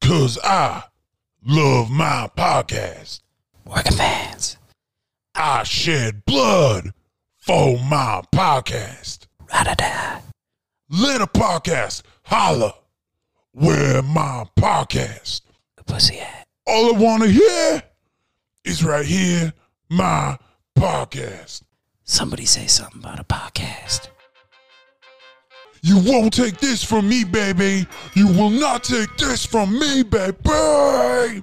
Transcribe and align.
cause 0.00 0.38
I 0.42 0.84
love 1.44 1.90
my 1.90 2.30
podcast. 2.36 3.20
Working 3.64 3.92
fans. 3.92 4.56
I 5.34 5.62
shed 5.64 6.24
blood 6.24 6.92
for 7.38 7.78
my 7.78 8.22
podcast. 8.34 9.26
Ra-da-da. 9.52 10.20
Let 10.90 11.20
a 11.20 11.26
podcast 11.26 12.02
holla 12.24 12.74
where 13.52 14.02
my 14.02 14.46
podcast. 14.58 15.42
The 15.76 15.84
pussy 15.84 16.18
at. 16.20 16.44
All 16.66 16.94
I 16.94 16.98
want 16.98 17.22
to 17.22 17.28
hear 17.30 17.82
is 18.64 18.84
right 18.84 19.06
here, 19.06 19.52
my 19.88 20.38
podcast. 20.76 21.62
Somebody 22.04 22.46
say 22.46 22.66
something 22.66 23.00
about 23.00 23.20
a 23.20 23.24
podcast. 23.24 24.08
You 25.88 25.96
won't 26.00 26.34
take 26.34 26.58
this 26.58 26.84
from 26.84 27.08
me, 27.08 27.24
baby. 27.24 27.86
You 28.12 28.26
will 28.26 28.50
not 28.50 28.84
take 28.84 29.16
this 29.16 29.46
from 29.46 29.78
me, 29.78 30.02
baby. 30.02 31.42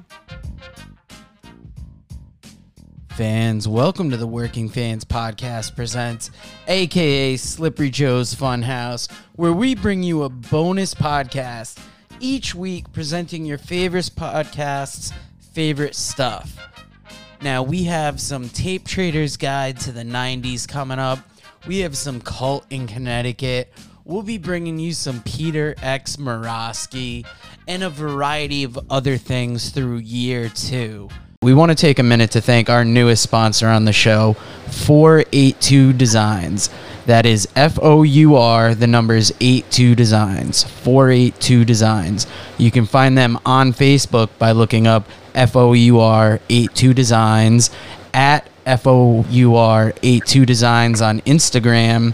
Fans, 3.10 3.68
welcome 3.68 4.12
to 4.12 4.18
the 4.18 4.28
Working 4.28 4.70
Fans 4.70 5.04
Podcast 5.04 5.76
Presents, 5.76 6.30
aka 6.68 7.38
Slippery 7.38 7.90
Joe's 7.90 8.36
Funhouse, 8.36 9.12
where 9.34 9.52
we 9.52 9.74
bring 9.74 10.04
you 10.04 10.22
a 10.22 10.30
bonus 10.30 10.94
podcast 10.94 11.80
each 12.20 12.54
week 12.54 12.94
presenting 12.94 13.46
your 13.46 13.58
favorite 13.58 14.12
podcasts' 14.16 15.12
favorite 15.54 15.96
stuff. 15.96 16.56
Now, 17.42 17.64
we 17.64 17.86
have 17.86 18.22
some 18.22 18.50
Tape 18.50 18.86
Trader's 18.86 19.38
Guide 19.38 19.80
to 19.80 19.92
the 19.92 20.04
90s 20.04 20.68
coming 20.68 21.00
up. 21.00 21.18
We 21.66 21.80
have 21.80 21.98
some 21.98 22.22
Cult 22.22 22.68
in 22.70 22.86
Connecticut. 22.86 23.74
We'll 24.08 24.22
be 24.22 24.38
bringing 24.38 24.78
you 24.78 24.94
some 24.94 25.24
Peter 25.24 25.74
X. 25.82 26.18
Morosky 26.18 27.26
and 27.68 27.82
a 27.82 27.90
variety 27.90 28.64
of 28.64 28.78
other 28.88 29.18
things 29.18 29.72
through 29.72 29.98
year 29.98 30.48
two. 30.48 31.10
We 31.42 31.56
want 31.56 31.72
to 31.72 31.76
take 31.76 31.98
a 31.98 32.04
minute 32.04 32.30
to 32.32 32.42
thank 32.42 32.70
our 32.70 32.86
newest 32.86 33.24
sponsor 33.24 33.68
on 33.68 33.86
the 33.86 33.92
show, 33.92 34.34
482 34.70 35.94
Designs. 35.94 36.70
That 37.08 37.26
is 37.26 37.48
F 37.56 37.80
O 37.82 38.04
U 38.04 38.36
R, 38.36 38.76
the 38.76 38.86
numbers 38.86 39.32
82 39.40 39.96
Designs. 39.96 40.64
482 40.64 41.66
Designs. 41.66 42.28
You 42.60 42.70
can 42.70 42.86
find 42.86 43.18
them 43.18 43.40
on 43.44 43.74
Facebook 43.74 44.30
by 44.38 44.52
looking 44.52 44.86
up 44.86 45.10
F 45.34 45.56
O 45.56 45.74
U 45.74 46.00
R 46.00 46.40
82 46.48 46.94
Designs, 46.94 47.72
at 48.14 48.48
F 48.68 48.86
O 48.86 49.26
U 49.32 49.56
R 49.56 49.94
82 50.04 50.46
Designs 50.46 51.02
on 51.02 51.22
Instagram. 51.22 52.14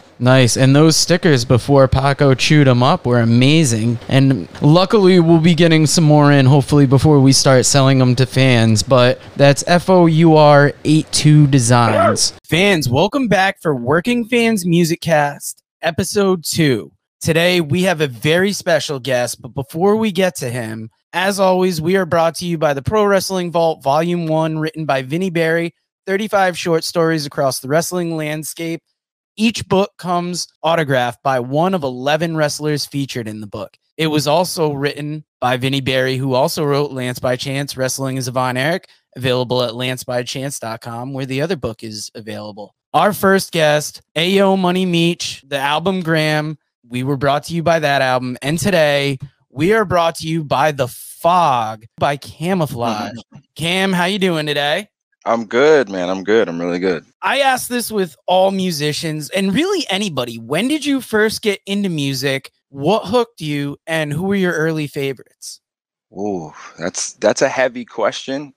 Nice. 0.21 0.55
And 0.55 0.75
those 0.75 0.95
stickers 0.95 1.45
before 1.45 1.87
Paco 1.87 2.35
chewed 2.35 2.67
them 2.67 2.83
up 2.83 3.07
were 3.07 3.21
amazing. 3.21 3.97
And 4.07 4.47
luckily, 4.61 5.19
we'll 5.19 5.39
be 5.39 5.55
getting 5.55 5.87
some 5.87 6.03
more 6.03 6.31
in 6.31 6.45
hopefully 6.45 6.85
before 6.85 7.19
we 7.19 7.33
start 7.33 7.65
selling 7.65 7.97
them 7.97 8.13
to 8.17 8.27
fans. 8.27 8.83
But 8.83 9.19
that's 9.35 9.63
F 9.65 9.89
O 9.89 10.05
U 10.05 10.35
R 10.37 10.73
82 10.83 11.47
Designs. 11.47 12.33
Fans, 12.47 12.87
welcome 12.87 13.29
back 13.29 13.59
for 13.63 13.75
Working 13.75 14.25
Fans 14.25 14.63
Music 14.63 15.01
Cast, 15.01 15.63
episode 15.81 16.43
two. 16.43 16.91
Today, 17.19 17.59
we 17.59 17.81
have 17.83 17.99
a 17.99 18.07
very 18.07 18.51
special 18.51 18.99
guest. 18.99 19.41
But 19.41 19.55
before 19.55 19.95
we 19.95 20.11
get 20.11 20.35
to 20.35 20.51
him, 20.51 20.91
as 21.13 21.39
always, 21.39 21.81
we 21.81 21.97
are 21.97 22.05
brought 22.05 22.35
to 22.35 22.45
you 22.45 22.59
by 22.59 22.75
the 22.75 22.83
Pro 22.83 23.05
Wrestling 23.05 23.51
Vault, 23.51 23.81
Volume 23.81 24.27
1, 24.27 24.59
written 24.59 24.85
by 24.85 25.01
Vinnie 25.01 25.31
Barry. 25.31 25.73
35 26.05 26.55
short 26.57 26.83
stories 26.83 27.25
across 27.25 27.59
the 27.59 27.67
wrestling 27.67 28.15
landscape. 28.15 28.83
Each 29.41 29.67
book 29.67 29.97
comes 29.97 30.47
autographed 30.61 31.23
by 31.23 31.39
one 31.39 31.73
of 31.73 31.81
11 31.81 32.37
wrestlers 32.37 32.85
featured 32.85 33.27
in 33.27 33.41
the 33.41 33.47
book. 33.47 33.75
It 33.97 34.05
was 34.05 34.27
also 34.27 34.71
written 34.71 35.25
by 35.39 35.57
Vinnie 35.57 35.81
Barry, 35.81 36.15
who 36.15 36.35
also 36.35 36.63
wrote 36.63 36.91
Lance 36.91 37.17
by 37.17 37.37
Chance, 37.37 37.75
Wrestling 37.75 38.17
is 38.17 38.27
Von 38.27 38.55
Erich, 38.55 38.87
available 39.15 39.63
at 39.63 39.71
lancebychance.com, 39.71 41.13
where 41.13 41.25
the 41.25 41.41
other 41.41 41.55
book 41.55 41.83
is 41.83 42.11
available. 42.13 42.75
Our 42.93 43.13
first 43.13 43.51
guest, 43.51 44.03
Ayo 44.15 44.59
Money 44.59 44.85
Meech, 44.85 45.43
the 45.47 45.57
album 45.57 46.01
Graham. 46.01 46.59
We 46.87 47.01
were 47.01 47.17
brought 47.17 47.45
to 47.45 47.55
you 47.55 47.63
by 47.63 47.79
that 47.79 48.03
album. 48.03 48.37
And 48.43 48.59
today 48.59 49.17
we 49.49 49.73
are 49.73 49.85
brought 49.85 50.17
to 50.17 50.27
you 50.27 50.43
by 50.43 50.71
The 50.71 50.87
Fog 50.87 51.87
by 51.97 52.15
Camouflage. 52.17 53.17
Cam, 53.55 53.91
how 53.91 54.05
you 54.05 54.19
doing 54.19 54.45
today? 54.45 54.90
I'm 55.25 55.45
good, 55.45 55.89
man. 55.89 56.09
I'm 56.09 56.23
good. 56.23 56.49
I'm 56.49 56.59
really 56.59 56.79
good. 56.79 57.05
I 57.21 57.39
ask 57.41 57.67
this 57.67 57.91
with 57.91 58.15
all 58.25 58.51
musicians 58.51 59.29
and 59.29 59.53
really 59.53 59.85
anybody. 59.89 60.37
When 60.37 60.67
did 60.67 60.85
you 60.85 61.01
first 61.01 61.41
get 61.41 61.61
into 61.65 61.89
music? 61.89 62.51
What 62.69 63.05
hooked 63.05 63.41
you 63.41 63.77
and 63.85 64.11
who 64.11 64.23
were 64.23 64.35
your 64.35 64.53
early 64.53 64.87
favorites? 64.87 65.61
Ooh, 66.17 66.53
that's 66.77 67.13
that's 67.13 67.41
a 67.41 67.49
heavy 67.49 67.85
question. 67.85 68.53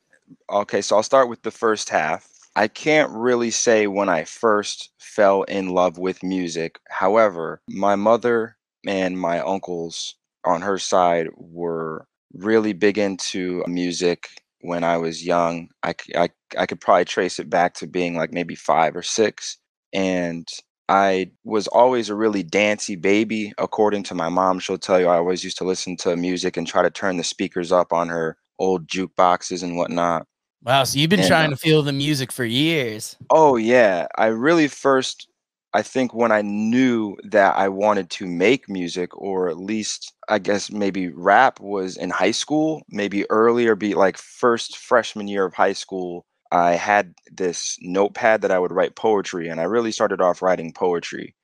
Okay, 0.50 0.80
so 0.80 0.96
I'll 0.96 1.02
start 1.02 1.28
with 1.28 1.42
the 1.42 1.50
first 1.50 1.88
half. 1.88 2.28
I 2.56 2.68
can't 2.68 3.10
really 3.10 3.50
say 3.50 3.86
when 3.86 4.08
I 4.08 4.24
first 4.24 4.90
fell 4.98 5.42
in 5.42 5.68
love 5.68 5.98
with 5.98 6.22
music. 6.22 6.78
However, 6.88 7.60
my 7.68 7.96
mother 7.96 8.56
and 8.86 9.18
my 9.18 9.40
uncles 9.40 10.14
on 10.44 10.62
her 10.62 10.78
side 10.78 11.28
were 11.36 12.06
really 12.32 12.72
big 12.72 12.98
into 12.98 13.64
music 13.66 14.28
when 14.64 14.82
I 14.82 14.96
was 14.96 15.24
young. 15.24 15.68
I 15.82 15.94
I 16.58 16.66
could 16.66 16.80
probably 16.80 17.04
trace 17.04 17.38
it 17.38 17.50
back 17.50 17.74
to 17.74 17.86
being 17.86 18.16
like 18.16 18.32
maybe 18.32 18.54
five 18.54 18.96
or 18.96 19.02
six. 19.02 19.58
And 19.92 20.48
I 20.88 21.30
was 21.44 21.66
always 21.68 22.08
a 22.10 22.14
really 22.14 22.42
dancey 22.42 22.96
baby. 22.96 23.52
According 23.58 24.02
to 24.04 24.14
my 24.14 24.28
mom, 24.28 24.58
she'll 24.58 24.78
tell 24.78 25.00
you 25.00 25.06
I 25.06 25.16
always 25.16 25.44
used 25.44 25.58
to 25.58 25.64
listen 25.64 25.96
to 25.98 26.16
music 26.16 26.56
and 26.56 26.66
try 26.66 26.82
to 26.82 26.90
turn 26.90 27.16
the 27.16 27.24
speakers 27.24 27.72
up 27.72 27.92
on 27.92 28.08
her 28.08 28.36
old 28.58 28.86
jukeboxes 28.86 29.62
and 29.62 29.76
whatnot. 29.76 30.26
Wow, 30.62 30.84
so 30.84 30.98
you've 30.98 31.10
been 31.10 31.20
And, 31.20 31.28
trying 31.28 31.46
uh, 31.48 31.50
to 31.50 31.56
feel 31.56 31.82
the 31.82 31.92
music 31.92 32.32
for 32.32 32.44
years. 32.44 33.16
Oh 33.30 33.56
yeah, 33.56 34.06
I 34.16 34.26
really 34.26 34.68
first 34.68 35.28
I 35.74 35.82
think 35.82 36.14
when 36.14 36.30
I 36.32 36.42
knew 36.42 37.16
that 37.24 37.56
I 37.56 37.68
wanted 37.68 38.08
to 38.10 38.26
make 38.26 38.68
music 38.68 39.16
or 39.18 39.48
at 39.48 39.58
least 39.58 40.12
I 40.28 40.38
guess 40.38 40.70
maybe 40.70 41.08
rap 41.08 41.60
was 41.60 41.96
in 41.96 42.10
high 42.10 42.30
school, 42.30 42.82
maybe 42.88 43.28
earlier 43.30 43.74
be 43.74 43.94
like 43.94 44.16
first 44.16 44.78
freshman 44.78 45.28
year 45.28 45.44
of 45.44 45.54
high 45.54 45.72
school. 45.72 46.26
I 46.52 46.74
had 46.74 47.14
this 47.32 47.76
notepad 47.82 48.42
that 48.42 48.52
I 48.52 48.58
would 48.60 48.70
write 48.72 48.94
poetry 48.94 49.48
and 49.48 49.60
I 49.60 49.64
really 49.64 49.90
started 49.92 50.20
off 50.20 50.42
writing 50.42 50.72
poetry 50.72 51.34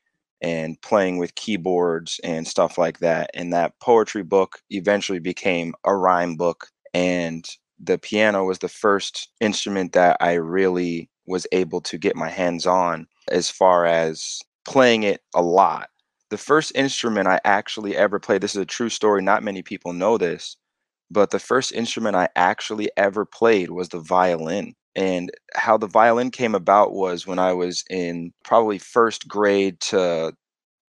and 0.40 0.80
playing 0.80 1.18
with 1.18 1.34
keyboards 1.34 2.20
and 2.24 2.46
stuff 2.46 2.78
like 2.78 3.00
that. 3.00 3.30
And 3.34 3.52
that 3.52 3.80
poetry 3.80 4.22
book 4.22 4.60
eventually 4.70 5.18
became 5.18 5.74
a 5.84 5.94
rhyme 5.96 6.36
book 6.36 6.68
and 6.94 7.44
the 7.82 7.98
piano 7.98 8.44
was 8.44 8.60
the 8.60 8.68
first 8.68 9.30
instrument 9.40 9.92
that 9.94 10.16
I 10.20 10.34
really 10.34 11.10
was 11.26 11.46
able 11.52 11.80
to 11.82 11.98
get 11.98 12.16
my 12.16 12.28
hands 12.28 12.66
on 12.66 13.06
as 13.30 13.50
far 13.50 13.86
as 13.86 14.40
playing 14.64 15.02
it 15.02 15.20
a 15.34 15.42
lot. 15.42 15.88
The 16.30 16.38
first 16.38 16.72
instrument 16.74 17.26
I 17.28 17.40
actually 17.44 17.96
ever 17.96 18.20
played, 18.20 18.40
this 18.40 18.54
is 18.54 18.62
a 18.62 18.66
true 18.66 18.88
story, 18.88 19.22
not 19.22 19.42
many 19.42 19.62
people 19.62 19.92
know 19.92 20.16
this, 20.16 20.56
but 21.10 21.30
the 21.30 21.38
first 21.38 21.72
instrument 21.72 22.16
I 22.16 22.28
actually 22.36 22.90
ever 22.96 23.24
played 23.24 23.70
was 23.70 23.88
the 23.88 24.00
violin. 24.00 24.74
And 24.94 25.30
how 25.54 25.76
the 25.76 25.86
violin 25.86 26.30
came 26.30 26.54
about 26.54 26.92
was 26.92 27.26
when 27.26 27.38
I 27.38 27.52
was 27.52 27.84
in 27.90 28.32
probably 28.44 28.78
first 28.78 29.28
grade 29.28 29.80
to 29.80 30.32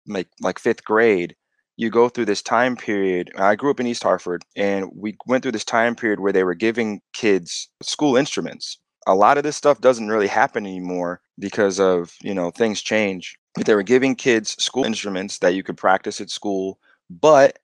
like 0.06 0.29
like 0.40 0.58
fifth 0.58 0.85
grade 0.85 1.37
you 1.79 1.90
go 1.90 2.08
through 2.08 2.25
this 2.25 2.43
time 2.43 2.76
period. 2.76 3.31
I 3.37 3.55
grew 3.55 3.70
up 3.70 3.79
in 3.79 3.87
East 3.87 4.02
Hartford, 4.02 4.44
and 4.56 4.90
we 4.94 5.17
went 5.26 5.43
through 5.44 5.52
this 5.52 5.64
time 5.64 5.94
period 5.94 6.19
where 6.19 6.32
they 6.32 6.43
were 6.43 6.55
giving 6.55 7.00
kids 7.12 7.70
school 7.82 8.17
instruments. 8.17 8.79
A 9.08 9.16
lot 9.16 9.38
of 9.38 9.44
this 9.44 9.56
stuff 9.56 9.81
doesn't 9.82 10.08
really 10.08 10.28
happen 10.28 10.66
anymore 10.66 11.22
because 11.40 11.81
of 11.81 12.14
you 12.22 12.34
know 12.34 12.52
things 12.52 12.82
change. 12.82 13.38
But 13.56 13.66
they 13.66 13.76
were 13.76 13.84
giving 13.84 14.16
kids 14.16 14.52
school 14.62 14.84
instruments 14.84 15.40
that 15.40 15.55
you 15.55 15.64
could 15.64 15.78
practice 15.78 16.20
at 16.20 16.31
school 16.31 16.81
but 17.10 17.58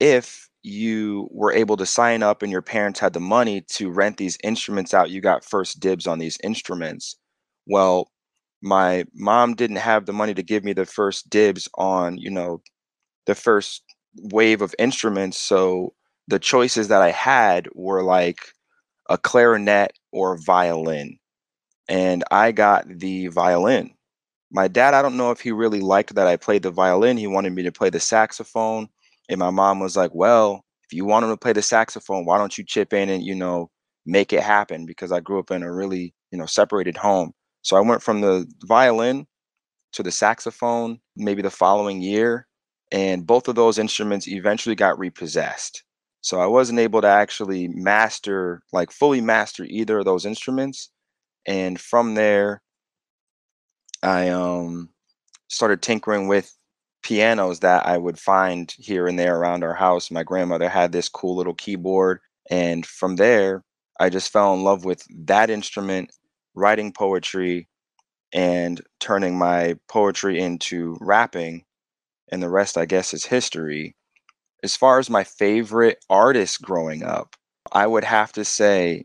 if 0.00 0.48
you 0.62 1.28
were 1.32 1.52
able 1.52 1.76
to 1.76 1.86
sign 1.86 2.22
up 2.22 2.42
and 2.42 2.52
your 2.52 2.62
parents 2.62 3.00
had 3.00 3.12
the 3.14 3.20
money 3.20 3.62
to 3.62 3.90
rent 3.90 4.16
these 4.18 4.38
instruments 4.44 4.94
out 4.94 5.10
you 5.10 5.20
got 5.20 5.44
first 5.44 5.80
dibs 5.80 6.06
on 6.06 6.18
these 6.18 6.38
instruments. 6.44 7.16
Well 7.66 8.10
my 8.62 9.04
mom 9.14 9.54
didn't 9.54 9.76
have 9.76 10.06
the 10.06 10.12
money 10.12 10.34
to 10.34 10.42
give 10.42 10.64
me 10.64 10.72
the 10.72 10.86
first 10.86 11.30
dibs 11.30 11.68
on 11.76 12.18
you 12.18 12.30
know 12.30 12.62
the 13.26 13.34
first 13.34 13.82
wave 14.22 14.62
of 14.62 14.74
instruments 14.78 15.38
so 15.38 15.94
the 16.28 16.38
choices 16.38 16.88
that 16.88 17.02
i 17.02 17.10
had 17.10 17.68
were 17.74 18.02
like 18.02 18.38
a 19.10 19.18
clarinet 19.18 19.92
or 20.14 20.38
violin 20.38 21.18
and 21.88 22.24
i 22.30 22.50
got 22.52 22.86
the 22.88 23.26
violin 23.28 23.90
my 24.50 24.68
dad 24.68 24.94
i 24.94 25.02
don't 25.02 25.16
know 25.16 25.30
if 25.30 25.40
he 25.40 25.52
really 25.52 25.80
liked 25.80 26.14
that 26.14 26.26
i 26.26 26.36
played 26.36 26.62
the 26.62 26.70
violin 26.70 27.16
he 27.16 27.26
wanted 27.26 27.52
me 27.52 27.62
to 27.62 27.72
play 27.72 27.90
the 27.90 28.00
saxophone 28.00 28.88
and 29.28 29.38
my 29.38 29.50
mom 29.50 29.80
was 29.80 29.96
like 29.96 30.14
well 30.14 30.64
if 30.84 30.92
you 30.92 31.04
want 31.04 31.24
him 31.24 31.30
to 31.30 31.36
play 31.36 31.52
the 31.52 31.62
saxophone 31.62 32.24
why 32.24 32.38
don't 32.38 32.56
you 32.56 32.64
chip 32.64 32.92
in 32.92 33.10
and 33.10 33.22
you 33.22 33.34
know 33.34 33.70
make 34.06 34.32
it 34.32 34.42
happen 34.42 34.86
because 34.86 35.12
i 35.12 35.20
grew 35.20 35.38
up 35.38 35.50
in 35.50 35.62
a 35.62 35.72
really 35.72 36.14
you 36.30 36.38
know 36.38 36.46
separated 36.46 36.96
home 36.96 37.32
so 37.64 37.76
I 37.76 37.80
went 37.80 38.02
from 38.02 38.20
the 38.20 38.46
violin 38.64 39.26
to 39.92 40.02
the 40.02 40.12
saxophone 40.12 41.00
maybe 41.16 41.42
the 41.42 41.50
following 41.50 42.00
year. 42.02 42.46
And 42.92 43.26
both 43.26 43.48
of 43.48 43.56
those 43.56 43.78
instruments 43.78 44.28
eventually 44.28 44.76
got 44.76 44.98
repossessed. 44.98 45.82
So 46.24 46.40
I 46.40 46.46
wasn't 46.46 46.78
able 46.78 47.02
to 47.02 47.06
actually 47.06 47.68
master, 47.68 48.62
like 48.72 48.90
fully 48.90 49.20
master 49.20 49.66
either 49.68 49.98
of 49.98 50.06
those 50.06 50.24
instruments. 50.24 50.88
And 51.46 51.78
from 51.78 52.14
there, 52.14 52.62
I 54.02 54.30
um, 54.30 54.88
started 55.48 55.82
tinkering 55.82 56.26
with 56.26 56.50
pianos 57.02 57.60
that 57.60 57.86
I 57.86 57.98
would 57.98 58.18
find 58.18 58.74
here 58.78 59.06
and 59.06 59.18
there 59.18 59.36
around 59.36 59.64
our 59.64 59.74
house. 59.74 60.10
My 60.10 60.22
grandmother 60.22 60.70
had 60.70 60.92
this 60.92 61.10
cool 61.10 61.36
little 61.36 61.52
keyboard. 61.52 62.20
And 62.50 62.86
from 62.86 63.16
there, 63.16 63.62
I 64.00 64.08
just 64.08 64.32
fell 64.32 64.54
in 64.54 64.64
love 64.64 64.86
with 64.86 65.04
that 65.26 65.50
instrument 65.50 66.10
writing 66.54 66.90
poetry 66.90 67.68
and 68.32 68.80
turning 68.98 69.36
my 69.36 69.76
poetry 69.88 70.40
into 70.40 70.96
rapping 71.02 71.64
and 72.32 72.42
the 72.42 72.48
rest 72.50 72.78
i 72.78 72.84
guess 72.84 73.14
is 73.14 73.24
history 73.26 73.94
as 74.64 74.74
far 74.74 74.98
as 74.98 75.10
my 75.10 75.22
favorite 75.22 76.04
artist 76.10 76.60
growing 76.62 77.04
up 77.04 77.36
i 77.72 77.86
would 77.86 78.04
have 78.04 78.32
to 78.32 78.44
say 78.44 79.04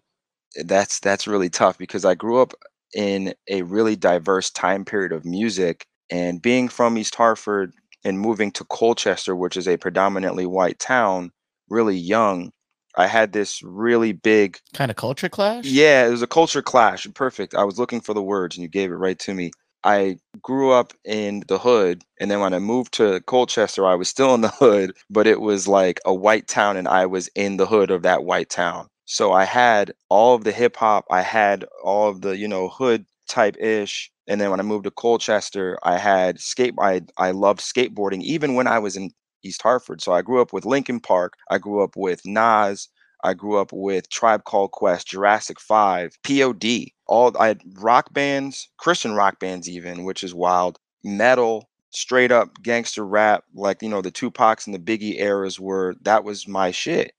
eh, 0.57 0.63
that's 0.65 0.99
that's 0.99 1.27
really 1.27 1.49
tough 1.49 1.77
because 1.77 2.05
i 2.05 2.15
grew 2.15 2.41
up 2.41 2.53
in 2.95 3.33
a 3.49 3.61
really 3.63 3.95
diverse 3.95 4.49
time 4.49 4.83
period 4.83 5.11
of 5.11 5.25
music 5.25 5.85
and 6.09 6.41
being 6.41 6.67
from 6.67 6.97
east 6.97 7.13
hartford 7.15 7.71
and 8.03 8.19
moving 8.19 8.51
to 8.51 8.63
colchester 8.65 9.35
which 9.35 9.57
is 9.57 9.67
a 9.67 9.77
predominantly 9.77 10.45
white 10.45 10.79
town 10.79 11.31
really 11.69 11.97
young 11.97 12.51
I 12.97 13.07
had 13.07 13.31
this 13.31 13.61
really 13.63 14.11
big 14.13 14.57
kind 14.73 14.91
of 14.91 14.97
culture 14.97 15.29
clash. 15.29 15.63
Yeah, 15.63 16.07
it 16.07 16.09
was 16.09 16.23
a 16.23 16.27
culture 16.27 16.61
clash. 16.61 17.07
Perfect. 17.13 17.53
I 17.53 17.63
was 17.63 17.77
looking 17.77 18.01
for 18.01 18.13
the 18.13 18.21
words 18.21 18.57
and 18.57 18.63
you 18.63 18.67
gave 18.67 18.91
it 18.91 18.95
right 18.95 19.17
to 19.19 19.33
me. 19.33 19.51
I 19.83 20.17
grew 20.41 20.71
up 20.71 20.93
in 21.05 21.43
the 21.47 21.57
hood, 21.59 22.03
and 22.19 22.29
then 22.29 22.39
when 22.41 22.53
I 22.53 22.59
moved 22.59 22.93
to 22.95 23.21
Colchester, 23.21 23.85
I 23.87 23.95
was 23.95 24.09
still 24.09 24.33
in 24.35 24.41
the 24.41 24.49
hood, 24.49 24.93
but 25.09 25.27
it 25.27 25.41
was 25.41 25.67
like 25.67 25.99
a 26.05 26.13
white 26.13 26.47
town, 26.47 26.77
and 26.77 26.87
I 26.87 27.05
was 27.05 27.29
in 27.35 27.57
the 27.57 27.65
hood 27.65 27.91
of 27.91 28.03
that 28.03 28.23
white 28.25 28.49
town. 28.49 28.87
So 29.05 29.31
I 29.31 29.45
had 29.45 29.93
all 30.09 30.35
of 30.35 30.43
the 30.43 30.51
hip 30.51 30.75
hop, 30.75 31.05
I 31.09 31.21
had 31.21 31.65
all 31.83 32.09
of 32.09 32.21
the 32.21 32.37
you 32.37 32.47
know 32.47 32.69
hood 32.69 33.05
type 33.27 33.55
ish, 33.59 34.11
and 34.27 34.39
then 34.41 34.49
when 34.51 34.59
I 34.59 34.63
moved 34.63 34.83
to 34.85 34.91
Colchester, 34.91 35.77
I 35.83 35.97
had 35.97 36.39
skate. 36.39 36.75
I 36.79 37.01
I 37.17 37.31
loved 37.31 37.61
skateboarding 37.61 38.21
even 38.23 38.55
when 38.55 38.67
I 38.67 38.79
was 38.79 38.95
in 38.97 39.11
East 39.43 39.61
Hartford. 39.61 40.01
So 40.01 40.11
I 40.13 40.21
grew 40.21 40.41
up 40.41 40.53
with 40.53 40.65
Linkin 40.65 40.99
Park. 40.99 41.33
I 41.49 41.57
grew 41.57 41.81
up 41.83 41.95
with 41.95 42.21
Nas. 42.25 42.89
I 43.23 43.33
grew 43.33 43.57
up 43.57 43.71
with 43.73 44.09
Tribe 44.09 44.43
Called 44.43 44.71
Quest, 44.71 45.07
Jurassic 45.07 45.59
Five, 45.59 46.17
POD. 46.23 46.91
All 47.07 47.35
I 47.37 47.47
had 47.47 47.61
rock 47.75 48.13
bands, 48.13 48.69
Christian 48.77 49.13
rock 49.13 49.39
bands, 49.39 49.69
even, 49.69 50.03
which 50.05 50.23
is 50.23 50.33
wild. 50.33 50.79
Metal, 51.03 51.69
straight 51.91 52.31
up 52.31 52.61
gangster 52.61 53.05
rap, 53.05 53.43
like 53.53 53.81
you 53.81 53.89
know 53.89 54.01
the 54.01 54.11
Tupac's 54.11 54.67
and 54.67 54.73
the 54.73 54.79
Biggie 54.79 55.19
eras 55.19 55.59
were. 55.59 55.95
That 56.01 56.23
was 56.23 56.47
my 56.47 56.71
shit. 56.71 57.13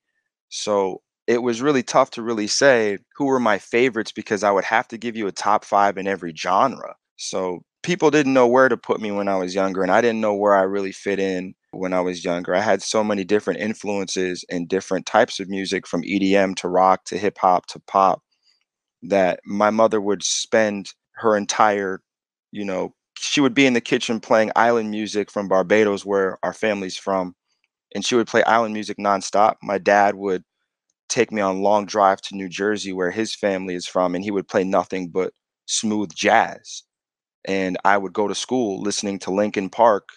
So 0.49 1.01
it 1.27 1.43
was 1.43 1.61
really 1.61 1.83
tough 1.83 2.11
to 2.11 2.21
really 2.21 2.47
say 2.47 2.97
who 3.15 3.25
were 3.25 3.39
my 3.39 3.57
favorites 3.57 4.11
because 4.11 4.43
I 4.43 4.51
would 4.51 4.65
have 4.65 4.87
to 4.89 4.97
give 4.97 5.15
you 5.15 5.27
a 5.27 5.31
top 5.31 5.63
five 5.65 5.97
in 5.97 6.07
every 6.07 6.33
genre. 6.35 6.95
So 7.17 7.63
people 7.83 8.11
didn't 8.11 8.33
know 8.33 8.47
where 8.47 8.69
to 8.69 8.77
put 8.77 9.01
me 9.01 9.11
when 9.11 9.27
I 9.27 9.37
was 9.37 9.55
younger, 9.55 9.83
and 9.83 9.91
I 9.91 10.01
didn't 10.01 10.21
know 10.21 10.33
where 10.33 10.55
I 10.55 10.63
really 10.63 10.91
fit 10.91 11.19
in 11.19 11.53
when 11.71 11.93
I 11.93 12.01
was 12.01 12.23
younger. 12.25 12.55
I 12.55 12.61
had 12.61 12.81
so 12.81 13.03
many 13.03 13.23
different 13.23 13.59
influences 13.59 14.45
and 14.49 14.67
different 14.67 15.05
types 15.05 15.39
of 15.39 15.49
music 15.49 15.87
from 15.87 16.03
EDM 16.03 16.55
to 16.57 16.67
rock 16.67 17.05
to 17.05 17.17
hip 17.17 17.37
hop 17.39 17.65
to 17.67 17.79
pop 17.87 18.21
that 19.03 19.39
my 19.45 19.69
mother 19.69 20.01
would 20.01 20.23
spend 20.23 20.93
her 21.15 21.35
entire, 21.35 22.01
you 22.51 22.65
know, 22.65 22.93
she 23.17 23.41
would 23.41 23.53
be 23.53 23.65
in 23.65 23.73
the 23.73 23.81
kitchen 23.81 24.19
playing 24.19 24.51
island 24.55 24.89
music 24.91 25.31
from 25.31 25.47
Barbados, 25.47 26.05
where 26.05 26.37
our 26.43 26.53
family's 26.53 26.97
from, 26.97 27.35
and 27.95 28.05
she 28.05 28.15
would 28.15 28.27
play 28.27 28.43
island 28.43 28.73
music 28.73 28.97
nonstop. 28.97 29.55
My 29.63 29.77
dad 29.77 30.15
would 30.15 30.43
take 31.09 31.31
me 31.31 31.41
on 31.41 31.61
long 31.61 31.85
drive 31.85 32.21
to 32.21 32.35
New 32.35 32.49
Jersey, 32.49 32.93
where 32.93 33.11
his 33.11 33.35
family 33.35 33.75
is 33.75 33.87
from, 33.87 34.15
and 34.15 34.23
he 34.23 34.31
would 34.31 34.47
play 34.47 34.63
nothing 34.63 35.09
but 35.09 35.33
smooth 35.67 36.13
jazz. 36.15 36.83
And 37.45 37.77
I 37.85 37.97
would 37.97 38.13
go 38.13 38.27
to 38.27 38.35
school 38.35 38.81
listening 38.81 39.19
to 39.19 39.31
Linkin 39.31 39.69
Park, 39.69 40.09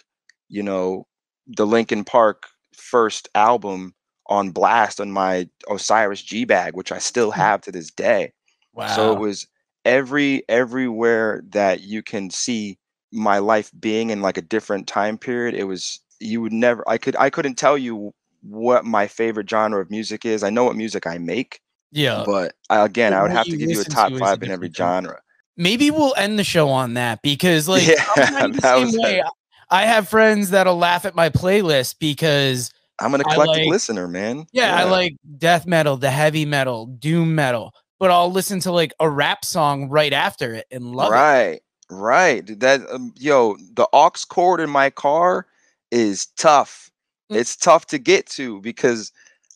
you 0.48 0.62
know, 0.62 1.06
the 1.46 1.66
Linkin 1.66 2.04
Park 2.04 2.48
first 2.74 3.28
album 3.34 3.94
on 4.26 4.50
blast 4.50 5.00
on 5.00 5.10
my 5.10 5.48
Osiris 5.70 6.22
G 6.22 6.44
bag, 6.44 6.74
which 6.74 6.92
I 6.92 6.98
still 6.98 7.30
hmm. 7.30 7.40
have 7.40 7.60
to 7.62 7.72
this 7.72 7.90
day. 7.90 8.32
Wow. 8.72 8.88
So 8.88 9.12
it 9.12 9.18
was 9.18 9.46
every 9.84 10.42
everywhere 10.48 11.42
that 11.50 11.82
you 11.82 12.02
can 12.02 12.30
see 12.30 12.78
my 13.12 13.38
life 13.38 13.70
being 13.78 14.10
in 14.10 14.22
like 14.22 14.36
a 14.36 14.42
different 14.42 14.88
time 14.88 15.18
period. 15.18 15.54
It 15.54 15.64
was 15.64 16.00
you 16.20 16.40
would 16.40 16.52
never 16.52 16.88
I 16.88 16.98
could 16.98 17.16
I 17.16 17.30
couldn't 17.30 17.56
tell 17.56 17.78
you 17.78 18.12
what 18.42 18.84
my 18.84 19.06
favorite 19.06 19.48
genre 19.48 19.80
of 19.80 19.90
music 19.90 20.24
is. 20.24 20.42
I 20.42 20.50
know 20.50 20.64
what 20.64 20.76
music 20.76 21.06
I 21.06 21.18
make. 21.18 21.60
Yeah. 21.92 22.24
But 22.26 22.54
I, 22.68 22.84
again, 22.84 23.14
I 23.14 23.22
would 23.22 23.30
have 23.30 23.46
to 23.46 23.56
give 23.56 23.70
you 23.70 23.80
a 23.80 23.84
top 23.84 24.12
five 24.14 24.42
in 24.42 24.50
every 24.50 24.70
genre. 24.70 25.20
Maybe 25.56 25.92
we'll 25.92 26.14
end 26.16 26.38
the 26.38 26.44
show 26.44 26.68
on 26.68 26.94
that 26.94 27.22
because 27.22 27.68
like 27.68 27.86
yeah, 27.86 28.04
I'm 28.16 28.52
the 28.52 28.60
same 28.60 29.00
way. 29.00 29.22
I 29.70 29.86
have 29.86 30.08
friends 30.08 30.50
that'll 30.50 30.76
laugh 30.76 31.04
at 31.04 31.14
my 31.14 31.30
playlist 31.30 31.98
because 31.98 32.70
I'm 33.00 33.14
an 33.14 33.20
eclectic 33.20 33.46
like, 33.46 33.68
listener, 33.68 34.08
man. 34.08 34.46
Yeah, 34.52 34.68
yeah, 34.68 34.84
I 34.84 34.90
like 34.90 35.16
death 35.38 35.66
metal, 35.66 35.96
the 35.96 36.10
heavy 36.10 36.44
metal, 36.44 36.86
doom 36.86 37.34
metal, 37.34 37.74
but 37.98 38.10
I'll 38.10 38.30
listen 38.30 38.60
to 38.60 38.72
like 38.72 38.92
a 39.00 39.08
rap 39.10 39.44
song 39.44 39.88
right 39.88 40.12
after 40.12 40.54
it 40.54 40.66
and 40.70 40.94
love 40.94 41.10
right, 41.10 41.44
it. 41.44 41.62
Right, 41.90 42.44
right. 42.46 42.60
That 42.60 42.82
um, 42.90 43.12
yo, 43.16 43.56
the 43.74 43.88
aux 43.92 44.10
cord 44.28 44.60
in 44.60 44.70
my 44.70 44.90
car 44.90 45.46
is 45.90 46.26
tough. 46.36 46.90
Mm. 47.30 47.36
It's 47.36 47.56
tough 47.56 47.86
to 47.86 47.98
get 47.98 48.26
to 48.30 48.60
because 48.60 49.12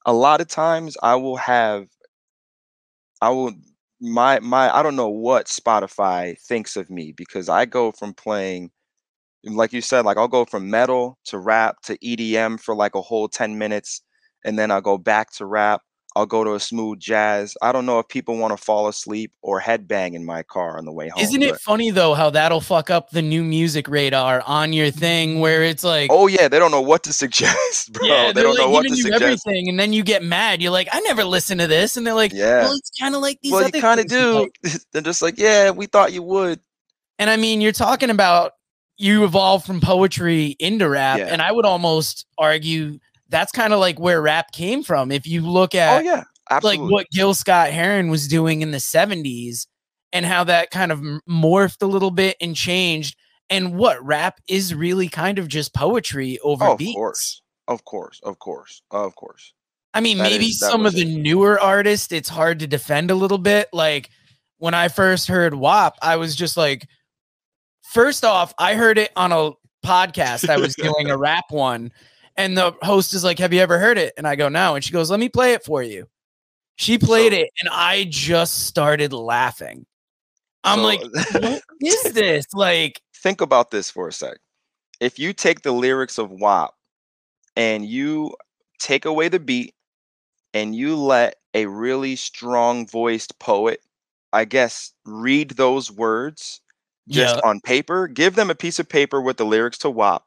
a 0.07 0.13
lot 0.13 0.41
of 0.41 0.49
times 0.49 0.97
I 1.03 1.15
will 1.17 1.37
have, 1.37 1.89
I 3.21 3.31
will 3.31 3.53
my 4.01 4.41
my 4.41 4.75
I 4.75 4.83
don't 4.83 4.97
know 4.97 5.09
what 5.09 5.47
Spotify 5.47 6.39
thinks 6.41 6.77
of 6.77 6.91
me 6.91 7.13
because 7.13 7.49
I 7.49 7.65
go 7.65 7.93
from 7.93 8.15
playing 8.15 8.71
like 9.57 9.73
you 9.73 9.81
said, 9.81 10.05
like 10.05 10.17
I'll 10.17 10.29
go 10.29 10.45
from 10.45 10.71
metal 10.71 11.19
to 11.27 11.39
rap 11.39 11.77
to 11.85 11.99
EDM 11.99 12.61
for 12.61 12.75
like 12.75 12.95
a 12.95 13.01
whole 13.01 13.29
10 13.29 13.59
minutes, 13.59 14.03
and 14.45 14.59
then 14.59 14.71
I'll 14.71 14.81
go 14.81 14.99
back 14.99 15.33
to 15.35 15.47
rap. 15.47 15.83
I'll 16.17 16.27
go 16.27 16.43
to 16.43 16.55
a 16.55 16.61
smooth 16.61 16.99
jazz. 16.99 17.57
I 17.63 17.71
don't 17.71 17.87
know 17.87 18.01
if 18.01 18.09
people 18.09 18.39
want 18.39 18.57
to 18.57 18.63
fall 18.63 18.89
asleep 18.89 19.31
or 19.41 19.61
headbang 19.61 20.15
in 20.15 20.25
my 20.25 20.43
car 20.43 20.77
on 20.77 20.85
the 20.85 20.91
way 20.91 21.09
home. 21.09 21.23
Isn't 21.23 21.43
it 21.43 21.53
but... 21.53 21.61
funny 21.61 21.91
though 21.91 22.15
how 22.15 22.31
that'll 22.31 22.61
fuck 22.61 22.91
up 22.91 23.11
the 23.11 23.23
new 23.23 23.45
music 23.45 23.87
radar 23.87 24.43
on 24.45 24.73
your 24.73 24.91
thing 24.91 25.39
where 25.39 25.63
it's 25.63 25.85
like, 25.85 26.11
oh 26.11 26.27
yeah, 26.27 26.49
they 26.49 26.59
don't 26.59 26.73
know 26.73 26.81
what 26.81 27.05
to 27.05 27.13
suggest, 27.23 27.93
bro. 27.93 28.07
Yeah, 28.07 28.33
they 28.33 28.43
don't 28.43 28.57
like 28.57 28.67
know 28.67 28.71
what 28.71 28.83
to 28.83 28.89
you 28.89 29.03
suggest. 29.03 29.23
Everything, 29.23 29.69
and 29.69 29.79
then 29.79 29.93
you 29.93 30.03
get 30.03 30.25
mad. 30.25 30.61
You're 30.61 30.73
like, 30.73 30.89
I 30.91 31.01
never 31.01 31.25
listened 31.25 31.61
to 31.61 31.69
this, 31.69 31.97
and 31.97 32.05
they're 32.05 32.15
like, 32.15 32.33
yeah, 32.33 32.63
well, 32.63 32.73
it's 32.73 32.91
kind 32.99 33.15
of 33.15 33.21
like 33.21 33.39
these. 33.41 33.53
Well, 33.53 33.71
you 33.73 33.81
kind 33.81 34.01
of 34.01 34.07
do. 34.07 34.41
Like, 34.41 34.81
they're 34.93 35.03
just 35.03 35.23
like, 35.23 35.39
yeah, 35.39 35.71
we 35.71 35.87
thought 35.87 36.13
you 36.13 36.25
would. 36.25 36.59
And 37.21 37.31
I 37.31 37.37
mean, 37.37 37.61
you're 37.61 37.71
talking 37.71 38.11
about 38.11 38.53
you 38.99 39.25
evolved 39.25 39.65
from 39.65 39.81
poetry 39.81 40.57
into 40.59 40.89
rap, 40.89 41.19
yeah. 41.19 41.27
and 41.27 41.41
I 41.41 41.53
would 41.53 41.65
almost 41.65 42.27
argue 42.37 42.99
that's 43.29 43.53
kind 43.53 43.73
of 43.73 43.81
like 43.81 43.99
where 43.99 44.21
rap 44.21 44.53
came 44.53 44.83
from. 44.83 45.13
If 45.13 45.27
you 45.27 45.43
look 45.43 45.75
at, 45.75 45.99
oh 45.99 46.05
yeah, 46.05 46.25
absolutely. 46.51 46.85
like 46.85 46.93
what 46.93 47.07
Gil 47.11 47.33
Scott 47.35 47.71
Heron 47.71 48.11
was 48.11 48.27
doing 48.29 48.61
in 48.61 48.73
the 48.73 48.79
'70s, 48.79 49.67
and 50.13 50.27
how 50.27 50.45
that 50.45 50.71
kind 50.71 50.93
of 50.93 51.01
morphed 51.29 51.83
a 51.83 51.87
little 51.87 52.11
bit 52.11 52.37
and 52.41 52.57
changed, 52.57 53.17
and 53.49 53.77
what 53.77 54.05
rap 54.05 54.41
is 54.49 54.75
really 54.75 55.09
kind 55.09 55.39
of 55.39 55.49
just 55.49 55.75
poetry 55.75 56.39
over 56.43 56.65
oh, 56.65 56.77
beats. 56.77 56.91
Of 56.91 56.97
course, 56.97 57.43
of 57.69 57.85
course, 57.85 58.21
of 58.25 58.39
course, 58.39 58.83
of 58.91 59.15
course. 59.15 59.55
I 59.95 60.01
mean, 60.01 60.19
that 60.19 60.25
maybe 60.25 60.47
is, 60.47 60.59
some 60.59 60.87
of 60.87 60.93
the 60.93 61.05
newer 61.05 61.59
artists, 61.59 62.13
it's 62.13 62.29
hard 62.29 62.59
to 62.61 62.67
defend 62.67 63.11
a 63.11 63.15
little 63.15 63.39
bit. 63.39 63.69
Like 63.73 64.11
when 64.59 64.75
I 64.75 64.89
first 64.89 65.29
heard 65.29 65.55
WAP, 65.55 65.97
I 66.03 66.17
was 66.17 66.37
just 66.37 66.57
like, 66.57 66.87
first 67.89 68.25
off, 68.25 68.53
I 68.59 68.75
heard 68.75 68.99
it 68.99 69.11
on 69.17 69.33
a 69.33 69.51
podcast. 69.85 70.49
I 70.49 70.57
was 70.59 70.75
doing 70.75 71.11
a 71.11 71.17
rap 71.19 71.47
one, 71.51 71.91
and 72.37 72.57
the 72.57 72.75
host 72.83 73.15
is 73.15 73.25
like, 73.25 73.39
Have 73.39 73.53
you 73.53 73.61
ever 73.61 73.79
heard 73.79 73.99
it? 73.99 74.15
And 74.17 74.27
I 74.27 74.37
go, 74.37 74.49
No. 74.49 74.75
And 74.75 74.85
she 74.85 74.93
goes, 74.93 75.11
Let 75.11 75.21
me 75.21 75.29
play 75.29 75.53
it 75.55 75.65
for 75.65 75.83
you. 75.83 76.07
She 76.77 76.99
played 76.99 77.33
So- 77.33 77.39
it, 77.41 77.51
and 77.61 77.69
I 77.73 78.07
just 78.09 78.67
started 78.67 79.13
laughing. 79.13 79.87
I'm 80.65 80.79
So- 80.79 80.85
like, 80.85 81.01
What 81.33 81.63
is 81.83 82.13
this? 82.13 82.47
Like, 82.53 83.01
think 83.17 83.41
about 83.41 83.71
this 83.71 83.91
for 83.91 84.09
a 84.09 84.13
sec. 84.13 84.39
If 85.01 85.19
you 85.19 85.33
take 85.33 85.63
the 85.63 85.73
lyrics 85.73 86.19
of 86.19 86.31
WAP 86.31 86.75
and 87.57 87.85
you 87.87 88.35
take 88.81 89.05
away 89.05 89.29
the 89.29 89.39
beat 89.41 89.75
and 90.55 90.75
you 90.75 90.97
let 90.97 91.37
a 91.55 91.67
really 91.67 92.17
strong 92.17 92.87
voiced 92.87 93.39
poet, 93.39 93.81
I 94.33 94.45
guess, 94.45 94.93
read 95.05 95.51
those 95.51 95.91
words 95.91 96.61
just 97.09 97.39
Yeah. 97.39 97.43
on 97.45 97.61
paper, 97.61 98.09
give 98.09 98.35
them 98.37 98.51
a 98.51 98.55
piece 98.55 98.79
of 98.79 98.89
paper 98.89 99.21
with 99.21 99.37
the 99.37 99.45
lyrics 99.47 99.79
to 99.79 99.91
WAP, 99.91 100.25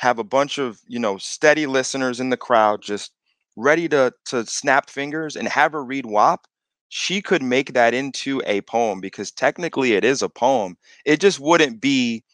have 0.00 0.18
a 0.18 0.24
bunch 0.24 0.58
of, 0.58 0.80
you 0.86 0.98
know, 0.98 1.18
steady 1.18 1.66
listeners 1.66 2.20
in 2.20 2.30
the 2.30 2.36
crowd 2.36 2.82
just 2.82 3.12
ready 3.56 3.88
to 3.88 4.12
to 4.26 4.44
snap 4.46 4.90
fingers 4.90 5.36
and 5.36 5.48
have 5.48 5.72
her 5.72 5.84
read 5.84 6.06
WAP, 6.06 6.46
she 6.88 7.20
could 7.22 7.42
make 7.42 7.72
that 7.74 7.94
into 7.94 8.42
a 8.46 8.60
poem 8.62 9.00
because 9.00 9.30
technically 9.32 9.92
it 9.94 10.04
is 10.04 10.22
a 10.22 10.28
poem. 10.28 10.76
It 11.04 11.20
just 11.20 11.40
wouldn't 11.40 11.80
be 11.80 12.24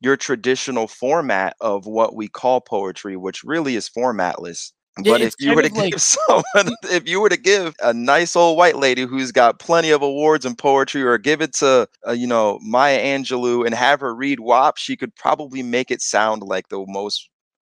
your 0.00 0.16
traditional 0.16 0.86
format 0.88 1.56
of 1.60 1.86
what 1.86 2.14
we 2.14 2.28
call 2.28 2.60
poetry, 2.60 3.16
which 3.16 3.44
really 3.44 3.76
is 3.76 3.88
formatless. 3.88 4.72
Yeah, 4.98 5.12
But 5.12 5.20
if 5.22 5.34
you 5.38 5.54
were 5.54 5.62
to 5.62 5.68
of 5.70 5.74
like- 5.76 5.92
give 5.92 6.02
someone, 6.02 6.74
if 6.84 7.08
you 7.08 7.20
were 7.20 7.28
to 7.30 7.36
give 7.38 7.74
a 7.82 7.94
nice 7.94 8.36
old 8.36 8.58
white 8.58 8.76
lady 8.76 9.02
who's 9.06 9.32
got 9.32 9.58
plenty 9.58 9.90
of 9.90 10.02
awards 10.02 10.44
in 10.44 10.54
poetry, 10.54 11.02
or 11.02 11.16
give 11.18 11.40
it 11.40 11.54
to, 11.54 11.88
uh, 12.06 12.12
you 12.12 12.26
know, 12.26 12.58
Maya 12.62 13.00
Angelou 13.02 13.64
and 13.64 13.74
have 13.74 14.00
her 14.00 14.14
read 14.14 14.40
WAP, 14.40 14.76
she 14.76 14.96
could 14.96 15.14
probably 15.16 15.62
make 15.62 15.90
it 15.90 16.02
sound 16.02 16.42
like 16.42 16.68
the 16.68 16.84
most 16.88 17.28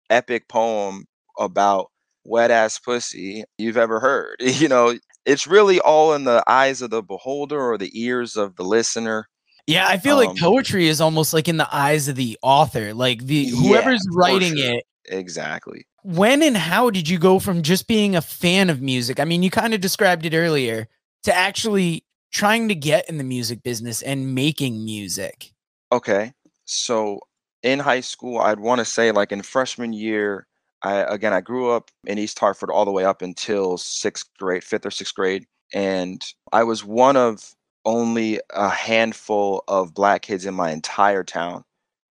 epic 0.10 0.48
poem 0.48 1.06
about 1.38 1.88
wet 2.24 2.52
ass 2.52 2.80
pussy 2.80 3.44
you've 3.58 3.78
ever 3.78 4.00
heard. 4.00 4.36
You 4.42 4.68
know, 4.70 4.96
it's 5.26 5.46
really 5.46 5.80
all 5.82 6.14
in 6.14 6.24
the 6.24 6.42
eyes 6.48 6.82
of 6.82 6.90
the 6.90 7.04
beholder 7.04 7.60
or 7.62 7.78
the 7.78 7.92
ears 8.02 8.36
of 8.38 8.56
the 8.56 8.64
listener. 8.64 9.28
yeah, 9.68 9.88
I 9.88 9.98
feel 9.98 10.18
Um, 10.20 10.28
like 10.28 10.38
poetry 10.38 10.88
is 10.88 11.02
almost 11.02 11.34
like 11.34 11.48
in 11.50 11.58
the 11.58 11.68
eyes 11.76 12.08
of 12.08 12.16
the 12.16 12.38
author, 12.42 12.94
like 12.94 13.26
the 13.26 13.48
whoever's 13.50 14.02
for 14.12 14.18
writing 14.18 14.56
sure. 14.58 14.76
it. 14.76 14.86
Exactly. 15.10 15.86
When 16.04 16.42
and 16.42 16.58
how 16.58 16.90
did 16.90 17.10
you 17.10 17.18
go 17.18 17.40
from 17.40 17.62
just 17.62 17.88
being 17.88 18.16
a 18.16 18.22
fan 18.22 18.70
of 18.70 18.82
music? 18.82 19.20
I 19.20 19.26
mean, 19.26 19.44
you 19.44 19.52
kind 19.52 19.74
of 19.74 19.82
described 19.82 20.26
it 20.26 20.34
earlier 20.34 20.88
to 21.24 21.36
actually 21.36 22.06
trying 22.32 22.68
to 22.70 22.76
get 22.76 23.10
in 23.10 23.18
the 23.18 23.24
music 23.24 23.64
business 23.64 24.02
and 24.02 24.34
making 24.36 24.84
music. 24.84 25.52
Okay. 25.92 26.34
So 26.66 27.20
in 27.64 27.80
high 27.80 28.02
school, 28.02 28.40
I'd 28.40 28.60
want 28.60 28.80
to 28.80 28.86
say 28.86 29.12
like 29.12 29.32
in 29.32 29.42
freshman 29.42 29.94
year, 29.94 30.48
I 30.82 31.02
again 31.02 31.34
I 31.34 31.42
grew 31.42 31.72
up 31.72 31.92
in 32.06 32.18
East 32.18 32.40
Hartford 32.40 32.70
all 32.70 32.86
the 32.86 32.92
way 32.92 33.04
up 33.04 33.22
until 33.22 33.78
sixth 33.78 34.30
grade, 34.38 34.64
fifth 34.64 34.86
or 34.86 34.92
sixth 34.92 35.16
grade. 35.16 35.46
And 35.74 36.24
I 36.52 36.64
was 36.64 36.86
one 36.86 37.18
of 37.18 37.54
only 37.86 38.40
a 38.52 38.70
handful 38.70 39.64
of 39.68 39.94
black 39.94 40.22
kids 40.22 40.46
in 40.46 40.54
my 40.54 40.72
entire 40.72 41.24
town. 41.24 41.64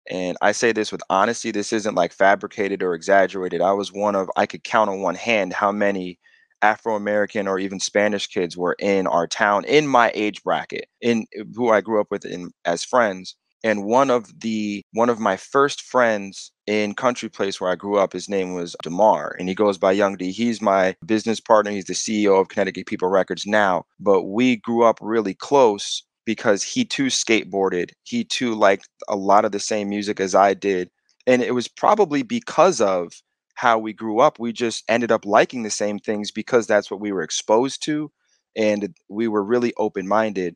And 0.09 0.37
I 0.41 0.51
say 0.51 0.71
this 0.71 0.91
with 0.91 1.01
honesty, 1.09 1.51
this 1.51 1.73
isn't 1.73 1.95
like 1.95 2.11
fabricated 2.11 2.83
or 2.83 2.93
exaggerated. 2.93 3.61
I 3.61 3.71
was 3.73 3.91
one 3.91 4.15
of 4.15 4.29
I 4.35 4.45
could 4.45 4.63
count 4.63 4.89
on 4.89 5.01
one 5.01 5.15
hand 5.15 5.53
how 5.53 5.71
many 5.71 6.19
Afro 6.61 6.95
American 6.95 7.47
or 7.47 7.59
even 7.59 7.79
Spanish 7.79 8.27
kids 8.27 8.57
were 8.57 8.75
in 8.79 9.07
our 9.07 9.27
town 9.27 9.65
in 9.65 9.87
my 9.87 10.11
age 10.13 10.43
bracket, 10.43 10.87
in 11.01 11.25
eh, 11.37 11.43
who 11.55 11.69
I 11.69 11.81
grew 11.81 11.99
up 11.99 12.07
with 12.11 12.25
in 12.25 12.51
as 12.65 12.83
friends 12.83 13.35
and 13.63 13.85
one 13.85 14.09
of 14.09 14.41
the 14.41 14.83
one 14.91 15.09
of 15.09 15.19
my 15.19 15.37
first 15.37 15.81
friends 15.81 16.51
in 16.67 16.93
country 16.93 17.29
place 17.29 17.59
where 17.59 17.71
i 17.71 17.75
grew 17.75 17.97
up 17.97 18.13
his 18.13 18.29
name 18.29 18.53
was 18.53 18.75
demar 18.83 19.35
and 19.39 19.49
he 19.49 19.55
goes 19.55 19.77
by 19.77 19.91
young 19.91 20.15
d 20.15 20.31
he's 20.31 20.61
my 20.61 20.95
business 21.05 21.39
partner 21.39 21.71
he's 21.71 21.85
the 21.85 21.93
ceo 21.93 22.39
of 22.39 22.49
connecticut 22.49 22.85
people 22.85 23.07
records 23.07 23.45
now 23.45 23.83
but 23.99 24.23
we 24.23 24.57
grew 24.57 24.83
up 24.83 24.97
really 25.01 25.33
close 25.33 26.03
because 26.25 26.63
he 26.63 26.85
too 26.85 27.07
skateboarded 27.07 27.91
he 28.03 28.23
too 28.23 28.53
liked 28.53 28.89
a 29.07 29.15
lot 29.15 29.45
of 29.45 29.51
the 29.51 29.59
same 29.59 29.89
music 29.89 30.19
as 30.19 30.35
i 30.35 30.53
did 30.53 30.89
and 31.27 31.41
it 31.41 31.53
was 31.53 31.67
probably 31.67 32.23
because 32.23 32.81
of 32.81 33.13
how 33.55 33.77
we 33.77 33.93
grew 33.93 34.19
up 34.19 34.39
we 34.39 34.51
just 34.51 34.83
ended 34.87 35.11
up 35.11 35.25
liking 35.25 35.63
the 35.63 35.69
same 35.69 35.99
things 35.99 36.31
because 36.31 36.67
that's 36.67 36.89
what 36.89 36.99
we 36.99 37.11
were 37.11 37.23
exposed 37.23 37.83
to 37.83 38.11
and 38.55 38.93
we 39.09 39.27
were 39.27 39.43
really 39.43 39.73
open-minded. 39.77 40.55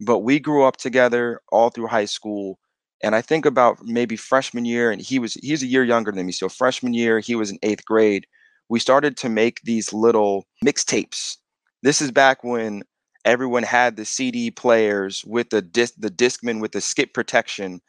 But 0.00 0.20
we 0.20 0.40
grew 0.40 0.64
up 0.64 0.76
together 0.76 1.40
all 1.52 1.70
through 1.70 1.88
high 1.88 2.04
school 2.04 2.58
and 3.02 3.14
i 3.14 3.20
think 3.20 3.46
about 3.46 3.78
maybe 3.84 4.16
freshman 4.16 4.64
year 4.64 4.90
and 4.90 5.00
he 5.00 5.18
was 5.18 5.34
he's 5.34 5.62
a 5.62 5.66
year 5.66 5.84
younger 5.84 6.12
than 6.12 6.26
me 6.26 6.32
so 6.32 6.48
freshman 6.48 6.94
year 6.94 7.20
he 7.20 7.34
was 7.34 7.50
in 7.50 7.58
eighth 7.62 7.84
grade 7.84 8.26
we 8.68 8.78
started 8.78 9.16
to 9.18 9.28
make 9.28 9.60
these 9.62 9.92
little 9.92 10.46
mixtapes. 10.64 11.36
This 11.82 12.02
is 12.02 12.10
back 12.10 12.44
when 12.44 12.82
everyone 13.24 13.62
had 13.62 13.96
the 13.96 14.04
cd 14.04 14.50
players 14.50 15.24
with 15.26 15.50
the 15.50 15.62
disc 15.62 15.94
the 15.98 16.10
discman 16.10 16.60
with 16.60 16.72
the 16.72 16.80
skip 16.80 17.12
protection 17.14 17.80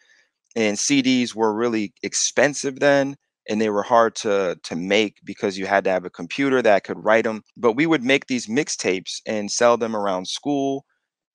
and 0.55 0.77
cds 0.77 1.35
were 1.35 1.53
really 1.53 1.93
expensive 2.03 2.79
then 2.79 3.15
and 3.49 3.61
they 3.61 3.69
were 3.69 3.83
hard 3.83 4.15
to 4.15 4.57
to 4.63 4.75
make 4.75 5.17
because 5.25 5.57
you 5.57 5.65
had 5.65 5.83
to 5.83 5.89
have 5.89 6.05
a 6.05 6.09
computer 6.09 6.61
that 6.61 6.83
could 6.83 7.03
write 7.03 7.23
them 7.25 7.43
but 7.57 7.73
we 7.73 7.85
would 7.85 8.03
make 8.03 8.27
these 8.27 8.47
mixtapes 8.47 9.21
and 9.27 9.51
sell 9.51 9.77
them 9.77 9.95
around 9.95 10.27
school 10.27 10.85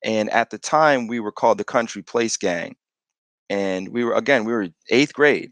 and 0.03 0.29
at 0.31 0.49
the 0.49 0.57
time 0.59 1.07
we 1.07 1.19
were 1.19 1.31
called 1.31 1.57
the 1.57 1.63
country 1.63 2.01
place 2.01 2.37
gang 2.37 2.75
and 3.49 3.89
we 3.89 4.03
were 4.03 4.13
again 4.13 4.45
we 4.45 4.53
were 4.53 4.67
eighth 4.91 5.13
grade 5.13 5.51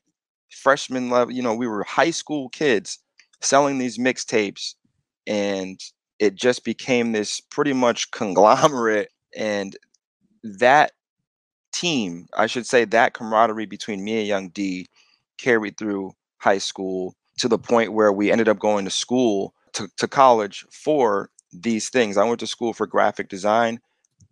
freshman 0.52 1.10
level 1.10 1.34
you 1.34 1.42
know 1.42 1.54
we 1.56 1.68
were 1.68 1.84
high 1.84 2.12
school 2.12 2.50
kids 2.50 3.00
selling 3.42 3.78
these 3.78 3.98
mixtapes 3.98 4.76
and 5.28 5.80
it 6.24 6.36
just 6.36 6.64
became 6.64 7.12
this 7.12 7.42
pretty 7.42 7.74
much 7.74 8.12
conglomerate 8.12 9.10
and 9.36 9.78
that 10.44 10.92
team 11.72 12.28
i 12.38 12.46
should 12.46 12.68
say 12.68 12.86
that 12.86 13.14
camaraderie 13.14 13.66
between 13.66 14.04
me 14.04 14.20
and 14.20 14.28
young 14.28 14.50
d 14.50 14.88
carried 15.38 15.78
through 15.78 16.12
high 16.38 16.58
school 16.58 17.16
to 17.38 17.48
the 17.48 17.58
point 17.58 17.94
where 17.94 18.12
we 18.12 18.32
ended 18.32 18.48
up 18.48 18.60
going 18.60 18.86
to 18.86 18.92
school 18.92 19.54
to, 19.74 19.88
to 19.98 20.08
college 20.08 20.66
for 20.72 21.30
these 21.52 21.90
things. 21.90 22.18
I 22.18 22.24
went 22.24 22.40
to 22.42 22.48
school 22.48 22.74
for 22.74 22.88
graphic 22.88 23.30
design. 23.30 23.80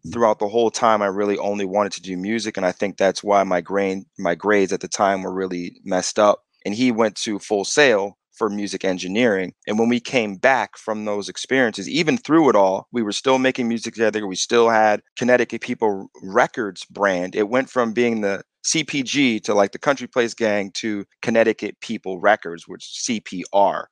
Mm. 0.05 0.13
Throughout 0.13 0.39
the 0.39 0.47
whole 0.47 0.71
time 0.71 1.01
I 1.01 1.07
really 1.07 1.37
only 1.37 1.65
wanted 1.65 1.93
to 1.93 2.01
do 2.01 2.17
music 2.17 2.57
and 2.57 2.65
I 2.65 2.71
think 2.71 2.97
that's 2.97 3.23
why 3.23 3.43
my 3.43 3.61
grain 3.61 4.05
my 4.17 4.35
grades 4.35 4.73
at 4.73 4.81
the 4.81 4.87
time 4.87 5.23
were 5.23 5.33
really 5.33 5.79
messed 5.83 6.19
up. 6.19 6.43
And 6.65 6.75
he 6.75 6.91
went 6.91 7.15
to 7.17 7.39
full 7.39 7.65
sail 7.65 8.17
for 8.41 8.49
music 8.49 8.83
engineering 8.83 9.53
and 9.67 9.77
when 9.77 9.87
we 9.87 9.99
came 9.99 10.35
back 10.35 10.75
from 10.75 11.05
those 11.05 11.29
experiences 11.29 11.87
even 11.87 12.17
through 12.17 12.49
it 12.49 12.55
all 12.55 12.87
we 12.91 13.03
were 13.03 13.11
still 13.11 13.37
making 13.37 13.67
music 13.67 13.93
together 13.93 14.25
we 14.25 14.35
still 14.35 14.67
had 14.67 15.03
Connecticut 15.15 15.61
People 15.61 16.09
Records 16.23 16.83
brand 16.85 17.35
it 17.35 17.49
went 17.49 17.69
from 17.69 17.93
being 17.93 18.21
the 18.21 18.41
CPG 18.65 19.43
to 19.43 19.53
like 19.53 19.73
the 19.73 19.77
Country 19.77 20.07
Place 20.07 20.33
Gang 20.33 20.71
to 20.71 21.05
Connecticut 21.21 21.79
People 21.81 22.19
Records 22.19 22.67
which 22.67 23.03
CPR 23.07 23.83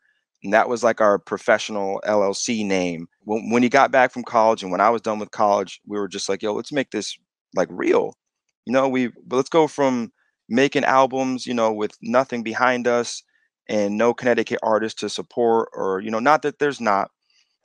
and 0.43 0.51
that 0.51 0.67
was 0.67 0.83
like 0.83 0.99
our 0.99 1.19
professional 1.19 2.01
LLC 2.07 2.65
name. 2.65 3.07
When, 3.25 3.51
when 3.51 3.61
he 3.61 3.69
got 3.69 3.91
back 3.91 4.11
from 4.11 4.23
college 4.23 4.63
and 4.63 4.71
when 4.71 4.81
I 4.81 4.89
was 4.89 5.01
done 5.01 5.19
with 5.19 5.31
college, 5.31 5.81
we 5.85 5.99
were 5.99 6.07
just 6.07 6.29
like, 6.29 6.41
yo, 6.41 6.53
let's 6.53 6.71
make 6.71 6.91
this 6.91 7.17
like 7.55 7.67
real. 7.69 8.15
You 8.65 8.71
know, 8.71 8.87
we 8.87 9.11
let's 9.29 9.49
go 9.49 9.67
from 9.67 10.13
making 10.47 10.85
albums, 10.85 11.45
you 11.45 11.53
know, 11.53 11.73
with 11.73 11.91
nothing 12.01 12.41
behind 12.41 12.87
us 12.87 13.21
and 13.69 13.97
no 13.97 14.13
Connecticut 14.13 14.59
artists 14.63 14.99
to 15.01 15.09
support, 15.09 15.69
or 15.73 16.01
you 16.01 16.11
know, 16.11 16.19
not 16.19 16.41
that 16.41 16.59
there's 16.59 16.81
not, 16.81 17.11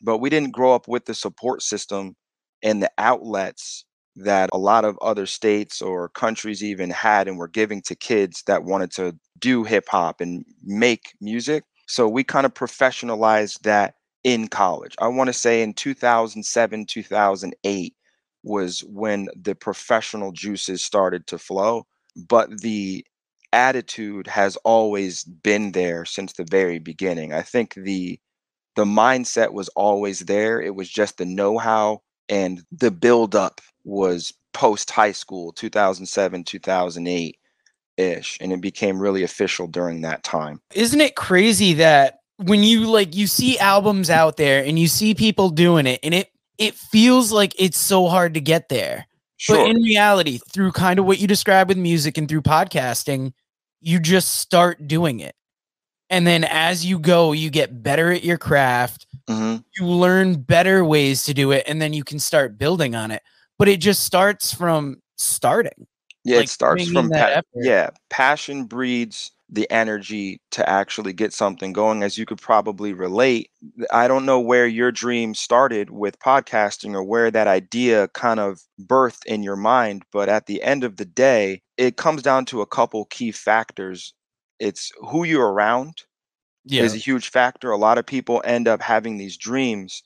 but 0.02 0.18
we 0.18 0.30
didn't 0.30 0.52
grow 0.52 0.74
up 0.74 0.86
with 0.86 1.06
the 1.06 1.14
support 1.14 1.62
system 1.62 2.14
and 2.62 2.82
the 2.82 2.90
outlets 2.98 3.84
that 4.16 4.50
a 4.52 4.58
lot 4.58 4.84
of 4.84 4.96
other 5.02 5.26
states 5.26 5.82
or 5.82 6.10
countries 6.10 6.62
even 6.62 6.90
had 6.90 7.26
and 7.26 7.38
were 7.38 7.48
giving 7.48 7.82
to 7.82 7.96
kids 7.96 8.44
that 8.46 8.62
wanted 8.62 8.92
to 8.92 9.16
do 9.40 9.64
hip 9.64 9.86
hop 9.88 10.20
and 10.20 10.44
make 10.62 11.14
music. 11.20 11.64
So 11.88 12.06
we 12.08 12.22
kind 12.22 12.46
of 12.46 12.54
professionalized 12.54 13.60
that 13.62 13.94
in 14.22 14.48
college. 14.48 14.94
I 15.00 15.08
want 15.08 15.28
to 15.28 15.32
say 15.32 15.62
in 15.62 15.74
2007, 15.74 16.86
2008 16.86 17.94
was 18.42 18.80
when 18.84 19.28
the 19.34 19.54
professional 19.54 20.32
juices 20.32 20.82
started 20.82 21.26
to 21.26 21.38
flow, 21.38 21.86
but 22.28 22.60
the 22.60 23.04
attitude 23.54 24.26
has 24.26 24.56
always 24.58 25.24
been 25.24 25.72
there 25.72 26.04
since 26.04 26.32
the 26.32 26.46
very 26.50 26.78
beginning. 26.78 27.32
I 27.32 27.42
think 27.42 27.74
the 27.74 28.18
the 28.76 28.84
mindset 28.84 29.52
was 29.52 29.68
always 29.70 30.20
there. 30.20 30.60
It 30.60 30.74
was 30.74 30.90
just 30.90 31.18
the 31.18 31.24
know-how 31.24 32.02
and 32.28 32.62
the 32.72 32.90
build 32.90 33.36
up 33.36 33.60
was 33.84 34.32
post 34.52 34.90
high 34.90 35.12
school 35.12 35.52
2007, 35.52 36.42
2008 36.44 37.38
ish 37.96 38.38
and 38.40 38.52
it 38.52 38.60
became 38.60 38.98
really 38.98 39.22
official 39.22 39.68
during 39.68 40.00
that 40.00 40.24
time. 40.24 40.60
Isn't 40.74 41.00
it 41.00 41.14
crazy 41.14 41.74
that 41.74 42.18
when 42.38 42.64
you 42.64 42.90
like 42.90 43.14
you 43.14 43.28
see 43.28 43.58
albums 43.60 44.10
out 44.10 44.36
there 44.36 44.64
and 44.64 44.76
you 44.76 44.88
see 44.88 45.14
people 45.14 45.50
doing 45.50 45.86
it 45.86 46.00
and 46.02 46.12
it 46.12 46.30
it 46.58 46.74
feels 46.74 47.30
like 47.30 47.54
it's 47.58 47.78
so 47.78 48.08
hard 48.08 48.34
to 48.34 48.40
get 48.40 48.68
there. 48.68 49.06
Sure. 49.36 49.56
But 49.56 49.70
in 49.70 49.82
reality, 49.82 50.38
through 50.52 50.72
kind 50.72 50.98
of 50.98 51.04
what 51.04 51.18
you 51.18 51.26
describe 51.26 51.68
with 51.68 51.78
music 51.78 52.16
and 52.16 52.28
through 52.28 52.42
podcasting, 52.42 53.32
you 53.84 54.00
just 54.00 54.36
start 54.40 54.88
doing 54.88 55.20
it. 55.20 55.34
And 56.10 56.26
then 56.26 56.44
as 56.44 56.84
you 56.84 56.98
go, 56.98 57.32
you 57.32 57.50
get 57.50 57.82
better 57.82 58.10
at 58.12 58.24
your 58.24 58.38
craft. 58.38 59.06
hmm 59.28 59.56
You 59.78 59.86
learn 59.86 60.40
better 60.42 60.84
ways 60.84 61.24
to 61.24 61.34
do 61.34 61.50
it, 61.52 61.64
and 61.66 61.80
then 61.80 61.92
you 61.92 62.04
can 62.04 62.18
start 62.18 62.58
building 62.58 62.94
on 62.94 63.10
it. 63.10 63.22
But 63.58 63.68
it 63.68 63.80
just 63.80 64.04
starts 64.04 64.52
from 64.54 65.02
starting. 65.16 65.86
Yeah, 66.24 66.38
like, 66.38 66.46
it 66.46 66.50
starts 66.50 66.88
from 66.88 67.10
that 67.10 67.34
pa- 67.34 67.42
yeah, 67.54 67.90
passion 68.08 68.64
breeds 68.64 69.30
the 69.50 69.70
energy 69.70 70.40
to 70.52 70.68
actually 70.68 71.12
get 71.12 71.32
something 71.32 71.72
going. 71.72 72.02
As 72.02 72.16
you 72.16 72.24
could 72.24 72.40
probably 72.40 72.92
relate, 72.94 73.50
I 73.92 74.08
don't 74.08 74.24
know 74.24 74.40
where 74.40 74.66
your 74.66 74.90
dream 74.90 75.34
started 75.34 75.90
with 75.90 76.18
podcasting 76.18 76.94
or 76.94 77.04
where 77.04 77.30
that 77.30 77.46
idea 77.46 78.08
kind 78.08 78.40
of 78.40 78.62
birthed 78.80 79.26
in 79.26 79.42
your 79.42 79.56
mind, 79.56 80.04
but 80.12 80.28
at 80.28 80.46
the 80.46 80.62
end 80.62 80.84
of 80.84 80.96
the 80.96 81.04
day, 81.04 81.60
it 81.76 81.96
comes 81.96 82.22
down 82.22 82.44
to 82.46 82.60
a 82.62 82.66
couple 82.66 83.04
key 83.06 83.32
factors. 83.32 84.14
It's 84.60 84.92
who 85.10 85.24
you're 85.24 85.52
around, 85.52 86.02
Yeah. 86.64 86.84
is 86.84 86.94
a 86.94 86.98
huge 86.98 87.30
factor. 87.30 87.70
A 87.70 87.76
lot 87.78 87.98
of 87.98 88.06
people 88.06 88.42
end 88.44 88.68
up 88.68 88.82
having 88.82 89.18
these 89.18 89.36
dreams 89.36 90.02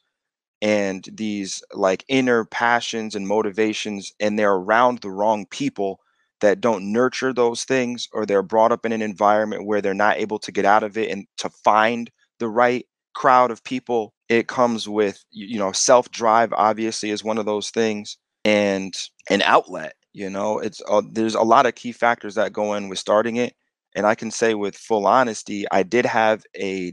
and 0.62 1.08
these 1.12 1.62
like 1.72 2.04
inner 2.08 2.44
passions 2.44 3.14
and 3.14 3.28
motivations, 3.28 4.12
and 4.20 4.38
they're 4.38 4.54
around 4.54 5.00
the 5.00 5.10
wrong 5.10 5.46
people 5.46 6.00
that 6.40 6.60
don't 6.60 6.92
nurture 6.92 7.32
those 7.32 7.64
things, 7.64 8.08
or 8.12 8.26
they're 8.26 8.42
brought 8.42 8.72
up 8.72 8.87
in 8.87 8.92
an 8.92 9.02
environment 9.02 9.66
where 9.66 9.80
they're 9.82 9.94
not 9.94 10.18
able 10.18 10.38
to 10.40 10.52
get 10.52 10.64
out 10.64 10.82
of 10.82 10.96
it 10.98 11.10
and 11.10 11.26
to 11.38 11.48
find 11.50 12.10
the 12.38 12.48
right 12.48 12.87
crowd 13.14 13.50
of 13.50 13.62
people. 13.64 14.14
It 14.28 14.48
comes 14.48 14.88
with, 14.88 15.25
you 15.30 15.58
know, 15.58 15.72
self 15.72 16.10
drive, 16.10 16.52
obviously, 16.52 17.10
is 17.10 17.25
one 17.25 17.38
of 17.38 17.46
those 17.46 17.70
things, 17.70 18.18
and 18.44 18.94
an 19.30 19.42
outlet. 19.42 19.94
You 20.12 20.30
know, 20.30 20.58
it's 20.58 20.80
uh, 20.88 21.02
there's 21.10 21.34
a 21.34 21.42
lot 21.42 21.66
of 21.66 21.74
key 21.74 21.92
factors 21.92 22.34
that 22.34 22.52
go 22.52 22.74
in 22.74 22.88
with 22.88 22.98
starting 22.98 23.36
it 23.36 23.54
and 23.94 24.06
I 24.06 24.14
can 24.14 24.30
say 24.30 24.54
with 24.54 24.76
full 24.76 25.06
honesty, 25.06 25.64
I 25.70 25.82
did 25.82 26.06
have 26.06 26.42
a 26.56 26.92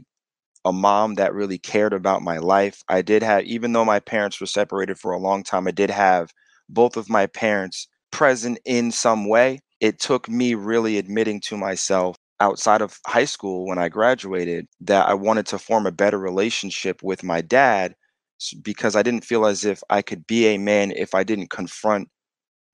a 0.64 0.72
mom 0.72 1.14
that 1.16 1.34
really 1.34 1.58
cared 1.58 1.92
about 1.94 2.22
my 2.22 2.38
life. 2.38 2.82
I 2.88 3.02
did 3.02 3.22
have, 3.22 3.44
even 3.44 3.72
though 3.72 3.84
my 3.84 4.00
parents 4.00 4.40
were 4.40 4.46
separated 4.46 4.98
for 4.98 5.12
a 5.12 5.18
long 5.18 5.42
time, 5.44 5.68
I 5.68 5.72
did 5.72 5.90
have 5.90 6.30
both 6.68 6.96
of 6.96 7.08
my 7.10 7.26
parents 7.26 7.88
present 8.12 8.58
in 8.66 8.92
some 8.92 9.28
way. 9.28 9.60
It 9.80 10.00
took 10.00 10.28
me 10.28 10.54
really 10.54 10.98
admitting 10.98 11.40
to 11.42 11.56
myself 11.56 12.16
outside 12.40 12.82
of 12.82 12.98
high 13.06 13.26
school 13.26 13.66
when 13.66 13.78
I 13.78 13.88
graduated 13.90 14.68
that 14.82 15.08
I 15.08 15.14
wanted 15.14 15.46
to 15.48 15.58
form 15.58 15.86
a 15.86 15.92
better 15.92 16.18
relationship 16.18 17.02
with 17.02 17.24
my 17.24 17.40
dad 17.42 17.94
because 18.62 18.96
I 18.96 19.02
didn't 19.02 19.24
feel 19.24 19.46
as 19.46 19.64
if 19.64 19.82
I 19.90 20.02
could 20.02 20.26
be 20.26 20.46
a 20.48 20.58
man 20.58 20.90
if 20.92 21.14
I 21.14 21.24
didn't 21.24 21.50
confront 21.50 22.08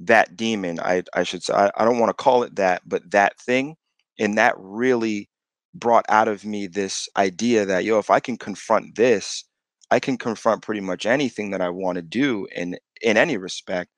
that 0.06 0.37
demon. 0.37 0.80
I, 0.80 1.02
I 1.14 1.23
should 1.25 1.42
say, 1.42 1.54
I, 1.54 1.71
I 1.76 1.85
don't 1.85 1.99
want 1.99 2.11
to 2.11 2.23
call 2.23 2.42
it 2.44 2.56
that, 2.56 2.82
but 2.87 3.11
that 3.12 3.38
thing 3.40 3.76
and 4.18 4.38
that 4.38 4.54
really 4.59 5.28
brought 5.75 6.04
out 6.09 6.28
of 6.28 6.44
me 6.44 6.66
this 6.66 7.09
idea 7.16 7.64
that 7.64 7.85
yo 7.85 7.99
if 7.99 8.11
i 8.11 8.21
can 8.21 8.37
confront 8.37 8.94
this 8.97 9.44
i 9.90 9.99
can 9.99 10.18
confront 10.18 10.62
pretty 10.62 10.80
much 10.82 11.06
anything 11.06 11.50
that 11.50 11.62
i 11.62 11.68
want 11.71 11.97
to 11.97 12.02
do 12.02 12.47
in 12.54 12.76
in 13.02 13.16
any 13.16 13.37
respect 13.38 13.90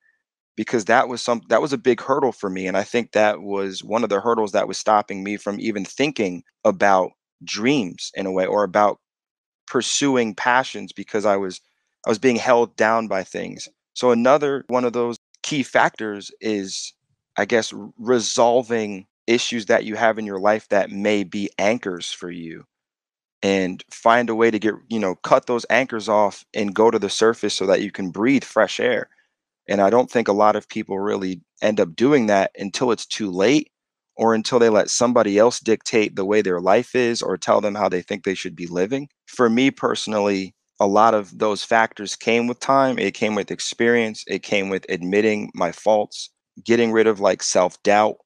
because 0.57 0.87
that 0.87 1.09
was 1.09 1.23
some 1.23 1.43
that 1.49 1.63
was 1.63 1.73
a 1.73 1.79
big 1.79 2.01
hurdle 2.01 2.33
for 2.33 2.51
me 2.51 2.67
and 2.67 2.77
i 2.77 2.83
think 2.85 3.13
that 3.13 3.43
was 3.43 3.85
one 3.85 4.05
of 4.05 4.11
the 4.11 4.21
hurdles 4.21 4.53
that 4.53 4.69
was 4.69 4.79
stopping 4.79 5.25
me 5.25 5.37
from 5.37 5.61
even 5.61 5.85
thinking 5.85 6.43
about 6.65 7.11
dreams 7.45 8.11
in 8.15 8.27
a 8.27 8.33
way 8.33 8.47
or 8.47 8.65
about 8.65 8.99
pursuing 9.67 10.35
passions 10.35 10.93
because 10.93 11.25
i 11.27 11.37
was 11.37 11.61
i 12.07 12.11
was 12.11 12.19
being 12.19 12.37
held 12.37 12.77
down 12.77 13.09
by 13.09 13.25
things 13.25 13.69
so 13.95 14.11
another 14.13 14.65
one 14.69 14.85
of 14.85 14.93
those 14.93 15.19
key 15.45 15.63
factors 15.65 16.33
is 16.43 16.95
i 17.39 17.47
guess 17.47 17.75
resolving 17.99 19.07
issues 19.29 19.67
that 19.69 19.85
you 19.87 19.97
have 19.97 20.19
in 20.19 20.27
your 20.27 20.41
life 20.41 20.69
that 20.71 20.91
may 20.91 21.25
be 21.25 21.51
anchors 21.59 22.13
for 22.13 22.33
you 22.33 22.65
and 23.43 23.85
find 23.91 24.31
a 24.31 24.35
way 24.35 24.51
to 24.51 24.59
get 24.59 24.75
you 24.89 24.99
know 24.99 25.15
cut 25.17 25.47
those 25.47 25.67
anchors 25.71 26.09
off 26.09 26.45
and 26.55 26.75
go 26.75 26.91
to 26.91 26.99
the 26.99 27.11
surface 27.11 27.55
so 27.55 27.67
that 27.67 27.83
you 27.83 27.91
can 27.93 28.11
breathe 28.11 28.45
fresh 28.45 28.81
air. 28.81 29.09
And 29.69 29.81
i 29.83 29.91
don't 29.91 30.11
think 30.11 30.29
a 30.29 30.33
lot 30.33 30.57
of 30.57 30.69
people 30.69 30.99
really 30.99 31.41
end 31.63 31.81
up 31.81 31.97
doing 31.97 32.27
that 32.27 32.53
until 32.59 32.93
it's 32.93 33.07
too 33.07 33.31
late 33.31 33.71
or 34.17 34.35
until 34.35 34.59
they 34.61 34.71
let 34.71 34.91
somebody 34.91 35.39
else 35.39 35.61
dictate 35.61 36.17
the 36.17 36.27
way 36.27 36.43
their 36.43 36.61
life 36.61 36.95
is 36.95 37.23
or 37.23 37.37
tell 37.39 37.61
them 37.61 37.75
how 37.77 37.89
they 37.89 38.03
think 38.03 38.25
they 38.25 38.35
should 38.35 38.57
be 38.57 38.67
living. 38.69 39.09
For 39.27 39.51
me 39.51 39.71
personally 39.71 40.55
a 40.81 40.87
lot 40.87 41.15
of 41.15 41.39
those 41.39 41.63
factors 41.65 42.17
came 42.17 42.47
with 42.47 42.59
time 42.61 42.99
it 42.99 43.15
came 43.15 43.35
with 43.35 43.51
experience 43.51 44.25
it 44.27 44.43
came 44.43 44.69
with 44.69 44.85
admitting 44.89 45.51
my 45.55 45.71
faults 45.73 46.31
getting 46.65 46.93
rid 46.93 47.07
of 47.07 47.21
like 47.21 47.43
self-doubt 47.43 48.17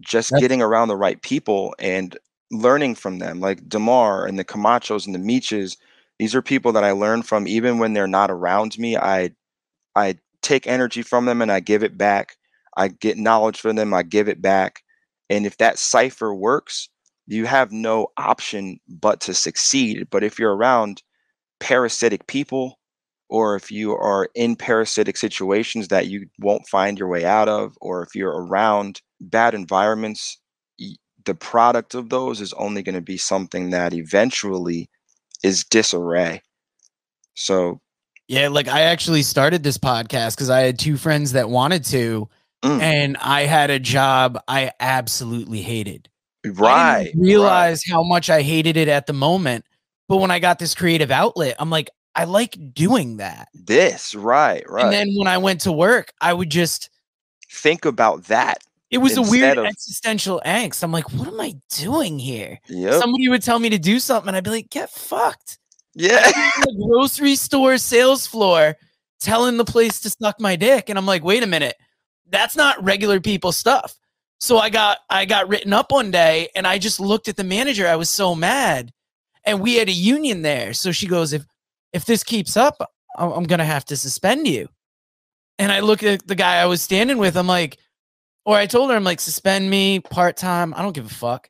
just 0.00 0.30
That's- 0.30 0.42
getting 0.42 0.62
around 0.62 0.88
the 0.88 0.96
right 0.96 1.20
people 1.22 1.74
and 1.78 2.16
learning 2.50 2.94
from 2.94 3.18
them, 3.18 3.40
like 3.40 3.68
Demar 3.68 4.26
and 4.26 4.38
the 4.38 4.44
Camachos 4.44 5.06
and 5.06 5.14
the 5.14 5.18
Meeches. 5.18 5.76
These 6.18 6.34
are 6.34 6.42
people 6.42 6.72
that 6.72 6.84
I 6.84 6.92
learn 6.92 7.22
from 7.22 7.48
even 7.48 7.78
when 7.78 7.92
they're 7.92 8.06
not 8.06 8.30
around 8.30 8.78
me. 8.78 8.96
I 8.96 9.32
I 9.96 10.18
take 10.42 10.66
energy 10.66 11.02
from 11.02 11.24
them 11.26 11.42
and 11.42 11.50
I 11.50 11.60
give 11.60 11.82
it 11.82 11.98
back. 11.98 12.36
I 12.76 12.88
get 12.88 13.18
knowledge 13.18 13.60
from 13.60 13.76
them, 13.76 13.94
I 13.94 14.02
give 14.02 14.28
it 14.28 14.40
back. 14.42 14.82
And 15.30 15.46
if 15.46 15.56
that 15.58 15.78
cipher 15.78 16.34
works, 16.34 16.88
you 17.26 17.46
have 17.46 17.72
no 17.72 18.08
option 18.16 18.78
but 18.88 19.20
to 19.22 19.34
succeed. 19.34 20.08
But 20.10 20.22
if 20.22 20.38
you're 20.38 20.54
around 20.54 21.02
parasitic 21.60 22.26
people, 22.26 22.78
or 23.28 23.56
if 23.56 23.70
you 23.70 23.92
are 23.92 24.28
in 24.34 24.56
parasitic 24.56 25.16
situations 25.16 25.88
that 25.88 26.06
you 26.06 26.26
won't 26.38 26.68
find 26.68 26.98
your 26.98 27.08
way 27.08 27.24
out 27.24 27.48
of, 27.48 27.76
or 27.80 28.02
if 28.02 28.14
you're 28.14 28.44
around 28.44 29.00
bad 29.20 29.54
environments, 29.54 30.38
the 31.24 31.34
product 31.34 31.94
of 31.94 32.08
those 32.08 32.40
is 32.40 32.52
only 32.52 32.82
going 32.84 32.94
to 32.94 33.00
be 33.00 33.16
something 33.16 33.70
that 33.70 33.92
eventually 33.92 34.88
is 35.42 35.64
disarray. 35.64 36.40
So, 37.34 37.80
Yeah, 38.28 38.48
like 38.48 38.68
I 38.68 38.82
actually 38.82 39.22
started 39.22 39.62
this 39.62 39.76
podcast 39.78 40.36
because 40.36 40.50
I 40.50 40.60
had 40.60 40.78
two 40.78 40.96
friends 40.96 41.32
that 41.32 41.50
wanted 41.50 41.84
to, 41.86 42.28
Mm. 42.62 42.80
and 42.80 43.16
I 43.18 43.42
had 43.42 43.70
a 43.70 43.78
job 43.78 44.38
I 44.48 44.70
absolutely 44.80 45.60
hated. 45.62 46.08
I 46.44 46.48
right, 46.50 47.04
didn't 47.06 47.20
realize 47.22 47.82
how 47.88 48.02
much 48.02 48.30
I 48.30 48.42
hated 48.42 48.76
it 48.76 48.88
at 48.88 49.06
the 49.06 49.12
moment, 49.12 49.64
but 50.08 50.18
when 50.18 50.30
I 50.30 50.38
got 50.38 50.58
this 50.58 50.74
creative 50.74 51.10
outlet, 51.10 51.56
I'm 51.58 51.70
like, 51.70 51.90
I 52.14 52.24
like 52.24 52.56
doing 52.72 53.18
that. 53.18 53.48
this, 53.54 54.14
right, 54.14 54.64
right. 54.70 54.84
And 54.84 54.92
then 54.92 55.08
when 55.16 55.26
I 55.28 55.38
went 55.38 55.60
to 55.62 55.72
work, 55.72 56.12
I 56.20 56.32
would 56.32 56.50
just 56.50 56.90
Think 57.50 57.84
about 57.84 58.24
that. 58.24 58.58
it 58.90 58.98
was 58.98 59.16
a 59.16 59.22
weird 59.22 59.58
of- 59.58 59.66
existential 59.66 60.40
angst. 60.46 60.82
I'm 60.82 60.92
like, 60.92 61.10
what 61.12 61.28
am 61.28 61.40
I 61.40 61.54
doing 61.70 62.18
here? 62.18 62.58
Yep. 62.68 62.94
Somebody 63.00 63.28
would 63.28 63.42
tell 63.42 63.58
me 63.58 63.68
to 63.70 63.78
do 63.78 63.98
something, 64.00 64.28
and 64.28 64.36
I'd 64.36 64.44
be 64.44 64.50
like, 64.50 64.70
get 64.70 64.90
fucked. 64.90 65.58
yeah. 65.94 66.30
the 66.62 66.86
grocery 66.88 67.36
store 67.36 67.78
sales 67.78 68.26
floor 68.26 68.76
telling 69.20 69.56
the 69.56 69.64
place 69.64 70.00
to 70.00 70.10
suck 70.10 70.38
my 70.40 70.54
dick 70.56 70.90
and 70.90 70.98
i'm 70.98 71.06
like 71.06 71.24
wait 71.24 71.42
a 71.42 71.46
minute 71.46 71.74
that's 72.28 72.54
not 72.54 72.82
regular 72.84 73.18
people 73.18 73.50
stuff 73.50 73.94
so 74.40 74.58
i 74.58 74.68
got 74.68 74.98
i 75.08 75.24
got 75.24 75.48
written 75.48 75.72
up 75.72 75.90
one 75.90 76.10
day 76.10 76.48
and 76.54 76.66
i 76.66 76.76
just 76.76 77.00
looked 77.00 77.26
at 77.28 77.34
the 77.36 77.42
manager 77.42 77.86
i 77.88 77.96
was 77.96 78.10
so 78.10 78.34
mad 78.34 78.92
and 79.46 79.60
we 79.60 79.76
had 79.76 79.88
a 79.88 79.92
union 79.92 80.42
there 80.42 80.72
so 80.72 80.92
she 80.92 81.06
goes 81.06 81.32
if 81.32 81.44
if 81.92 82.04
this 82.04 82.22
keeps 82.22 82.56
up 82.56 82.76
i'm 83.16 83.44
gonna 83.44 83.64
have 83.64 83.84
to 83.84 83.96
suspend 83.96 84.46
you 84.46 84.68
and 85.58 85.72
i 85.72 85.80
look 85.80 86.02
at 86.02 86.26
the 86.26 86.34
guy 86.34 86.56
i 86.56 86.66
was 86.66 86.82
standing 86.82 87.18
with 87.18 87.36
i'm 87.36 87.46
like 87.46 87.78
or 88.44 88.56
i 88.56 88.66
told 88.66 88.90
her 88.90 88.96
i'm 88.96 89.04
like 89.04 89.20
suspend 89.20 89.70
me 89.70 90.00
part-time 90.00 90.74
i 90.76 90.82
don't 90.82 90.94
give 90.94 91.06
a 91.06 91.14
fuck 91.14 91.48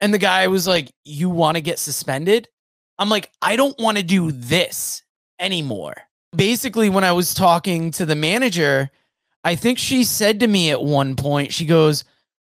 and 0.00 0.12
the 0.12 0.18
guy 0.18 0.46
was 0.48 0.66
like 0.66 0.92
you 1.04 1.30
want 1.30 1.56
to 1.56 1.62
get 1.62 1.78
suspended 1.78 2.48
I'm 2.98 3.08
like, 3.08 3.30
I 3.40 3.56
don't 3.56 3.78
want 3.78 3.96
to 3.96 4.02
do 4.02 4.32
this 4.32 5.02
anymore. 5.38 5.94
Basically, 6.34 6.90
when 6.90 7.04
I 7.04 7.12
was 7.12 7.32
talking 7.32 7.90
to 7.92 8.04
the 8.04 8.16
manager, 8.16 8.90
I 9.44 9.54
think 9.54 9.78
she 9.78 10.04
said 10.04 10.40
to 10.40 10.46
me 10.48 10.70
at 10.70 10.82
one 10.82 11.16
point, 11.16 11.52
she 11.52 11.64
goes, 11.64 12.04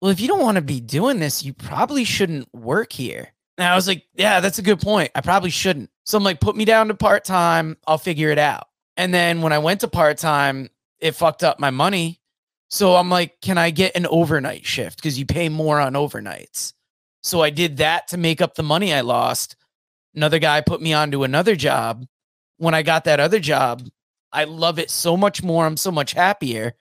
Well, 0.01 0.11
if 0.11 0.19
you 0.19 0.27
don't 0.27 0.41
want 0.41 0.55
to 0.55 0.61
be 0.61 0.81
doing 0.81 1.19
this, 1.19 1.43
you 1.43 1.53
probably 1.53 2.03
shouldn't 2.03 2.53
work 2.53 2.91
here. 2.91 3.33
And 3.61 3.69
I 3.69 3.75
was 3.75 3.87
like, 3.87 4.05
Yeah, 4.15 4.39
that's 4.39 4.59
a 4.59 4.63
good 4.63 4.81
point. 4.81 5.11
I 5.15 5.21
probably 5.21 5.51
shouldn't. 5.51 5.89
So 6.05 6.17
I'm 6.17 6.23
like, 6.23 6.41
Put 6.41 6.55
me 6.55 6.65
down 6.65 6.87
to 6.87 6.95
part 6.95 7.23
time. 7.23 7.77
I'll 7.87 7.97
figure 7.97 8.31
it 8.31 8.39
out. 8.39 8.67
And 8.97 9.13
then 9.13 9.41
when 9.41 9.53
I 9.53 9.59
went 9.59 9.81
to 9.81 9.87
part 9.87 10.17
time, 10.17 10.69
it 10.99 11.15
fucked 11.15 11.43
up 11.43 11.59
my 11.59 11.69
money. 11.69 12.19
So 12.69 12.95
I'm 12.95 13.09
like, 13.09 13.39
Can 13.41 13.57
I 13.57 13.69
get 13.69 13.95
an 13.95 14.07
overnight 14.07 14.65
shift? 14.65 14.97
Because 14.97 15.19
you 15.19 15.25
pay 15.25 15.49
more 15.49 15.79
on 15.79 15.93
overnights. 15.93 16.73
So 17.23 17.41
I 17.41 17.51
did 17.51 17.77
that 17.77 18.07
to 18.09 18.17
make 18.17 18.41
up 18.41 18.55
the 18.55 18.63
money 18.63 18.93
I 18.93 19.01
lost 19.01 19.55
another 20.15 20.39
guy 20.39 20.61
put 20.61 20.81
me 20.81 20.93
onto 20.93 21.23
another 21.23 21.55
job. 21.55 22.05
When 22.57 22.73
I 22.73 22.83
got 22.83 23.05
that 23.05 23.19
other 23.19 23.39
job, 23.39 23.83
I 24.31 24.43
love 24.45 24.79
it 24.79 24.89
so 24.89 25.17
much 25.17 25.43
more. 25.43 25.65
I'm 25.65 25.77
so 25.77 25.91
much 25.91 26.13
happier. 26.13 26.73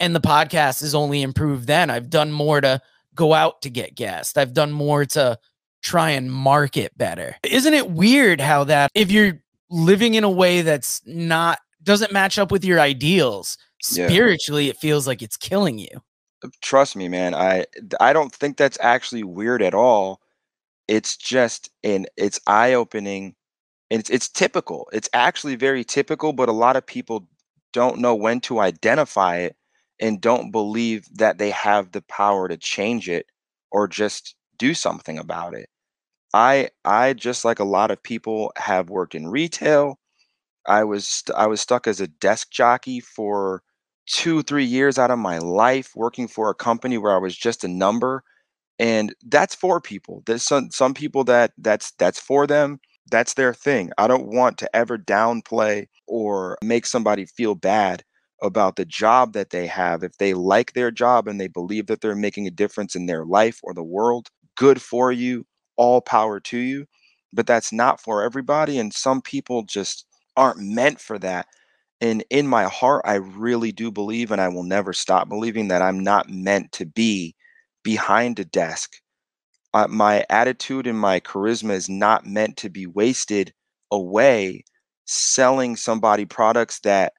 And 0.00 0.14
the 0.14 0.20
podcast 0.20 0.80
has 0.80 0.94
only 0.94 1.22
improved 1.22 1.66
then. 1.66 1.88
I've 1.90 2.10
done 2.10 2.32
more 2.32 2.60
to 2.60 2.80
go 3.14 3.32
out 3.32 3.62
to 3.62 3.70
get 3.70 3.94
guests. 3.94 4.36
I've 4.36 4.52
done 4.52 4.72
more 4.72 5.04
to 5.06 5.38
try 5.84 6.10
and 6.10 6.32
market 6.32 6.96
better. 6.98 7.36
Isn't 7.44 7.74
it 7.74 7.90
weird 7.90 8.40
how 8.40 8.64
that 8.64 8.90
if 8.94 9.12
you're 9.12 9.40
living 9.70 10.14
in 10.14 10.24
a 10.24 10.30
way 10.30 10.62
that's 10.62 11.00
not 11.06 11.60
doesn't 11.82 12.12
match 12.12 12.38
up 12.38 12.50
with 12.50 12.64
your 12.64 12.80
ideals, 12.80 13.58
Yeah. 13.92 14.08
spiritually 14.08 14.68
it 14.70 14.78
feels 14.78 15.06
like 15.06 15.22
it's 15.22 15.36
killing 15.36 15.78
you. 15.78 16.02
Uh, 16.42 16.48
trust 16.60 16.96
me 16.96 17.08
man 17.08 17.34
i 17.34 17.64
i 18.00 18.12
don't 18.12 18.34
think 18.34 18.56
that's 18.56 18.78
actually 18.80 19.22
weird 19.22 19.62
at 19.62 19.72
all 19.74 20.20
it's 20.88 21.16
just 21.16 21.70
an 21.84 22.06
it's 22.16 22.40
eye 22.46 22.74
opening 22.74 23.34
and 23.90 24.00
it's 24.00 24.10
it's 24.10 24.28
typical 24.28 24.88
it's 24.92 25.08
actually 25.14 25.54
very 25.56 25.84
typical 25.84 26.32
but 26.34 26.48
a 26.48 26.52
lot 26.52 26.76
of 26.76 26.84
people 26.86 27.26
don't 27.72 27.98
know 27.98 28.14
when 28.14 28.40
to 28.40 28.58
identify 28.60 29.36
it 29.36 29.56
and 30.00 30.20
don't 30.20 30.50
believe 30.50 31.06
that 31.14 31.38
they 31.38 31.50
have 31.50 31.92
the 31.92 32.02
power 32.02 32.48
to 32.48 32.56
change 32.58 33.08
it 33.08 33.26
or 33.70 33.88
just 33.88 34.34
do 34.58 34.74
something 34.74 35.18
about 35.18 35.54
it 35.54 35.68
i 36.34 36.70
i 36.86 37.14
just 37.14 37.46
like 37.46 37.60
a 37.60 37.64
lot 37.64 37.92
of 37.92 38.02
people 38.04 38.52
have 38.58 38.90
worked 38.90 39.16
in 39.16 39.28
retail. 39.28 40.00
I 40.66 40.84
was 40.84 41.08
st- 41.08 41.36
i 41.38 41.46
was 41.46 41.60
stuck 41.62 41.86
as 41.88 42.00
a 42.00 42.08
desk 42.08 42.50
jockey 42.52 43.00
for 43.00 43.62
two 44.06 44.42
three 44.44 44.64
years 44.66 44.98
out 44.98 45.10
of 45.12 45.18
my 45.20 45.38
life 45.38 45.92
working 45.96 46.28
for 46.28 46.50
a 46.50 46.54
company 46.54 46.98
where 46.98 47.14
i 47.14 47.18
was 47.18 47.36
just 47.36 47.64
a 47.64 47.68
number 47.68 48.24
and 48.80 49.14
that's 49.26 49.54
for 49.54 49.80
people. 49.80 50.22
There's 50.26 50.42
some 50.44 50.70
some 50.72 50.94
people 50.94 51.24
that 51.24 51.52
that's 51.58 51.92
that's 51.98 52.20
for 52.20 52.46
them. 52.46 52.80
That's 53.10 53.34
their 53.34 53.54
thing. 53.54 53.92
I 53.98 54.08
don't 54.08 54.28
want 54.28 54.58
to 54.58 54.76
ever 54.76 54.98
downplay 54.98 55.86
or 56.08 56.58
make 56.64 56.86
somebody 56.86 57.26
feel 57.26 57.54
bad 57.56 58.04
about 58.42 58.76
the 58.76 58.84
job 58.86 59.32
that 59.34 59.50
they 59.50 59.66
have. 59.66 60.02
If 60.04 60.18
they 60.18 60.34
like 60.34 60.72
their 60.74 60.90
job 60.90 61.28
and 61.28 61.40
they 61.40 61.48
believe 61.48 61.86
that 61.88 62.00
they're 62.02 62.16
making 62.16 62.46
a 62.46 62.50
difference 62.52 62.96
in 62.96 63.06
their 63.06 63.24
life 63.26 63.60
or 63.62 63.74
the 63.74 63.84
world 63.84 64.28
good 64.56 64.82
for 64.82 65.12
you 65.12 65.46
all 65.76 66.00
power 66.00 66.40
to 66.40 66.58
you 66.58 66.86
but 67.32 67.46
that's 67.46 67.72
not 67.72 68.00
for 68.00 68.22
everybody 68.22 68.78
and 68.78 68.92
some 68.94 69.20
people 69.22 69.62
just 69.64 70.06
aren't 70.36 70.60
meant 70.60 71.00
for 71.00 71.18
that 71.18 71.46
and 72.00 72.24
in 72.30 72.46
my 72.46 72.64
heart 72.64 73.02
i 73.06 73.14
really 73.14 73.72
do 73.72 73.90
believe 73.90 74.30
and 74.32 74.40
i 74.40 74.48
will 74.48 74.64
never 74.64 74.92
stop 74.92 75.28
believing 75.28 75.68
that 75.68 75.82
i'm 75.82 76.00
not 76.00 76.28
meant 76.30 76.70
to 76.72 76.86
be 76.86 77.34
behind 77.84 78.38
a 78.40 78.44
desk. 78.44 78.96
Uh, 79.74 79.88
my 79.88 80.24
attitude 80.30 80.86
and 80.86 80.98
my 80.98 81.20
charisma 81.20 81.72
is 81.72 81.88
not 81.88 82.26
meant 82.26 82.56
to 82.56 82.70
be 82.70 82.86
wasted 82.86 83.52
away 83.92 84.64
selling 85.06 85.76
somebody 85.76 86.24
products 86.24 86.80
that 86.80 87.12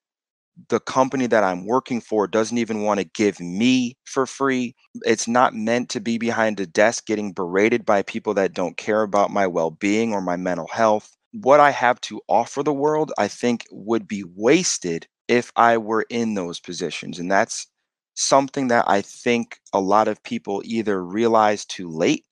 the 0.70 0.80
company 0.80 1.28
that 1.28 1.44
I'm 1.44 1.66
working 1.66 2.02
for 2.02 2.28
doesn't 2.28 2.58
even 2.58 2.84
want 2.84 3.00
to 3.00 3.06
give 3.14 3.40
me 3.40 3.98
for 4.06 4.26
free. 4.26 4.76
It's 5.06 5.28
not 5.28 5.54
meant 5.54 5.90
to 5.90 6.00
be 6.00 6.18
behind 6.18 6.60
a 6.60 6.66
desk 6.66 7.06
getting 7.06 7.34
berated 7.34 7.86
by 7.86 8.02
people 8.04 8.34
that 8.36 8.54
don't 8.54 8.78
care 8.78 9.02
about 9.04 9.32
my 9.32 9.48
well 9.48 9.72
being 9.72 10.14
or 10.14 10.22
my 10.22 10.38
mental 10.38 10.68
health. 10.68 11.16
What 11.34 11.60
I 11.60 11.72
have 11.72 12.00
to 12.02 12.22
offer 12.30 12.64
the 12.64 12.74
world, 12.74 13.12
I 13.18 13.28
think, 13.28 13.66
would 13.72 14.08
be 14.08 14.24
wasted 14.24 15.08
if 15.28 15.52
I 15.56 15.78
were 15.78 16.06
in 16.10 16.34
those 16.36 16.60
positions. 16.60 17.20
And 17.20 17.30
that's 17.30 17.68
something 18.16 18.68
that 18.70 18.86
I 18.88 19.02
think 19.02 19.60
a 19.74 19.82
lot 19.82 20.08
of 20.08 20.24
people 20.24 20.62
either 20.66 21.04
realize 21.04 21.66
too 21.66 21.90
late, 21.90 22.26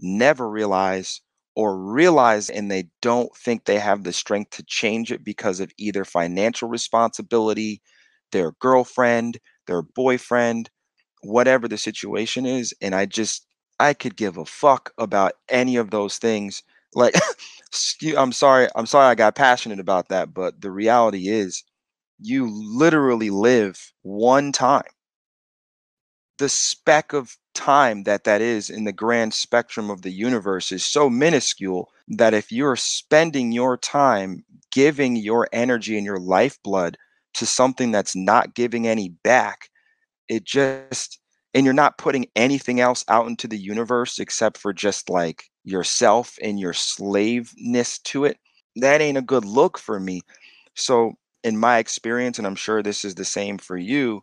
never 0.00 0.48
realize, 0.48 1.20
or 1.54 1.76
realize 1.78 2.48
and 2.50 2.70
they 2.70 2.88
don't 3.02 3.34
think 3.36 3.64
they 3.64 3.78
have 3.78 4.04
the 4.04 4.12
strength 4.12 4.50
to 4.52 4.64
change 4.64 5.12
it 5.12 5.24
because 5.24 5.60
of 5.60 5.70
either 5.78 6.04
financial 6.04 6.68
responsibility, 6.68 7.82
their 8.32 8.52
girlfriend, 8.60 9.38
their 9.66 9.82
boyfriend, 9.82 10.70
whatever 11.22 11.68
the 11.68 11.78
situation 11.78 12.46
is. 12.46 12.74
And 12.80 12.94
I 12.94 13.06
just, 13.06 13.46
I 13.80 13.94
could 13.94 14.16
give 14.16 14.36
a 14.36 14.44
fuck 14.44 14.92
about 14.98 15.32
any 15.48 15.76
of 15.76 15.90
those 15.90 16.18
things. 16.18 16.62
Like, 16.94 17.14
I'm 18.16 18.32
sorry, 18.32 18.68
I'm 18.76 18.86
sorry 18.86 19.06
I 19.06 19.14
got 19.14 19.34
passionate 19.34 19.80
about 19.80 20.08
that, 20.08 20.34
but 20.34 20.60
the 20.60 20.70
reality 20.70 21.28
is 21.28 21.64
you 22.20 22.48
literally 22.50 23.30
live 23.30 23.92
one 24.02 24.52
time 24.52 24.84
the 26.38 26.48
speck 26.48 27.12
of 27.12 27.36
time 27.54 28.04
that 28.04 28.24
that 28.24 28.40
is 28.40 28.70
in 28.70 28.84
the 28.84 28.92
grand 28.92 29.34
spectrum 29.34 29.90
of 29.90 30.02
the 30.02 30.10
universe 30.10 30.72
is 30.72 30.84
so 30.84 31.08
minuscule 31.10 31.90
that 32.08 32.34
if 32.34 32.52
you're 32.52 32.76
spending 32.76 33.52
your 33.52 33.76
time 33.76 34.44
giving 34.72 35.16
your 35.16 35.48
energy 35.52 35.96
and 35.96 36.06
your 36.06 36.18
lifeblood 36.18 36.96
to 37.34 37.46
something 37.46 37.90
that's 37.90 38.16
not 38.16 38.54
giving 38.54 38.86
any 38.86 39.10
back 39.22 39.70
it 40.28 40.44
just 40.44 41.18
and 41.54 41.64
you're 41.64 41.74
not 41.74 41.98
putting 41.98 42.26
anything 42.36 42.80
else 42.80 43.04
out 43.08 43.26
into 43.26 43.46
the 43.46 43.58
universe 43.58 44.18
except 44.18 44.56
for 44.58 44.72
just 44.72 45.10
like 45.10 45.44
yourself 45.64 46.36
and 46.42 46.58
your 46.58 46.72
slaveness 46.72 47.98
to 48.00 48.24
it 48.24 48.38
that 48.76 49.00
ain't 49.00 49.18
a 49.18 49.22
good 49.22 49.44
look 49.44 49.78
for 49.78 50.00
me. 50.00 50.22
So 50.74 51.12
in 51.44 51.58
my 51.58 51.78
experience 51.78 52.38
and 52.38 52.46
i'm 52.46 52.54
sure 52.54 52.82
this 52.82 53.04
is 53.04 53.14
the 53.16 53.24
same 53.24 53.58
for 53.58 53.76
you 53.76 54.22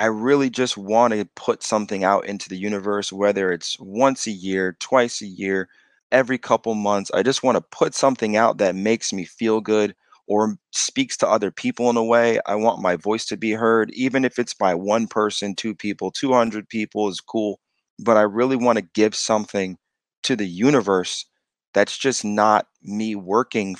I 0.00 0.06
really 0.06 0.50
just 0.50 0.76
want 0.78 1.12
to 1.14 1.26
put 1.36 1.62
something 1.62 2.04
out 2.04 2.26
into 2.26 2.48
the 2.48 2.56
universe, 2.58 3.12
whether 3.12 3.52
it's 3.52 3.78
once 3.78 4.26
a 4.26 4.30
year, 4.32 4.76
twice 4.80 5.20
a 5.22 5.26
year, 5.26 5.68
every 6.10 6.38
couple 6.38 6.74
months. 6.74 7.10
I 7.12 7.22
just 7.22 7.42
want 7.42 7.56
to 7.56 7.60
put 7.76 7.94
something 7.94 8.36
out 8.36 8.58
that 8.58 8.74
makes 8.74 9.12
me 9.12 9.24
feel 9.26 9.60
good 9.60 9.94
or 10.26 10.56
speaks 10.72 11.16
to 11.18 11.28
other 11.28 11.50
people 11.50 11.90
in 11.90 11.96
a 11.98 12.04
way. 12.04 12.40
I 12.46 12.54
want 12.54 12.80
my 12.82 12.96
voice 12.96 13.26
to 13.26 13.36
be 13.36 13.52
heard, 13.52 13.90
even 13.92 14.24
if 14.24 14.38
it's 14.38 14.54
by 14.54 14.74
one 14.74 15.06
person, 15.06 15.54
two 15.54 15.74
people, 15.74 16.10
200 16.10 16.68
people 16.68 17.08
is 17.08 17.20
cool. 17.20 17.60
But 17.98 18.16
I 18.16 18.22
really 18.22 18.56
want 18.56 18.78
to 18.78 18.88
give 18.94 19.14
something 19.14 19.76
to 20.22 20.34
the 20.36 20.46
universe 20.48 21.26
that's 21.74 21.98
just 21.98 22.24
not 22.24 22.66
me 22.82 23.14
working 23.16 23.76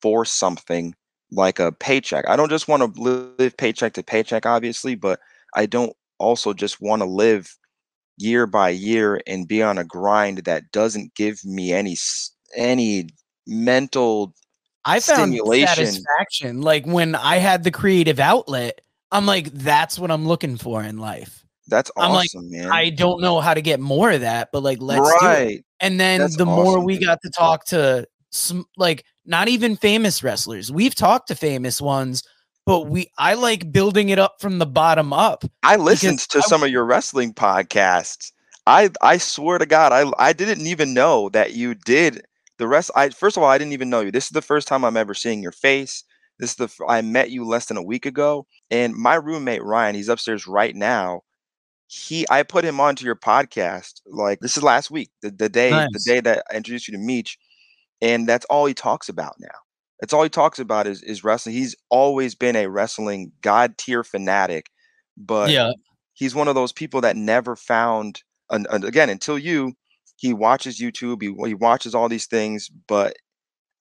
for 0.00 0.24
something 0.24 0.94
like 1.30 1.58
a 1.58 1.72
paycheck. 1.72 2.26
I 2.28 2.36
don't 2.36 2.48
just 2.48 2.68
want 2.68 2.94
to 2.94 3.00
live 3.00 3.56
paycheck 3.56 3.92
to 3.94 4.02
paycheck, 4.02 4.46
obviously, 4.46 4.94
but 4.94 5.20
I 5.54 5.66
don't 5.66 5.94
also 6.18 6.52
just 6.52 6.80
want 6.80 7.02
to 7.02 7.06
live 7.06 7.54
year 8.16 8.46
by 8.46 8.70
year 8.70 9.20
and 9.26 9.46
be 9.46 9.62
on 9.62 9.78
a 9.78 9.84
grind 9.84 10.38
that 10.38 10.70
doesn't 10.72 11.14
give 11.14 11.44
me 11.44 11.72
any 11.72 11.96
any 12.56 13.08
mental 13.46 14.34
I 14.84 15.00
found 15.00 15.32
Stimulation. 15.32 15.86
satisfaction 15.86 16.60
like 16.62 16.86
when 16.86 17.14
I 17.14 17.36
had 17.36 17.64
the 17.64 17.70
creative 17.70 18.18
outlet. 18.18 18.80
I'm 19.10 19.24
like, 19.24 19.50
that's 19.52 19.98
what 19.98 20.10
I'm 20.10 20.26
looking 20.28 20.58
for 20.58 20.82
in 20.82 20.98
life. 20.98 21.46
that's 21.68 21.90
I'm 21.96 22.12
like, 22.12 22.28
awesome 22.34 22.50
man 22.50 22.70
I 22.70 22.90
don't 22.90 23.20
know 23.20 23.40
how 23.40 23.54
to 23.54 23.62
get 23.62 23.80
more 23.80 24.10
of 24.10 24.20
that, 24.22 24.48
but 24.52 24.62
like, 24.62 24.78
let's 24.80 25.08
do 25.20 25.26
it. 25.28 25.64
And 25.80 26.00
then 26.00 26.20
That's 26.20 26.36
the 26.36 26.44
more 26.46 26.84
we 26.84 26.98
dude. 26.98 27.06
got 27.06 27.20
to 27.22 27.30
talk 27.30 27.64
to 27.66 28.06
some, 28.30 28.66
like, 28.76 29.04
not 29.24 29.48
even 29.48 29.76
famous 29.76 30.22
wrestlers. 30.22 30.72
We've 30.72 30.94
talked 30.94 31.28
to 31.28 31.34
famous 31.34 31.80
ones, 31.80 32.22
but 32.68 32.90
we, 32.90 33.10
I 33.16 33.32
like 33.32 33.72
building 33.72 34.10
it 34.10 34.18
up 34.18 34.42
from 34.42 34.58
the 34.58 34.66
bottom 34.66 35.10
up. 35.10 35.42
I 35.62 35.76
listened 35.76 36.18
to 36.18 36.38
I- 36.38 36.42
some 36.42 36.62
of 36.62 36.68
your 36.68 36.84
wrestling 36.84 37.32
podcasts. 37.32 38.30
I 38.66 38.90
I 39.00 39.16
swear 39.16 39.56
to 39.56 39.64
God, 39.64 39.92
I 39.92 40.12
I 40.18 40.34
didn't 40.34 40.66
even 40.66 40.92
know 40.92 41.30
that 41.30 41.54
you 41.54 41.74
did 41.74 42.26
the 42.58 42.68
rest. 42.68 42.90
I 42.94 43.08
first 43.08 43.38
of 43.38 43.42
all, 43.42 43.48
I 43.48 43.56
didn't 43.56 43.72
even 43.72 43.88
know 43.88 44.02
you. 44.02 44.10
This 44.10 44.26
is 44.26 44.32
the 44.32 44.42
first 44.42 44.68
time 44.68 44.84
I'm 44.84 44.98
ever 44.98 45.14
seeing 45.14 45.42
your 45.42 45.52
face. 45.52 46.04
This 46.38 46.50
is 46.50 46.56
the 46.56 46.84
I 46.86 47.00
met 47.00 47.30
you 47.30 47.46
less 47.46 47.64
than 47.64 47.78
a 47.78 47.82
week 47.82 48.04
ago, 48.04 48.46
and 48.70 48.94
my 48.94 49.14
roommate 49.14 49.64
Ryan, 49.64 49.94
he's 49.94 50.10
upstairs 50.10 50.46
right 50.46 50.76
now. 50.76 51.22
He 51.86 52.26
I 52.28 52.42
put 52.42 52.66
him 52.66 52.80
onto 52.80 53.06
your 53.06 53.16
podcast 53.16 54.02
like 54.04 54.40
this 54.40 54.58
is 54.58 54.62
last 54.62 54.90
week, 54.90 55.10
the, 55.22 55.30
the 55.30 55.48
day 55.48 55.70
the 55.70 56.02
day 56.04 56.20
that 56.20 56.44
I 56.50 56.56
introduced 56.56 56.88
you 56.88 56.92
to 56.92 57.02
Meech, 57.02 57.38
and 58.02 58.28
that's 58.28 58.44
all 58.50 58.66
he 58.66 58.74
talks 58.74 59.08
about 59.08 59.36
now. 59.40 59.56
That's 60.00 60.12
all 60.12 60.22
he 60.22 60.28
talks 60.28 60.58
about 60.58 60.86
is 60.86 61.02
is 61.02 61.24
wrestling. 61.24 61.54
He's 61.54 61.74
always 61.90 62.34
been 62.34 62.56
a 62.56 62.68
wrestling 62.68 63.32
god 63.42 63.76
tier 63.78 64.04
fanatic, 64.04 64.70
but 65.16 65.50
yeah. 65.50 65.72
he's 66.14 66.34
one 66.34 66.48
of 66.48 66.54
those 66.54 66.72
people 66.72 67.00
that 67.00 67.16
never 67.16 67.56
found 67.56 68.22
and, 68.50 68.66
and 68.70 68.84
again 68.84 69.10
until 69.10 69.38
you 69.38 69.72
he 70.16 70.32
watches 70.32 70.80
youtube 70.80 71.22
he, 71.22 71.34
he 71.48 71.54
watches 71.54 71.94
all 71.94 72.08
these 72.08 72.26
things 72.26 72.70
but 72.86 73.16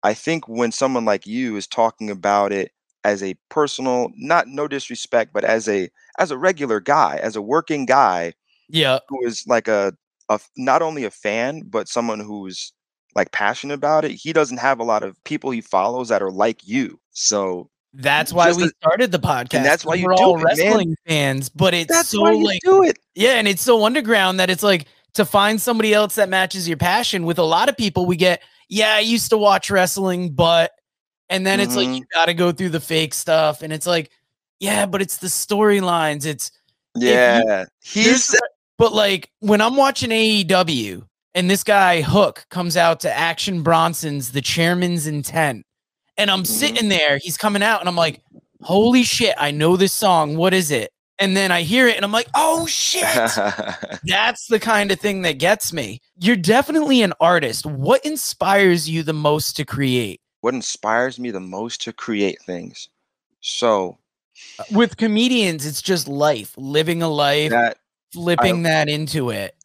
i 0.03 0.13
think 0.13 0.47
when 0.47 0.71
someone 0.71 1.05
like 1.05 1.25
you 1.25 1.55
is 1.55 1.67
talking 1.67 2.09
about 2.09 2.51
it 2.51 2.71
as 3.03 3.23
a 3.23 3.35
personal 3.49 4.09
not 4.17 4.47
no 4.47 4.67
disrespect 4.67 5.31
but 5.33 5.43
as 5.43 5.67
a 5.67 5.89
as 6.19 6.31
a 6.31 6.37
regular 6.37 6.79
guy 6.79 7.17
as 7.21 7.35
a 7.35 7.41
working 7.41 7.85
guy 7.85 8.33
Yeah. 8.69 8.99
who 9.07 9.25
is 9.25 9.45
like 9.47 9.67
a, 9.67 9.93
a 10.29 10.39
not 10.57 10.81
only 10.81 11.05
a 11.05 11.11
fan 11.11 11.63
but 11.65 11.87
someone 11.87 12.19
who's 12.19 12.73
like 13.15 13.31
passionate 13.31 13.73
about 13.73 14.05
it 14.05 14.11
he 14.11 14.31
doesn't 14.33 14.57
have 14.57 14.79
a 14.79 14.83
lot 14.83 15.03
of 15.03 15.21
people 15.23 15.49
he 15.51 15.61
follows 15.61 16.09
that 16.09 16.21
are 16.21 16.31
like 16.31 16.67
you 16.67 16.99
so 17.11 17.69
That's 17.93 18.31
why 18.31 18.51
we 18.53 18.65
a- 18.65 18.69
started 18.81 19.11
the 19.11 19.19
podcast. 19.19 19.63
that's 19.63 19.83
why 19.85 19.95
you 19.95 20.05
we're 20.05 20.15
do 20.15 20.23
all 20.23 20.35
it, 20.35 20.43
man. 20.43 20.43
wrestling 20.45 20.95
fans, 21.07 21.49
but 21.49 21.73
it's 21.73 21.91
that's 21.91 22.09
so 22.09 22.21
why 22.21 22.33
you 22.33 22.45
like 22.45 22.61
do 22.63 22.83
it 22.83 22.99
Yeah, 23.15 23.33
and 23.39 23.47
it's 23.47 23.63
so 23.63 23.85
underground 23.85 24.39
that 24.39 24.49
it's 24.49 24.61
like 24.63 24.85
to 25.13 25.25
find 25.25 25.59
somebody 25.59 25.93
else 25.95 26.13
that 26.15 26.29
matches 26.29 26.67
your 26.67 26.77
passion. 26.77 27.25
With 27.25 27.39
a 27.39 27.43
lot 27.43 27.69
of 27.69 27.77
people, 27.77 28.05
we 28.05 28.15
get, 28.15 28.43
yeah, 28.69 28.93
I 28.93 28.99
used 28.99 29.31
to 29.31 29.37
watch 29.37 29.71
wrestling, 29.71 30.29
but, 30.33 30.71
and 31.29 31.43
then 31.47 31.59
it's 31.59 31.75
like 31.75 31.87
you 31.87 32.01
mm-hmm. 32.01 32.13
got 32.19 32.25
to 32.27 32.35
go 32.35 32.51
through 32.51 32.69
the 32.69 32.79
fake 32.79 33.15
stuff, 33.15 33.63
and 33.63 33.73
it's 33.73 33.87
like, 33.87 34.11
yeah, 34.59 34.85
but 34.85 35.01
it's 35.01 35.17
the 35.17 35.27
storylines. 35.27 36.27
It's, 36.27 36.51
you- 36.95 37.09
yeah 37.09 37.65
he's 37.81 38.35
but 38.77 38.93
like 38.93 39.31
when 39.39 39.59
I'm 39.61 39.75
watching 39.75 40.11
AEW 40.11 41.03
and 41.37 41.49
this 41.51 41.63
guy 41.63 42.01
Hook 42.01 42.45
comes 42.49 42.75
out 42.75 42.99
to 43.01 43.15
Action 43.15 43.61
Bronson's 43.61 44.31
The 44.31 44.41
Chairman's 44.41 45.05
Intent, 45.07 45.65
and 46.17 46.31
I'm 46.31 46.43
Mhm. 46.43 46.47
sitting 46.47 46.89
there, 46.89 47.19
he's 47.21 47.37
coming 47.37 47.61
out, 47.61 47.79
and 47.79 47.87
I'm 47.87 47.95
like, 47.95 48.21
holy 48.63 49.03
shit, 49.03 49.35
I 49.37 49.51
know 49.51 49.77
this 49.77 49.93
song. 49.93 50.35
What 50.35 50.53
is 50.53 50.71
it? 50.71 50.91
And 51.19 51.37
then 51.37 51.51
I 51.51 51.61
hear 51.63 51.87
it 51.87 51.95
and 51.95 52.05
I'm 52.05 52.11
like, 52.11 52.27
oh 52.35 52.67
shit. 52.67 53.01
That's 54.03 54.45
the 54.47 54.59
kind 54.59 54.91
of 54.91 54.99
thing 54.99 55.23
that 55.23 55.39
gets 55.39 55.73
me. 55.73 55.99
You're 56.19 56.35
definitely 56.35 57.01
an 57.01 57.13
artist. 57.19 57.65
What 57.65 58.05
inspires 58.05 58.87
you 58.89 59.01
the 59.03 59.13
most 59.13 59.55
to 59.57 59.65
create? 59.65 60.21
what 60.41 60.53
inspires 60.53 61.19
me 61.19 61.31
the 61.31 61.39
most 61.39 61.81
to 61.81 61.91
create 61.91 62.39
things. 62.43 62.89
So 63.41 63.97
With 64.71 64.95
comedians, 64.97 65.65
it's 65.65 65.81
just 65.81 66.07
life, 66.07 66.53
living 66.57 67.01
a 67.01 67.09
life, 67.09 67.49
that 67.49 67.77
flipping 68.13 68.63
that 68.63 68.87
into 68.87 69.31
it. 69.31 69.55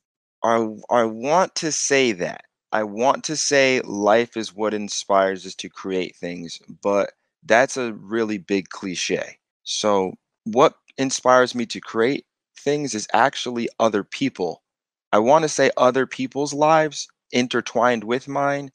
I 0.45 0.69
I 0.91 1.05
want 1.05 1.55
to 1.57 1.73
say 1.73 2.13
that. 2.13 2.45
I 2.73 2.85
want 2.85 3.25
to 3.25 3.37
say 3.37 3.81
life 3.83 4.37
is 4.37 4.55
what 4.55 4.73
inspires 4.75 5.45
us 5.47 5.55
to 5.57 5.69
create 5.69 6.17
things, 6.17 6.61
but 6.83 7.13
that's 7.45 7.77
a 7.77 7.93
really 7.95 8.39
big 8.39 8.69
cliche. 8.71 9.39
So 9.65 10.15
what 10.45 10.75
inspires 10.97 11.55
me 11.55 11.67
to 11.67 11.81
create 11.81 12.25
things 12.57 12.95
is 12.95 13.09
actually 13.13 13.69
other 13.79 14.05
people. 14.05 14.63
I 15.13 15.19
want 15.19 15.43
to 15.43 15.49
say 15.49 15.71
other 15.77 16.07
people's 16.07 16.55
lives 16.55 17.09
intertwined 17.33 18.05
with 18.05 18.27
mine, 18.29 18.71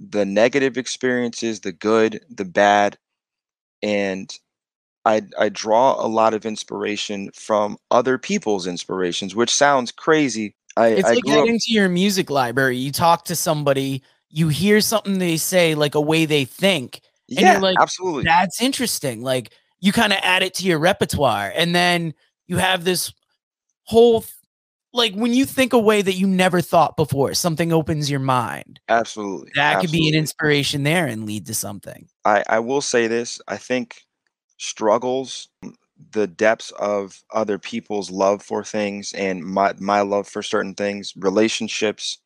the 0.00 0.26
negative 0.26 0.78
experiences, 0.78 1.60
the 1.60 1.72
good, 1.72 2.24
the 2.30 2.44
bad, 2.46 2.98
and 3.82 4.32
I 5.04 5.22
I 5.38 5.48
draw 5.48 5.94
a 6.04 6.08
lot 6.08 6.34
of 6.34 6.46
inspiration 6.46 7.30
from 7.34 7.78
other 7.90 8.18
people's 8.18 8.66
inspirations, 8.66 9.34
which 9.34 9.54
sounds 9.54 9.92
crazy. 9.92 10.54
I, 10.76 10.88
It's 10.88 11.08
I 11.08 11.14
like 11.14 11.24
grew 11.24 11.32
up, 11.32 11.44
getting 11.44 11.58
to 11.60 11.72
your 11.72 11.88
music 11.88 12.30
library. 12.30 12.76
You 12.76 12.92
talk 12.92 13.24
to 13.26 13.36
somebody, 13.36 14.02
you 14.30 14.48
hear 14.48 14.80
something 14.80 15.18
they 15.18 15.36
say, 15.36 15.74
like 15.74 15.94
a 15.94 16.00
way 16.00 16.24
they 16.24 16.44
think. 16.44 17.00
and 17.28 17.40
you're 17.40 17.48
yeah, 17.54 17.58
like, 17.58 17.76
absolutely. 17.80 18.24
That's 18.24 18.60
interesting. 18.60 19.22
Like 19.22 19.52
you 19.80 19.92
kind 19.92 20.12
of 20.12 20.18
add 20.22 20.42
it 20.42 20.54
to 20.54 20.66
your 20.66 20.78
repertoire. 20.78 21.52
And 21.54 21.74
then 21.74 22.14
you 22.46 22.58
have 22.58 22.84
this 22.84 23.12
whole, 23.84 24.24
like 24.92 25.14
when 25.14 25.34
you 25.34 25.44
think 25.44 25.72
a 25.72 25.78
way 25.78 26.02
that 26.02 26.14
you 26.14 26.26
never 26.26 26.60
thought 26.60 26.96
before, 26.96 27.34
something 27.34 27.72
opens 27.72 28.10
your 28.10 28.20
mind. 28.20 28.80
Absolutely. 28.88 29.50
That 29.54 29.80
could 29.80 29.90
be 29.92 30.08
an 30.08 30.14
inspiration 30.14 30.82
there 30.82 31.06
and 31.06 31.26
lead 31.26 31.46
to 31.46 31.54
something. 31.54 32.08
I, 32.24 32.44
I 32.48 32.58
will 32.60 32.80
say 32.82 33.06
this. 33.06 33.40
I 33.48 33.56
think 33.56 34.02
struggles, 34.58 35.48
the 36.12 36.26
depths 36.26 36.70
of 36.72 37.22
other 37.32 37.58
people's 37.58 38.10
love 38.10 38.42
for 38.42 38.64
things 38.64 39.12
and 39.12 39.42
my, 39.44 39.74
my 39.78 40.00
love 40.00 40.28
for 40.28 40.42
certain 40.42 40.74
things, 40.74 41.12
relationships, 41.16 42.18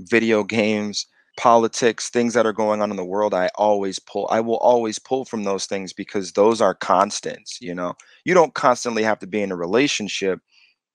video 0.00 0.44
games, 0.44 1.06
politics, 1.38 2.10
things 2.10 2.34
that 2.34 2.46
are 2.46 2.52
going 2.52 2.82
on 2.82 2.90
in 2.90 2.96
the 2.96 3.04
world, 3.04 3.34
I 3.34 3.48
always 3.56 3.98
pull, 3.98 4.28
I 4.30 4.40
will 4.40 4.58
always 4.58 4.98
pull 4.98 5.24
from 5.24 5.44
those 5.44 5.66
things 5.66 5.92
because 5.92 6.32
those 6.32 6.60
are 6.60 6.74
constants, 6.74 7.58
you 7.60 7.74
know. 7.74 7.94
You 8.24 8.34
don't 8.34 8.54
constantly 8.54 9.02
have 9.04 9.18
to 9.20 9.26
be 9.26 9.42
in 9.42 9.52
a 9.52 9.56
relationship, 9.56 10.40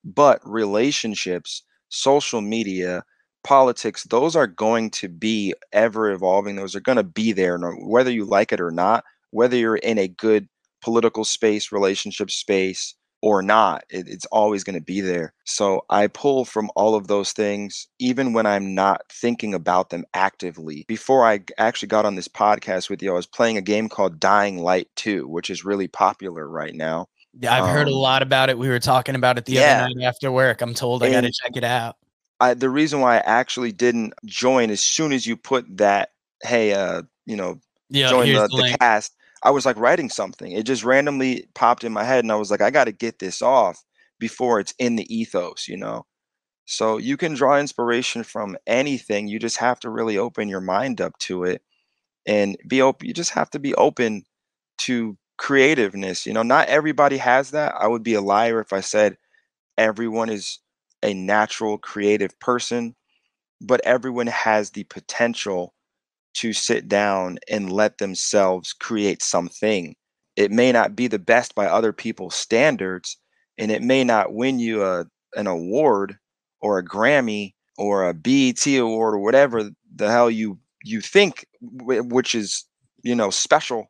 but 0.04 0.40
relationships, 0.46 1.64
social 1.90 2.42
media, 2.42 3.04
politics, 3.44 4.04
those 4.06 4.36
are 4.36 4.48
going 4.48 4.90
to 4.92 5.10
be 5.10 5.54
ever 5.72 6.12
evolving. 6.12 6.56
Those 6.56 6.76
are 6.76 6.82
going 6.82 6.98
to 6.98 7.04
be 7.04 7.32
there, 7.32 7.58
whether 7.60 8.12
you 8.12 8.26
like 8.26 8.52
it 8.52 8.62
or 8.62 8.72
not, 8.72 9.04
whether 9.32 9.58
you're 9.58 9.78
in 9.78 9.98
a 9.98 10.08
good 10.08 10.48
political 10.84 11.24
space, 11.26 11.72
relationship 11.72 12.30
space, 12.32 12.96
or 13.22 13.42
not, 13.42 13.84
it- 13.90 14.08
it's 14.10 14.26
always 14.26 14.64
going 14.66 14.76
to 14.78 14.84
be 14.84 15.00
there. 15.00 15.34
So 15.46 15.86
I 15.90 16.08
pull 16.08 16.44
from 16.46 16.70
all 16.76 16.94
of 16.96 17.08
those 17.08 17.32
things, 17.32 17.88
even 18.00 18.34
when 18.34 18.46
I'm 18.46 18.76
not 18.76 19.02
thinking 19.10 19.54
about 19.54 19.90
them 19.92 20.04
actively. 20.14 20.84
Before 20.90 21.26
I 21.26 21.40
actually 21.58 21.88
got 21.88 22.06
on 22.06 22.16
this 22.16 22.28
podcast 22.28 22.90
with 22.90 23.02
you, 23.02 23.12
I 23.12 23.16
was 23.16 23.26
playing 23.26 23.58
a 23.58 23.62
game 23.62 23.88
called 23.88 24.20
Dying 24.20 24.58
Light 24.58 24.90
2, 24.98 25.26
which 25.28 25.50
is 25.50 25.64
really 25.64 25.88
popular 25.88 26.48
right 26.50 26.76
now. 26.76 27.08
Yeah, 27.40 27.54
I've 27.64 27.70
heard 27.74 27.88
a 27.88 27.92
Um, 27.92 27.98
lot 27.98 28.22
about 28.22 28.50
it. 28.50 28.58
We 28.60 28.68
were 28.68 28.80
talking 28.80 29.16
about 29.16 29.38
it 29.38 29.46
the 29.46 29.54
yeah. 29.54 29.86
other 29.86 29.96
night 29.96 30.06
after 30.06 30.32
work. 30.32 30.62
I'm 30.62 30.74
told 30.74 31.02
I 31.02 31.10
got 31.10 31.22
to 31.22 31.32
check 31.32 31.56
it 31.56 31.64
out. 31.64 31.96
I, 32.42 32.54
the 32.56 32.70
reason 32.70 33.00
why 33.00 33.16
I 33.16 33.20
actually 33.20 33.72
didn't 33.72 34.14
join 34.26 34.70
as 34.70 34.82
soon 34.82 35.14
as 35.14 35.26
you 35.26 35.38
put 35.38 35.66
that, 35.78 36.10
hey, 36.44 36.74
uh, 36.74 37.04
you 37.26 37.38
know, 37.38 37.60
Yeah, 37.90 38.10
join 38.10 38.28
the, 38.28 38.48
the 38.48 38.48
the 38.58 38.78
cast, 38.82 39.16
I 39.44 39.52
was 39.52 39.66
like 39.66 39.78
writing 39.78 40.10
something. 40.10 40.52
It 40.52 40.64
just 40.66 40.84
randomly 40.84 41.48
popped 41.56 41.84
in 41.84 41.94
my 41.94 42.04
head, 42.04 42.24
and 42.24 42.32
I 42.32 42.36
was 42.36 42.52
like, 42.52 42.62
I 42.62 42.72
got 42.72 42.86
to 42.86 42.92
get 42.92 43.20
this 43.20 43.42
off 43.42 43.84
before 44.20 44.60
it's 44.60 44.74
in 44.80 44.96
the 44.96 45.14
ethos, 45.16 45.68
you 45.68 45.78
know. 45.78 46.06
So 46.66 46.98
you 46.98 47.18
can 47.18 47.34
draw 47.36 47.60
inspiration 47.60 48.24
from 48.24 48.58
anything. 48.68 49.28
You 49.28 49.40
just 49.40 49.58
have 49.58 49.80
to 49.82 49.90
really 49.90 50.18
open 50.18 50.50
your 50.50 50.62
mind 50.62 51.02
up 51.02 51.18
to 51.20 51.44
it, 51.46 51.62
and 52.26 52.58
be 52.68 52.82
open. 52.82 53.08
You 53.08 53.14
just 53.14 53.32
have 53.32 53.50
to 53.52 53.60
be 53.60 53.76
open 53.76 54.24
to 54.80 55.18
creativeness. 55.38 56.26
You 56.26 56.34
know, 56.34 56.44
not 56.44 56.70
everybody 56.70 57.18
has 57.18 57.52
that. 57.52 57.76
I 57.80 57.88
would 57.88 58.04
be 58.04 58.16
a 58.16 58.22
liar 58.22 58.60
if 58.62 58.74
I 58.74 58.82
said 58.82 59.18
everyone 59.78 60.30
is 60.30 60.60
a 61.04 61.14
natural 61.14 61.78
creative 61.78 62.40
person, 62.40 62.96
but 63.62 63.82
everyone 63.86 64.28
has 64.28 64.72
the 64.72 64.84
potential 64.86 65.74
to 66.36 66.54
sit 66.54 66.88
down 66.88 67.40
and 67.50 67.72
let 67.72 67.98
themselves 67.98 68.74
create 68.74 69.22
something. 69.22 69.96
It 70.36 70.52
may 70.52 70.72
not 70.72 70.96
be 70.96 71.08
the 71.08 71.20
best 71.20 71.56
by 71.56 71.68
other 71.68 71.94
people's 71.94 72.36
standards, 72.36 73.18
and 73.58 73.72
it 73.72 73.82
may 73.84 74.04
not 74.04 74.34
win 74.34 74.60
you 74.60 74.84
a 74.84 75.06
an 75.36 75.48
award 75.48 76.18
or 76.62 76.78
a 76.80 76.86
Grammy 76.86 77.54
or 77.78 78.08
a 78.08 78.14
BET 78.14 78.66
award 78.68 79.16
or 79.16 79.20
whatever 79.20 79.70
the 79.96 80.12
hell 80.12 80.30
you 80.30 80.60
you 80.84 81.02
think 81.02 81.46
which 81.62 82.36
is 82.36 82.66
you 83.04 83.16
know 83.16 83.30
special 83.30 83.88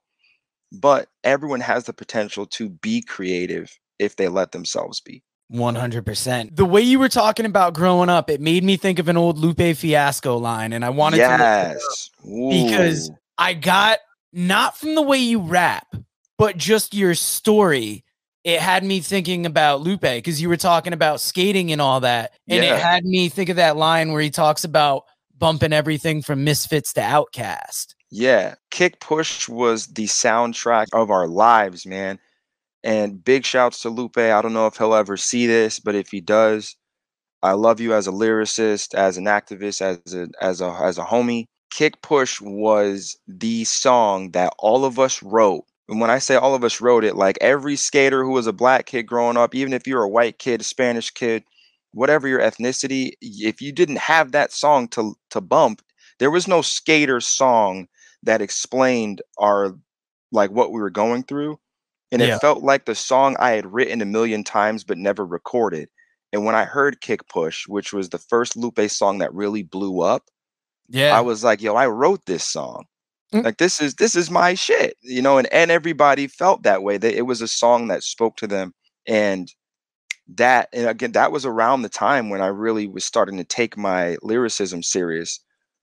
but 0.72 1.10
everyone 1.24 1.60
has 1.62 1.86
the 1.86 1.94
potential 1.94 2.46
to 2.48 2.70
be 2.70 3.02
creative 3.02 3.78
if 4.00 4.16
they 4.16 4.28
let 4.28 4.52
themselves 4.52 5.02
be 5.02 5.24
100%. 5.54 6.56
The 6.56 6.66
way 6.66 6.82
you 6.82 7.00
were 7.00 7.10
talking 7.10 7.46
about 7.46 7.74
growing 7.74 8.10
up, 8.10 8.30
it 8.30 8.42
made 8.42 8.64
me 8.64 8.76
think 8.78 9.00
of 9.00 9.08
an 9.08 9.18
old 9.18 9.38
Lupe 9.38 9.78
Fiasco 9.78 10.38
line. 10.38 10.74
And 10.74 10.84
I 10.84 10.90
wanted 10.90 11.18
to 11.18 11.22
yes 11.24 12.10
because 12.24 13.12
I 13.38 13.54
got 13.54 14.00
not 14.32 14.78
from 14.78 14.96
the 14.96 15.02
way 15.02 15.18
you 15.20 15.40
rap, 15.40 15.96
but 16.38 16.58
just 16.58 16.94
your 16.94 17.14
story. 17.16 18.04
It 18.44 18.60
had 18.60 18.84
me 18.84 19.00
thinking 19.00 19.46
about 19.46 19.82
Lupe 19.82 20.02
because 20.02 20.42
you 20.42 20.50
were 20.50 20.58
talking 20.58 20.92
about 20.92 21.22
skating 21.22 21.72
and 21.72 21.80
all 21.80 22.02
that. 22.02 22.34
And 22.48 22.64
Yeah. 22.64 22.76
it 22.76 22.82
had 22.82 23.06
me 23.06 23.30
think 23.30 23.50
of 23.50 23.56
that 23.56 23.78
line 23.78 24.12
where 24.12 24.22
he 24.22 24.30
talks 24.30 24.64
about 24.64 25.04
bumping 25.38 25.72
everything 25.72 26.22
from 26.22 26.44
Misfits 26.44 26.94
to 26.94 27.02
OutKast. 27.02 27.96
Yeah, 28.10 28.56
Kick 28.70 29.00
Push 29.00 29.48
was 29.50 29.88
the 29.88 30.06
soundtrack 30.06 30.88
of 30.94 31.10
our 31.10 31.28
lives, 31.28 31.86
man. 31.86 32.20
And 32.84 33.24
big 33.24 33.46
shouts 33.46 33.82
to 33.82 33.90
Lupe. 33.90 34.18
I 34.18 34.42
don't 34.42 34.54
know 34.54 34.68
if 34.68 34.78
he'll 34.78 34.94
ever 34.96 35.16
see 35.18 35.48
this, 35.48 35.80
but 35.80 35.96
if 35.96 36.10
he 36.12 36.22
does, 36.22 36.76
I 37.44 37.54
love 37.54 37.80
you 37.82 37.94
as 37.94 38.08
a 38.08 38.12
lyricist, 38.12 38.94
as 38.96 39.18
an 39.18 39.26
activist, 39.26 39.82
as 39.82 40.14
a 40.14 40.28
as 40.42 40.62
a 40.62 40.70
as 40.84 40.98
a 40.98 41.04
homie. 41.06 41.46
Kick 41.72 42.02
Push 42.02 42.40
was 42.42 43.18
the 43.28 43.64
song 43.66 44.32
that 44.32 44.54
all 44.60 44.86
of 44.86 45.00
us 45.00 45.22
wrote. 45.24 45.66
And 45.90 46.00
when 46.00 46.10
I 46.10 46.20
say 46.20 46.36
all 46.36 46.56
of 46.56 46.64
us 46.64 46.80
wrote 46.82 47.04
it, 47.04 47.16
like 47.16 47.38
every 47.42 47.76
skater 47.76 48.24
who 48.24 48.32
was 48.32 48.48
a 48.48 48.54
black 48.54 48.86
kid 48.86 49.04
growing 49.04 49.38
up, 49.38 49.56
even 49.56 49.74
if 49.74 49.88
you're 49.88 50.04
a 50.04 50.10
white 50.10 50.40
kid, 50.40 50.62
a 50.62 50.64
Spanish 50.64 51.10
kid, 51.12 51.44
whatever 51.92 52.28
your 52.28 52.40
ethnicity, 52.40 53.14
if 53.22 53.62
you 53.62 53.72
didn't 53.72 53.98
have 54.00 54.32
that 54.32 54.52
song 54.54 54.88
to 54.90 55.16
to 55.32 55.42
bump, 55.42 55.82
there 56.20 56.32
was 56.32 56.48
no 56.48 56.62
skater 56.62 57.20
song 57.22 57.88
that 58.24 58.42
explained 58.42 59.22
our 59.38 59.76
like 60.32 60.52
what 60.52 60.72
we 60.72 60.80
were 60.82 60.90
going 60.90 61.24
through 61.24 61.60
and 62.14 62.24
it 62.24 62.28
Yeah. 62.30 62.40
felt 62.40 62.64
like 62.64 62.86
the 62.86 62.96
song 62.96 63.38
i 63.40 63.52
had 63.52 63.74
written 63.74 64.02
a 64.02 64.06
million 64.08 64.46
times 64.46 64.86
but 64.86 65.00
never 65.00 65.26
recorded 65.26 65.90
and 66.34 66.46
when 66.46 66.56
i 66.56 66.66
heard 66.66 67.02
kick 67.02 67.28
push 67.30 67.68
which 67.68 67.94
was 67.94 68.10
the 68.10 68.20
first 68.20 68.58
lupe 68.58 68.80
song 68.90 69.20
that 69.20 69.34
really 69.36 69.64
blew 69.64 70.02
up 70.02 70.26
Yeah. 70.90 71.18
i 71.18 71.22
was 71.22 71.44
like 71.44 71.62
yo 71.64 71.76
i 71.76 71.88
wrote 71.88 72.26
this 72.28 72.46
song 72.46 72.86
Mm. 73.34 73.46
like 73.46 73.58
this 73.58 73.82
is 73.82 73.96
this 73.96 74.16
is 74.16 74.32
my 74.32 74.56
shit 74.56 74.98
you 75.04 75.22
know 75.22 75.40
and 75.40 75.52
and 75.54 75.72
everybody 75.72 76.28
felt 76.28 76.64
that 76.64 76.84
way 76.84 76.98
that 76.98 77.16
it 77.18 77.24
was 77.24 77.42
a 77.42 77.50
song 77.50 77.90
that 77.90 78.04
spoke 78.04 78.38
to 78.38 78.48
them 78.48 78.74
and 79.08 79.52
that 80.36 80.70
and 80.74 80.88
again 80.88 81.14
that 81.14 81.32
was 81.32 81.46
around 81.46 81.82
the 81.84 81.90
time 81.90 82.30
when 82.30 82.42
i 82.42 82.48
really 82.48 82.88
was 82.88 83.06
starting 83.06 83.38
to 83.38 83.46
take 83.46 83.78
my 83.78 84.18
lyricism 84.24 84.84
serious 84.84 85.40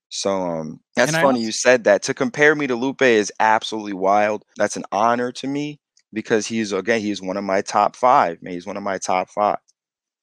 so 0.09 0.31
um 0.43 0.79
that's 0.95 1.13
And 1.13 1.21
funny 1.23 1.41
you 1.41 1.51
said 1.51 1.83
that 1.85 2.03
to 2.03 2.13
compare 2.13 2.55
me 2.55 2.67
to 2.67 2.75
lupe 2.77 3.01
is 3.03 3.33
absolutely 3.41 3.93
wild 3.93 4.45
that's 4.57 4.77
an 4.77 4.85
honor 4.93 5.33
to 5.33 5.47
me 5.47 5.80
because 6.13 6.45
he's 6.47 6.71
again 6.71 6.99
he's 7.01 7.21
one 7.21 7.37
of 7.37 7.43
my 7.43 7.61
top 7.61 7.95
five 7.95 8.41
man 8.41 8.53
he's 8.53 8.65
one 8.67 8.77
of 8.77 8.83
my 8.83 8.97
top 8.97 9.29
five 9.29 9.57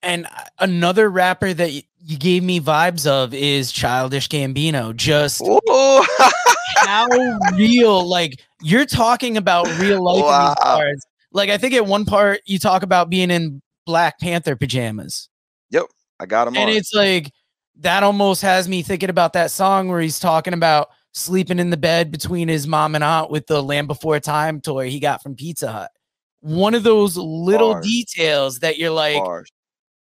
and 0.03 0.27
uh, 0.27 0.45
another 0.61 1.09
rapper 1.11 1.53
that 1.53 1.73
you 1.73 2.17
gave 2.19 2.45
me 2.45 2.61
vibes 2.61 3.05
of 3.07 3.35
is 3.35 3.73
Childish 3.73 4.29
Gambino. 4.29 4.95
Just 4.95 5.43
how 6.77 7.09
real 7.57 8.07
like 8.09 8.41
you're 8.63 8.87
talking 8.87 9.37
about 9.37 9.67
real 9.81 10.03
life 10.03 10.19
in 10.19 10.23
Wow. 10.23 10.49
these 10.49 10.65
bars. 10.65 11.07
Like 11.33 11.51
I 11.51 11.59
think 11.59 11.75
at 11.75 11.85
one 11.87 12.05
part 12.05 12.41
you 12.47 12.59
talk 12.61 12.83
about 12.85 13.11
being 13.11 13.31
in 13.33 13.61
Black 13.87 14.19
Panther 14.21 14.55
pajamas. 14.55 15.29
Yep, 15.71 15.87
I 16.21 16.27
got 16.27 16.47
him 16.49 16.57
And 16.57 16.71
on 16.71 16.77
it's 16.77 16.95
like 16.95 17.33
that 17.81 18.03
almost 18.03 18.43
has 18.43 18.69
me 18.69 18.83
thinking 18.83 19.11
about 19.11 19.33
that 19.33 19.51
song 19.51 19.89
where 19.89 20.01
he's 20.01 20.21
talking 20.21 20.55
about 20.55 20.89
sleeping 21.13 21.59
in 21.59 21.71
the 21.71 21.77
bed 21.77 22.11
between 22.11 22.49
his 22.49 22.67
mom 22.67 22.95
and 22.95 23.03
aunt 23.05 23.31
with 23.31 23.47
the 23.47 23.63
Land 23.63 23.89
Before 23.89 24.21
Time 24.21 24.61
toy 24.61 24.91
he 24.91 25.01
got 25.01 25.23
from 25.23 25.35
Pizza 25.35 25.71
Hut. 25.73 25.91
One 26.41 26.75
of 26.75 26.83
those 26.85 27.17
little 27.17 27.73
Bars. 27.73 27.87
details 27.87 28.59
that 28.61 28.79
you're 28.79 28.91
like, 28.91 29.17
Bars. 29.17 29.51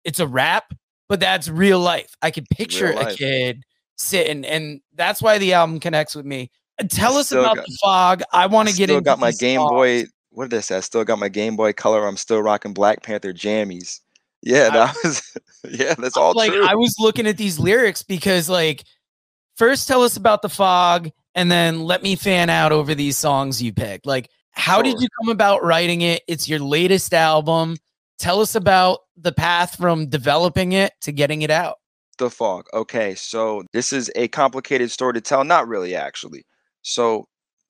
it's 0.04 0.20
a 0.20 0.26
rap, 0.26 0.72
but 1.08 1.20
that's 1.20 1.48
real 1.48 1.78
life. 1.80 2.14
I 2.22 2.30
could 2.30 2.48
picture 2.48 2.90
a 2.92 3.14
kid 3.14 3.62
sitting, 3.98 4.44
and 4.44 4.80
that's 4.94 5.20
why 5.20 5.38
the 5.38 5.52
album 5.52 5.78
connects 5.80 6.14
with 6.14 6.24
me. 6.24 6.50
Uh, 6.80 6.84
Tell 6.88 7.16
I 7.16 7.20
us 7.20 7.32
about 7.32 7.56
got- 7.56 7.66
the 7.66 7.78
fog. 7.82 8.22
I 8.32 8.46
want 8.46 8.68
to 8.70 8.74
get 8.74 8.84
still 8.84 8.98
into 8.98 9.04
got 9.04 9.18
my 9.18 9.32
Game 9.32 9.58
songs. 9.60 9.70
Boy. 9.70 10.04
What 10.30 10.48
did 10.48 10.56
I 10.56 10.60
say? 10.60 10.76
I 10.78 10.80
still 10.80 11.04
got 11.04 11.18
my 11.18 11.28
Game 11.28 11.56
Boy 11.56 11.74
Color. 11.74 12.06
I'm 12.06 12.16
still 12.16 12.40
rocking 12.40 12.72
Black 12.72 13.02
Panther 13.02 13.34
jammies. 13.34 14.00
Yeah, 14.42 14.70
that 14.70 14.96
was. 15.04 15.36
Yeah, 15.70 15.94
that's 15.98 16.16
all 16.16 16.32
like 16.32 16.50
true. 16.52 16.66
I 16.66 16.74
was 16.74 16.94
looking 16.98 17.26
at 17.26 17.36
these 17.36 17.58
lyrics 17.58 18.02
because 18.02 18.48
like 18.48 18.82
first 19.56 19.88
tell 19.88 20.02
us 20.02 20.16
about 20.16 20.42
the 20.42 20.48
fog 20.48 21.10
and 21.34 21.50
then 21.50 21.82
let 21.84 22.02
me 22.02 22.16
fan 22.16 22.50
out 22.50 22.72
over 22.72 22.94
these 22.94 23.16
songs 23.16 23.62
you 23.62 23.72
picked. 23.72 24.06
Like 24.06 24.28
how 24.52 24.82
did 24.82 25.00
you 25.00 25.08
come 25.20 25.30
about 25.30 25.64
writing 25.64 26.02
it? 26.02 26.22
It's 26.28 26.48
your 26.48 26.60
latest 26.60 27.14
album. 27.14 27.76
Tell 28.18 28.40
us 28.40 28.54
about 28.54 29.00
the 29.16 29.32
path 29.32 29.76
from 29.76 30.08
developing 30.08 30.72
it 30.72 30.92
to 31.00 31.12
getting 31.12 31.42
it 31.42 31.50
out. 31.50 31.78
The 32.18 32.30
fog. 32.30 32.66
Okay, 32.74 33.14
so 33.14 33.64
this 33.72 33.92
is 33.92 34.12
a 34.14 34.28
complicated 34.28 34.90
story 34.90 35.14
to 35.14 35.20
tell. 35.20 35.42
Not 35.42 35.66
really, 35.66 35.94
actually. 35.94 36.44
So 36.82 37.26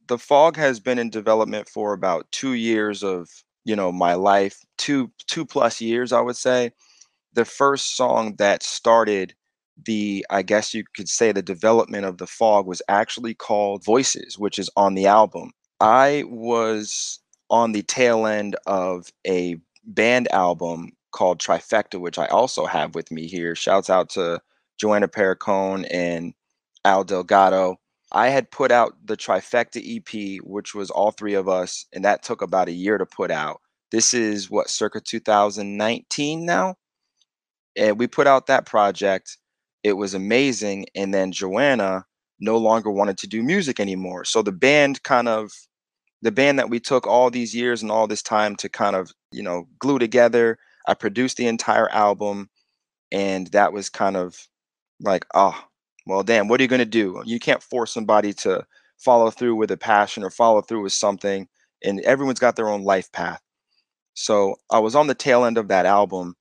the 0.09 0.18
fog 0.18 0.57
has 0.57 0.81
been 0.81 0.99
in 0.99 1.11
development 1.11 1.68
for 1.68 1.92
about 1.92 2.31
two 2.33 2.55
years 2.55 3.03
of 3.03 3.29
you 3.64 3.77
know 3.77 3.92
my 3.92 4.14
life, 4.14 4.59
two 4.77 5.11
two 5.27 5.47
plus 5.47 5.81
years, 5.81 6.12
I 6.12 6.21
would 6.21 6.37
say. 6.37 6.73
The 7.33 7.45
first 7.45 7.97
song 7.97 8.35
that 8.37 8.62
started 8.62 9.35
the, 9.85 10.25
I 10.31 10.42
guess 10.42 10.75
you 10.75 10.85
could 10.95 11.09
say, 11.09 11.33
the 11.33 11.42
development 11.42 12.05
of 12.05 12.18
the 12.18 12.27
fog 12.27 12.66
was 12.66 12.83
actually 12.88 13.35
called 13.35 13.85
Voices, 13.85 14.38
which 14.38 14.59
is 14.59 14.71
on 14.77 14.95
the 14.95 15.07
album. 15.07 15.53
I 15.81 16.25
was 16.29 17.21
on 17.51 17.73
the 17.73 17.83
tail 17.83 18.27
end 18.27 18.57
of 18.66 19.12
a 19.27 19.57
band 19.85 20.31
album 20.33 20.92
called 21.12 21.38
Trifecta, 21.38 22.01
which 22.01 22.18
I 22.18 22.27
also 22.27 22.66
have 22.66 22.95
with 22.95 23.11
me 23.11 23.27
here. 23.27 23.55
Shouts 23.55 23.90
out 23.90 24.09
to 24.11 24.40
Joanna 24.79 25.09
Pericone 25.09 25.87
and 25.90 26.35
Al 26.85 27.05
Delgado. 27.05 27.77
I 28.11 28.29
had 28.29 28.51
put 28.51 28.71
out 28.71 28.95
the 29.05 29.16
Trifecta 29.16 29.81
EP, 29.81 30.42
which 30.45 30.75
was 30.75 30.90
all 30.90 31.12
three 31.12 31.35
of 31.35 31.49
us, 31.49 31.87
and 31.92 32.05
that 32.05 32.23
took 32.23 32.42
about 32.42 32.68
a 32.68 32.73
year 32.73 32.99
to 32.99 33.07
put 33.07 33.31
out. 33.31 33.61
This 33.90 34.14
is 34.14 34.51
what, 34.51 34.71
circa 34.71 35.01
2019 35.01 36.45
now? 36.45 36.77
And 37.77 37.99
we 37.99 38.07
put 38.07 38.27
out 38.27 38.47
that 38.47 38.66
project. 38.66 39.38
It 39.85 39.95
was 39.95 40.14
amazing. 40.14 40.87
And 40.95 41.12
then 41.12 41.33
Joanna 41.33 42.05
no 42.40 42.57
longer 42.57 42.90
wanted 42.90 43.18
to 43.18 43.27
do 43.27 43.42
music 43.42 43.81
anymore. 43.81 44.25
So 44.25 44.42
the 44.42 44.53
band 44.53 45.03
kind 45.03 45.29
of, 45.29 45.53
the 46.23 46.33
band 46.33 46.59
that 46.59 46.71
we 46.71 46.81
took 46.81 47.07
all 47.07 47.31
these 47.31 47.55
years 47.55 47.83
and 47.83 47.90
all 47.90 48.07
this 48.07 48.23
time 48.23 48.57
to 48.57 48.68
kind 48.68 48.97
of, 48.97 49.12
you 49.33 49.42
know, 49.42 49.66
glue 49.79 49.99
together. 49.99 50.59
I 50.87 50.95
produced 50.95 51.37
the 51.37 51.47
entire 51.47 51.88
album. 51.90 52.49
And 53.11 53.49
that 53.49 53.73
was 53.73 53.90
kind 53.90 54.16
of 54.16 54.49
like, 55.01 55.27
oh, 55.35 55.59
well, 56.07 56.23
damn, 56.23 56.49
what 56.49 56.61
are 56.61 56.64
you 56.64 56.68
going 56.68 56.79
to 56.79 56.85
do? 56.87 57.23
You 57.25 57.38
can't 57.38 57.62
force 57.62 57.92
somebody 57.92 58.33
to 58.35 58.64
follow 58.99 59.31
through 59.31 59.57
with 59.57 59.71
a 59.71 59.77
passion 59.77 60.23
or 60.25 60.31
follow 60.31 60.62
through 60.62 60.83
with 60.83 60.92
something. 60.92 61.49
And 61.85 62.01
everyone's 62.01 62.40
got 62.40 62.57
their 62.57 62.68
own 62.68 62.85
life 62.85 63.11
path. 63.12 63.40
So 64.14 64.57
I 64.71 64.79
was 64.79 64.95
on 64.95 65.07
the 65.07 65.14
tail 65.14 65.45
end 65.45 65.59
of 65.59 65.68
that 65.68 65.87
album 65.87 66.37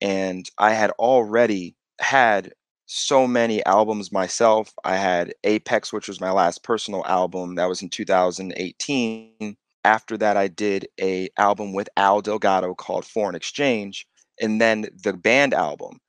and 0.00 0.48
I 0.58 0.72
had 0.72 0.90
already 0.92 1.76
had 2.00 2.52
so 2.92 3.24
many 3.24 3.64
albums 3.66 4.10
myself. 4.10 4.74
I 4.84 4.96
had 4.96 5.32
Apex, 5.44 5.92
which 5.92 6.08
was 6.08 6.20
my 6.20 6.32
last 6.32 6.64
personal 6.64 7.04
album. 7.06 7.54
That 7.54 7.68
was 7.68 7.82
in 7.82 7.88
2018. 7.88 9.56
After 9.84 10.18
that, 10.18 10.36
I 10.36 10.48
did 10.48 10.88
a 11.00 11.28
album 11.38 11.72
with 11.72 11.88
Al 11.96 12.20
Delgado 12.20 12.74
called 12.74 13.04
Foreign 13.04 13.36
Exchange, 13.36 14.08
and 14.40 14.60
then 14.60 14.88
the 15.04 15.12
band 15.12 15.54
album. 15.54 16.00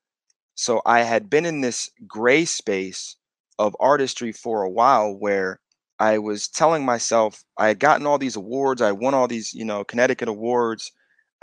So 0.56 0.82
I 0.84 1.02
had 1.02 1.30
been 1.30 1.46
in 1.46 1.62
this 1.62 1.92
gray 2.08 2.46
space 2.46 3.16
of 3.60 3.76
artistry 3.80 4.32
for 4.32 4.64
a 4.64 4.70
while 4.70 5.14
where 5.14 5.60
I 6.00 6.18
was 6.18 6.48
telling 6.48 6.84
myself 6.84 7.44
I 7.60 7.68
had 7.68 7.80
gotten 7.80 8.08
all 8.08 8.18
these 8.18 8.36
awards, 8.36 8.82
I 8.82 8.92
won 8.92 9.14
all 9.14 9.28
these, 9.28 9.54
you 9.54 9.66
know, 9.66 9.84
Connecticut 9.84 10.28
awards, 10.30 10.92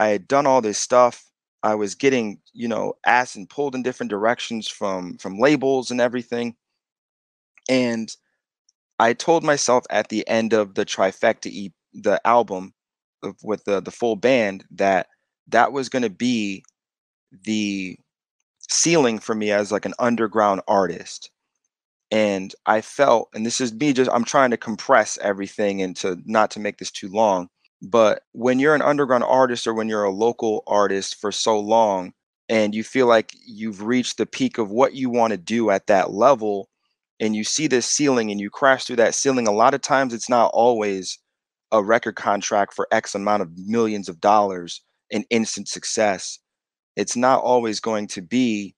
I 0.01 0.09
had 0.09 0.27
done 0.27 0.47
all 0.47 0.61
this 0.61 0.79
stuff. 0.79 1.28
I 1.63 1.75
was 1.75 1.95
getting, 1.95 2.41
you 2.53 2.69
know, 2.69 2.95
asked 3.07 3.37
and 3.37 3.49
pulled 3.49 3.75
in 3.75 3.83
different 3.83 4.11
directions 4.11 4.69
from 4.69 5.19
from 5.19 5.39
labels 5.39 5.91
and 5.91 6.01
everything. 6.01 6.57
And 7.69 8.15
I 9.01 9.15
told 9.15 9.45
myself 9.45 9.85
at 9.91 10.09
the 10.11 10.27
end 10.29 10.55
of 10.55 10.75
the 10.75 10.87
trifecta 10.87 11.49
e- 11.49 11.75
the 11.95 12.21
album 12.27 12.75
of, 13.23 13.37
with 13.45 13.65
the 13.65 13.81
the 13.81 13.91
full 13.93 14.17
band 14.17 14.65
that 14.73 15.09
that 15.49 15.73
was 15.73 15.89
going 15.89 16.03
to 16.05 16.11
be 16.11 16.65
the 17.45 17.99
ceiling 18.71 19.19
for 19.19 19.35
me 19.35 19.51
as 19.53 19.73
like 19.73 19.87
an 19.87 19.95
underground 19.99 20.61
artist 20.69 21.31
and 22.11 22.55
i 22.67 22.81
felt 22.81 23.29
and 23.35 23.47
this 23.47 23.61
is 23.61 23.73
me 23.75 23.93
just 23.93 24.11
i'm 24.13 24.25
trying 24.25 24.51
to 24.51 24.57
compress 24.57 25.19
everything 25.23 25.81
into 25.81 26.19
not 26.27 26.51
to 26.51 26.61
make 26.61 26.79
this 26.79 26.91
too 26.91 27.09
long 27.09 27.49
but 27.83 28.23
when 28.33 28.59
you're 28.59 28.75
an 28.75 28.83
underground 28.83 29.25
artist 29.25 29.67
or 29.67 29.75
when 29.75 29.89
you're 29.89 30.05
a 30.05 30.11
local 30.11 30.63
artist 30.67 31.17
for 31.21 31.31
so 31.31 31.59
long 31.59 32.13
and 32.49 32.75
you 32.75 32.83
feel 32.83 33.07
like 33.07 33.33
you've 33.47 33.83
reached 33.83 34.19
the 34.19 34.27
peak 34.27 34.59
of 34.59 34.71
what 34.71 34.95
you 34.95 35.11
want 35.11 35.33
to 35.33 35.37
do 35.37 35.71
at 35.71 35.87
that 35.87 36.11
level 36.13 36.69
and 37.21 37.37
you 37.37 37.45
see 37.45 37.67
this 37.67 37.87
ceiling 37.87 38.31
and 38.31 38.41
you 38.41 38.51
crash 38.51 38.85
through 38.85 38.97
that 38.97 39.15
ceiling 39.15 39.47
a 39.47 39.53
lot 39.53 39.75
of 39.75 39.81
times 39.81 40.13
it's 40.13 40.29
not 40.29 40.51
always 40.55 41.19
a 41.73 41.83
record 41.83 42.17
contract 42.17 42.73
for 42.73 42.89
x 42.91 43.15
amount 43.15 43.43
of 43.43 43.51
millions 43.57 44.09
of 44.09 44.21
dollars 44.21 44.83
and 45.13 45.25
instant 45.31 45.69
success. 45.69 46.39
It's 46.97 47.17
not 47.17 47.43
always 47.43 47.81
going 47.81 48.09
to 48.09 48.23
be 48.23 48.75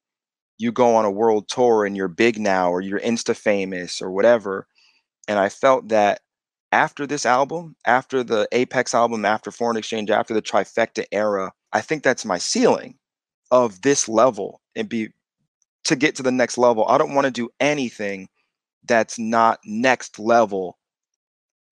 you 0.59 0.71
go 0.71 0.95
on 0.95 1.07
a 1.07 1.11
world 1.11 1.49
tour 1.49 1.87
and 1.87 1.97
you're 1.97 2.09
big 2.09 2.39
now 2.39 2.71
or 2.71 2.83
you're 2.83 3.01
insta 3.01 3.35
famous 3.35 4.03
or 4.03 4.11
whatever 4.11 4.67
and 5.27 5.39
i 5.39 5.49
felt 5.49 5.89
that 5.89 6.21
after 6.73 7.07
this 7.07 7.27
album 7.27 7.75
after 7.87 8.23
the 8.23 8.47
apex 8.53 8.95
album 8.95 9.25
after 9.25 9.51
foreign 9.51 9.77
exchange 9.77 10.11
after 10.11 10.35
the 10.35 10.43
trifecta 10.43 11.05
era 11.13 11.53
i 11.73 11.81
think 11.81 12.03
that's 12.03 12.25
my 12.25 12.39
ceiling 12.39 12.97
of 13.51 13.83
this 13.83 14.09
level 14.09 14.61
and 14.77 14.89
be 14.89 15.09
to 15.85 15.97
get 15.97 16.15
to 16.17 16.23
the 16.23 16.33
next 16.33 16.59
level 16.59 16.87
i 16.89 16.99
don't 16.99 17.15
want 17.15 17.25
to 17.25 17.31
do 17.31 17.49
anything 17.61 18.29
that's 18.87 19.19
not 19.19 19.59
next 19.65 20.19
level 20.19 20.79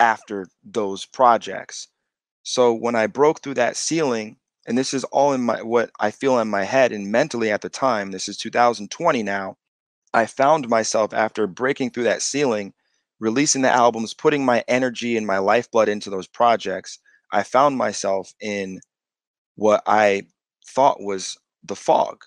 after 0.01 0.47
those 0.65 1.07
projects 1.07 1.89
so 2.43 2.73
when 2.73 2.95
i 2.95 3.07
broke 3.07 3.41
through 3.41 3.55
that 3.55 3.77
ceiling 3.77 4.37
and 4.69 4.77
this 4.77 4.93
is 4.93 5.05
all 5.05 5.33
in 5.33 5.41
my 5.41 5.63
what 5.63 5.91
I 5.99 6.11
feel 6.11 6.39
in 6.39 6.49
my 6.49 6.63
head 6.63 6.93
and 6.93 7.11
mentally 7.11 7.51
at 7.51 7.63
the 7.63 7.71
time. 7.71 8.11
This 8.11 8.29
is 8.29 8.37
2020 8.37 9.23
now. 9.23 9.57
I 10.13 10.27
found 10.27 10.69
myself 10.69 11.15
after 11.15 11.47
breaking 11.47 11.91
through 11.91 12.05
that 12.05 12.21
ceiling, 12.21 12.75
releasing 13.21 13.63
the 13.63 13.71
albums, 13.71 14.15
putting 14.15 14.45
my 14.45 14.65
energy 14.69 15.17
and 15.17 15.27
my 15.27 15.39
lifeblood 15.39 15.89
into 15.89 16.11
those 16.11 16.27
projects. 16.27 16.99
I 17.33 17.43
found 17.43 17.77
myself 17.77 18.33
in 18.41 18.81
what 19.57 19.83
I 19.87 20.23
thought 20.67 21.03
was 21.03 21.37
the 21.65 21.77
fog. 21.77 22.25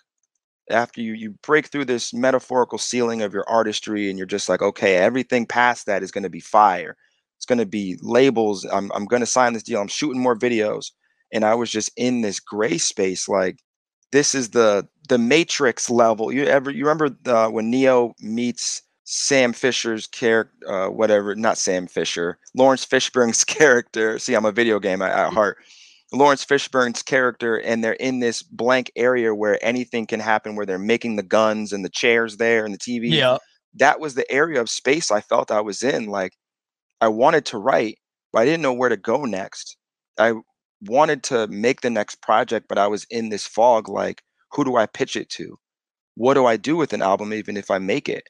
After 0.69 1.01
you 1.01 1.13
you 1.13 1.31
break 1.43 1.67
through 1.67 1.85
this 1.85 2.13
metaphorical 2.13 2.77
ceiling 2.77 3.21
of 3.21 3.33
your 3.33 3.49
artistry 3.49 4.09
and 4.09 4.17
you're 4.17 4.27
just 4.27 4.47
like, 4.49 4.61
okay, 4.61 4.97
everything 4.97 5.45
past 5.45 5.85
that 5.87 6.03
is 6.03 6.11
going 6.11 6.23
to 6.23 6.29
be 6.29 6.39
fire. 6.39 6.95
It's 7.37 7.45
going 7.45 7.59
to 7.59 7.65
be 7.65 7.97
labels. 8.01 8.65
I'm 8.71 8.91
I'm 8.93 9.05
going 9.05 9.21
to 9.21 9.25
sign 9.25 9.53
this 9.53 9.63
deal. 9.63 9.81
I'm 9.81 9.87
shooting 9.87 10.21
more 10.21 10.35
videos 10.37 10.91
and 11.33 11.43
I 11.43 11.55
was 11.55 11.69
just 11.71 11.91
in 11.97 12.21
this 12.21 12.39
gray 12.39 12.77
space. 12.77 13.27
Like 13.27 13.59
this 14.11 14.35
is 14.35 14.49
the 14.51 14.87
the 15.09 15.17
Matrix 15.17 15.89
level. 15.89 16.31
You 16.31 16.45
ever 16.45 16.71
you 16.71 16.85
remember 16.85 17.15
uh, 17.25 17.49
when 17.49 17.69
Neo 17.69 18.13
meets 18.19 18.81
Sam 19.13 19.51
Fisher's 19.51 20.07
character, 20.07 20.55
uh, 20.69 20.87
whatever, 20.87 21.35
not 21.35 21.57
Sam 21.57 21.85
Fisher, 21.85 22.39
Laurence 22.55 22.85
Fishburne's 22.85 23.43
character. 23.43 24.17
See, 24.17 24.33
I'm 24.33 24.45
a 24.45 24.53
video 24.53 24.79
game 24.79 25.01
at, 25.01 25.11
at 25.11 25.33
heart. 25.33 25.57
Laurence 26.13 26.45
Fishburne's 26.45 27.03
character, 27.03 27.57
and 27.57 27.83
they're 27.83 27.91
in 27.91 28.21
this 28.21 28.41
blank 28.41 28.89
area 28.95 29.35
where 29.35 29.59
anything 29.61 30.07
can 30.07 30.21
happen, 30.21 30.55
where 30.55 30.65
they're 30.65 30.79
making 30.79 31.17
the 31.17 31.23
guns 31.23 31.73
and 31.73 31.83
the 31.83 31.89
chairs 31.89 32.37
there 32.37 32.63
and 32.63 32.73
the 32.73 32.77
TV. 32.77 33.11
Yeah. 33.11 33.37
That 33.73 33.99
was 33.99 34.15
the 34.15 34.29
area 34.31 34.61
of 34.61 34.69
space 34.69 35.11
I 35.11 35.19
felt 35.19 35.51
I 35.51 35.59
was 35.59 35.83
in. 35.83 36.05
Like 36.05 36.31
I 37.01 37.09
wanted 37.09 37.45
to 37.47 37.57
write, 37.57 37.97
but 38.31 38.39
I 38.39 38.45
didn't 38.45 38.61
know 38.61 38.73
where 38.73 38.89
to 38.89 38.97
go 38.97 39.25
next. 39.25 39.75
I 40.17 40.35
wanted 40.87 41.21
to 41.23 41.47
make 41.47 41.81
the 41.81 41.89
next 41.89 42.21
project, 42.21 42.67
but 42.69 42.77
I 42.77 42.87
was 42.87 43.05
in 43.09 43.27
this 43.27 43.45
fog 43.45 43.89
like, 43.89 44.21
who 44.53 44.63
do 44.63 44.77
I 44.77 44.85
pitch 44.85 45.17
it 45.17 45.29
to? 45.31 45.57
What 46.15 46.35
do 46.35 46.45
I 46.45 46.55
do 46.55 46.77
with 46.77 46.93
an 46.93 47.01
album, 47.01 47.33
even 47.33 47.57
if 47.57 47.69
I 47.69 47.77
make 47.79 48.07
it? 48.07 48.23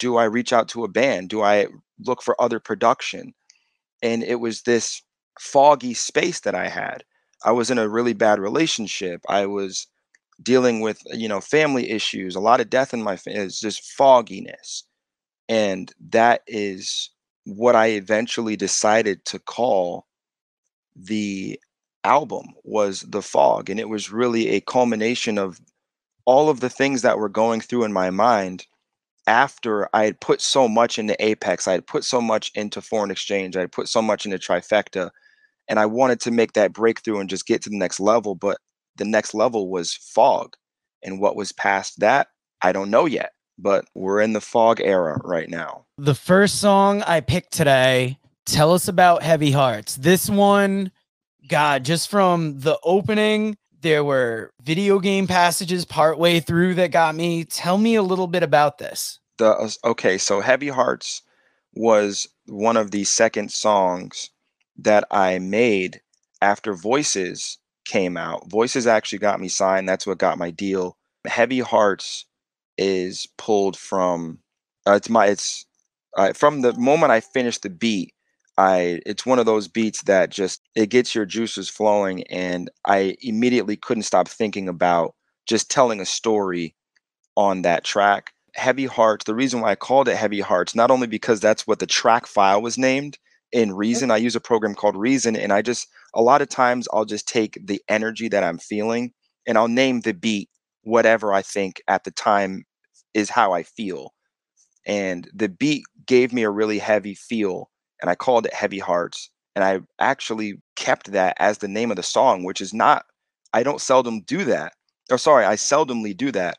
Do 0.00 0.16
I 0.16 0.24
reach 0.24 0.52
out 0.52 0.68
to 0.70 0.82
a 0.82 0.88
band? 0.88 1.28
Do 1.28 1.42
I 1.42 1.68
look 2.00 2.22
for 2.22 2.40
other 2.42 2.58
production? 2.58 3.32
And 4.02 4.24
it 4.24 4.40
was 4.40 4.62
this 4.62 5.02
foggy 5.38 5.94
space 5.94 6.40
that 6.40 6.56
I 6.56 6.68
had. 6.68 7.04
I 7.44 7.52
was 7.52 7.70
in 7.70 7.78
a 7.78 7.88
really 7.88 8.14
bad 8.14 8.40
relationship. 8.40 9.20
I 9.28 9.46
was 9.46 9.86
dealing 10.42 10.80
with, 10.80 11.00
you 11.12 11.28
know, 11.28 11.40
family 11.40 11.90
issues, 11.90 12.34
a 12.34 12.40
lot 12.40 12.60
of 12.60 12.70
death 12.70 12.92
in 12.92 13.02
my 13.02 13.16
family. 13.16 13.40
It's 13.40 13.60
just 13.60 13.84
fogginess. 13.92 14.84
And 15.48 15.92
that 16.10 16.42
is 16.46 17.10
what 17.44 17.76
I 17.76 17.88
eventually 17.88 18.56
decided 18.56 19.24
to 19.26 19.38
call 19.38 20.06
the 20.96 21.60
album 22.04 22.46
was 22.64 23.02
The 23.02 23.22
Fog. 23.22 23.68
And 23.70 23.80
it 23.80 23.88
was 23.88 24.10
really 24.10 24.48
a 24.48 24.60
culmination 24.60 25.38
of 25.38 25.60
all 26.24 26.48
of 26.48 26.60
the 26.60 26.70
things 26.70 27.02
that 27.02 27.18
were 27.18 27.28
going 27.28 27.60
through 27.60 27.84
in 27.84 27.92
my 27.92 28.10
mind 28.10 28.66
after 29.26 29.88
I 29.94 30.04
had 30.04 30.20
put 30.20 30.40
so 30.40 30.68
much 30.68 30.98
into 30.98 31.16
Apex. 31.24 31.68
I 31.68 31.72
had 31.72 31.86
put 31.86 32.04
so 32.04 32.20
much 32.20 32.50
into 32.54 32.80
foreign 32.80 33.10
exchange. 33.10 33.56
I 33.56 33.60
had 33.60 33.72
put 33.72 33.88
so 33.88 34.02
much 34.02 34.24
into 34.24 34.38
Trifecta. 34.38 35.10
And 35.68 35.78
I 35.78 35.86
wanted 35.86 36.20
to 36.20 36.30
make 36.30 36.54
that 36.54 36.72
breakthrough 36.72 37.20
and 37.20 37.30
just 37.30 37.46
get 37.46 37.62
to 37.62 37.70
the 37.70 37.78
next 37.78 38.00
level. 38.00 38.34
But 38.34 38.58
the 38.96 39.04
next 39.04 39.34
level 39.34 39.70
was 39.70 39.94
Fog. 39.94 40.54
And 41.02 41.20
what 41.20 41.36
was 41.36 41.52
past 41.52 42.00
that, 42.00 42.28
I 42.60 42.72
don't 42.72 42.90
know 42.90 43.06
yet. 43.06 43.32
But 43.58 43.84
we're 43.94 44.20
in 44.20 44.32
the 44.32 44.40
Fog 44.40 44.80
era 44.80 45.20
right 45.22 45.48
now. 45.48 45.84
The 45.98 46.14
first 46.14 46.60
song 46.60 47.02
I 47.02 47.20
picked 47.20 47.52
today, 47.52 48.18
tell 48.46 48.72
us 48.72 48.88
about 48.88 49.22
Heavy 49.22 49.52
Hearts. 49.52 49.96
This 49.96 50.28
one, 50.30 50.90
God, 51.48 51.84
just 51.84 52.08
from 52.08 52.60
the 52.60 52.78
opening, 52.82 53.56
there 53.80 54.04
were 54.04 54.50
video 54.62 54.98
game 54.98 55.26
passages 55.26 55.84
partway 55.84 56.40
through 56.40 56.74
that 56.74 56.90
got 56.90 57.14
me. 57.14 57.44
Tell 57.44 57.78
me 57.78 57.94
a 57.94 58.02
little 58.02 58.26
bit 58.26 58.42
about 58.42 58.78
this. 58.78 59.18
The 59.38 59.50
uh, 59.50 59.70
okay, 59.84 60.18
so 60.18 60.40
Heavy 60.40 60.68
Hearts 60.68 61.22
was 61.74 62.28
one 62.46 62.76
of 62.76 62.90
the 62.90 63.04
second 63.04 63.50
songs 63.50 64.30
that 64.78 65.04
I 65.10 65.38
made 65.38 66.00
after 66.42 66.74
Voices 66.74 67.58
came 67.84 68.16
out. 68.16 68.50
Voices 68.50 68.86
actually 68.86 69.18
got 69.18 69.40
me 69.40 69.48
signed. 69.48 69.88
That's 69.88 70.06
what 70.06 70.18
got 70.18 70.38
my 70.38 70.50
deal. 70.50 70.96
Heavy 71.26 71.60
Hearts 71.60 72.26
is 72.78 73.26
pulled 73.36 73.76
from 73.76 74.38
uh, 74.86 74.92
it's 74.92 75.10
my 75.10 75.26
it's 75.26 75.66
uh, 76.16 76.32
from 76.32 76.62
the 76.62 76.72
moment 76.74 77.12
I 77.12 77.20
finished 77.20 77.62
the 77.62 77.70
beat. 77.70 78.14
I 78.60 79.00
it's 79.06 79.26
one 79.26 79.40
of 79.40 79.46
those 79.46 79.68
beats 79.68 80.02
that 80.04 80.30
just 80.30 80.60
it 80.76 80.90
gets 80.90 81.14
your 81.14 81.26
juices 81.26 81.68
flowing, 81.70 82.24
and 82.28 82.70
I 82.86 83.16
immediately 83.22 83.76
couldn't 83.76 84.04
stop 84.04 84.28
thinking 84.28 84.68
about 84.68 85.14
just 85.48 85.70
telling 85.70 86.00
a 86.00 86.06
story 86.06 86.76
on 87.36 87.62
that 87.62 87.84
track. 87.84 88.32
Heavy 88.54 88.86
Hearts. 88.86 89.24
The 89.24 89.34
reason 89.34 89.60
why 89.60 89.72
I 89.72 89.76
called 89.76 90.08
it 90.08 90.16
Heavy 90.16 90.40
Hearts, 90.40 90.74
not 90.74 90.90
only 90.90 91.06
because 91.06 91.40
that's 91.40 91.66
what 91.66 91.78
the 91.80 91.86
track 91.86 92.26
file 92.26 92.62
was 92.62 92.78
named 92.78 93.18
in 93.52 93.72
Reason. 93.74 94.10
I 94.10 94.18
use 94.18 94.36
a 94.36 94.40
program 94.40 94.74
called 94.74 94.96
Reason, 94.96 95.36
and 95.36 95.52
I 95.52 95.62
just 95.62 95.88
a 96.14 96.22
lot 96.22 96.42
of 96.42 96.48
times 96.48 96.88
I'll 96.92 97.06
just 97.06 97.28
take 97.28 97.58
the 97.66 97.80
energy 97.88 98.28
that 98.28 98.44
I'm 98.44 98.58
feeling 98.58 99.12
and 99.46 99.58
I'll 99.58 99.68
name 99.68 100.00
the 100.02 100.14
beat 100.14 100.50
whatever 100.82 101.32
I 101.32 101.42
think 101.42 101.82
at 101.88 102.04
the 102.04 102.10
time 102.12 102.64
is 103.14 103.30
how 103.30 103.52
I 103.52 103.62
feel. 103.64 104.12
And 104.86 105.28
the 105.34 105.48
beat 105.48 105.84
gave 106.06 106.32
me 106.32 106.42
a 106.44 106.50
really 106.50 106.78
heavy 106.78 107.14
feel, 107.14 107.69
and 108.00 108.10
I 108.10 108.14
called 108.14 108.46
it 108.46 108.54
Heavy 108.54 108.78
Hearts. 108.78 109.30
And 109.56 109.64
I 109.64 109.80
actually 109.98 110.60
kept 110.76 111.12
that 111.12 111.36
as 111.40 111.58
the 111.58 111.68
name 111.68 111.90
of 111.90 111.96
the 111.96 112.02
song, 112.02 112.44
which 112.44 112.60
is 112.60 112.72
not, 112.72 113.04
I 113.52 113.62
don't 113.62 113.80
seldom 113.80 114.20
do 114.22 114.44
that. 114.44 114.72
Or 115.10 115.18
sorry, 115.18 115.44
I 115.44 115.54
seldomly 115.56 116.16
do 116.16 116.30
that. 116.32 116.58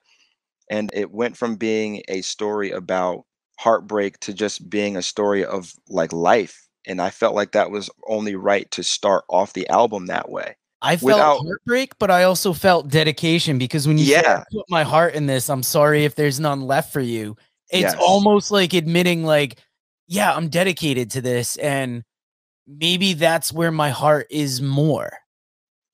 And 0.69 0.89
it 0.93 1.11
went 1.11 1.37
from 1.37 1.55
being 1.55 2.03
a 2.09 2.21
story 2.21 2.69
about 2.71 3.23
heartbreak 3.59 4.19
to 4.21 4.33
just 4.33 4.69
being 4.69 4.97
a 4.97 5.01
story 5.01 5.45
of 5.45 5.73
like 5.89 6.11
life. 6.11 6.67
And 6.87 7.01
I 7.01 7.11
felt 7.11 7.35
like 7.35 7.51
that 7.53 7.71
was 7.71 7.89
only 8.07 8.35
right 8.35 8.69
to 8.71 8.83
start 8.83 9.23
off 9.29 9.53
the 9.53 9.67
album 9.69 10.07
that 10.07 10.29
way. 10.29 10.55
I 10.81 10.97
felt 10.97 11.03
Without- 11.03 11.39
heartbreak, 11.45 11.97
but 11.99 12.09
I 12.09 12.23
also 12.23 12.53
felt 12.53 12.89
dedication 12.89 13.57
because 13.59 13.87
when 13.87 13.99
you 13.99 14.05
Yeah. 14.05 14.39
"I 14.41 14.43
put 14.51 14.65
my 14.69 14.83
heart 14.83 15.13
in 15.13 15.27
this, 15.27 15.49
I'm 15.49 15.61
sorry 15.63 16.05
if 16.05 16.15
there's 16.15 16.39
none 16.39 16.61
left 16.61 16.91
for 16.91 17.01
you. 17.01 17.37
It's 17.69 17.93
Yes. 17.93 17.95
almost 18.01 18.49
like 18.51 18.73
admitting, 18.73 19.23
like, 19.23 19.59
yeah, 20.11 20.33
I'm 20.35 20.49
dedicated 20.49 21.11
to 21.11 21.21
this, 21.21 21.57
and 21.57 22.03
maybe 22.67 23.13
that's 23.13 23.51
where 23.53 23.71
my 23.71 23.89
heart 23.89 24.27
is 24.29 24.61
more. 24.61 25.11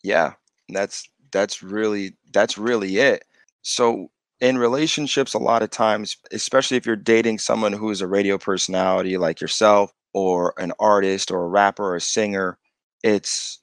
yeah 0.03 0.33
that's 0.69 1.09
that's 1.31 1.63
really 1.63 2.15
that's 2.33 2.57
really 2.57 2.97
it 2.97 3.23
so 3.61 4.09
in 4.39 4.57
relationships 4.57 5.33
a 5.33 5.39
lot 5.39 5.63
of 5.63 5.69
times 5.69 6.17
especially 6.31 6.77
if 6.77 6.85
you're 6.85 6.95
dating 6.95 7.39
someone 7.39 7.73
who's 7.73 8.01
a 8.01 8.07
radio 8.07 8.37
personality 8.37 9.17
like 9.17 9.41
yourself 9.41 9.91
or 10.13 10.53
an 10.57 10.71
artist 10.79 11.31
or 11.31 11.43
a 11.43 11.47
rapper 11.49 11.83
or 11.83 11.95
a 11.95 12.01
singer 12.01 12.57
it's 13.03 13.61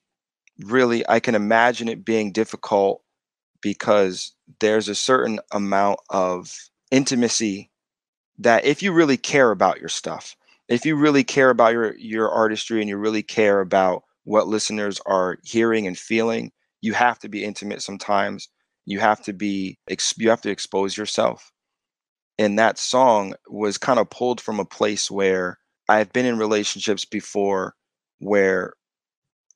really 0.60 1.08
i 1.08 1.20
can 1.20 1.34
imagine 1.34 1.88
it 1.88 2.04
being 2.04 2.32
difficult 2.32 3.02
because 3.60 4.32
there's 4.60 4.88
a 4.88 4.94
certain 4.94 5.40
amount 5.52 5.98
of 6.10 6.52
intimacy 6.90 7.70
that 8.38 8.64
if 8.64 8.82
you 8.82 8.92
really 8.92 9.16
care 9.16 9.50
about 9.50 9.80
your 9.80 9.88
stuff 9.88 10.36
if 10.68 10.86
you 10.86 10.96
really 10.96 11.24
care 11.24 11.50
about 11.50 11.72
your 11.72 11.96
your 11.96 12.30
artistry 12.30 12.80
and 12.80 12.88
you 12.88 12.96
really 12.96 13.22
care 13.22 13.60
about 13.60 14.02
what 14.24 14.48
listeners 14.48 15.00
are 15.06 15.38
hearing 15.44 15.86
and 15.86 15.98
feeling 15.98 16.50
you 16.80 16.92
have 16.92 17.18
to 17.20 17.28
be 17.28 17.44
intimate 17.44 17.80
sometimes. 17.82 18.48
You 18.86 19.00
have 19.00 19.22
to 19.22 19.32
be 19.32 19.78
you 20.18 20.30
have 20.30 20.42
to 20.42 20.50
expose 20.50 20.96
yourself. 20.96 21.50
And 22.38 22.58
that 22.58 22.78
song 22.78 23.34
was 23.48 23.78
kind 23.78 23.98
of 23.98 24.10
pulled 24.10 24.40
from 24.40 24.60
a 24.60 24.64
place 24.64 25.10
where 25.10 25.58
i've 25.88 26.12
been 26.12 26.26
in 26.26 26.38
relationships 26.38 27.04
before 27.04 27.74
where 28.18 28.72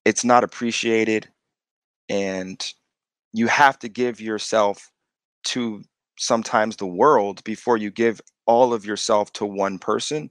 it's 0.05 0.25
not 0.25 0.45
appreciated 0.45 1.29
and 2.09 2.73
you 3.33 3.47
have 3.47 3.79
to 3.79 3.89
give 3.89 4.21
yourself 4.21 4.91
to 5.45 5.83
sometimes 6.19 6.77
the 6.77 6.87
world 6.87 7.43
before 7.45 7.77
you 7.77 7.91
give 7.91 8.21
all 8.47 8.73
of 8.75 8.85
yourself 8.85 9.33
to 9.33 9.47
one 9.47 9.79
person 9.79 10.31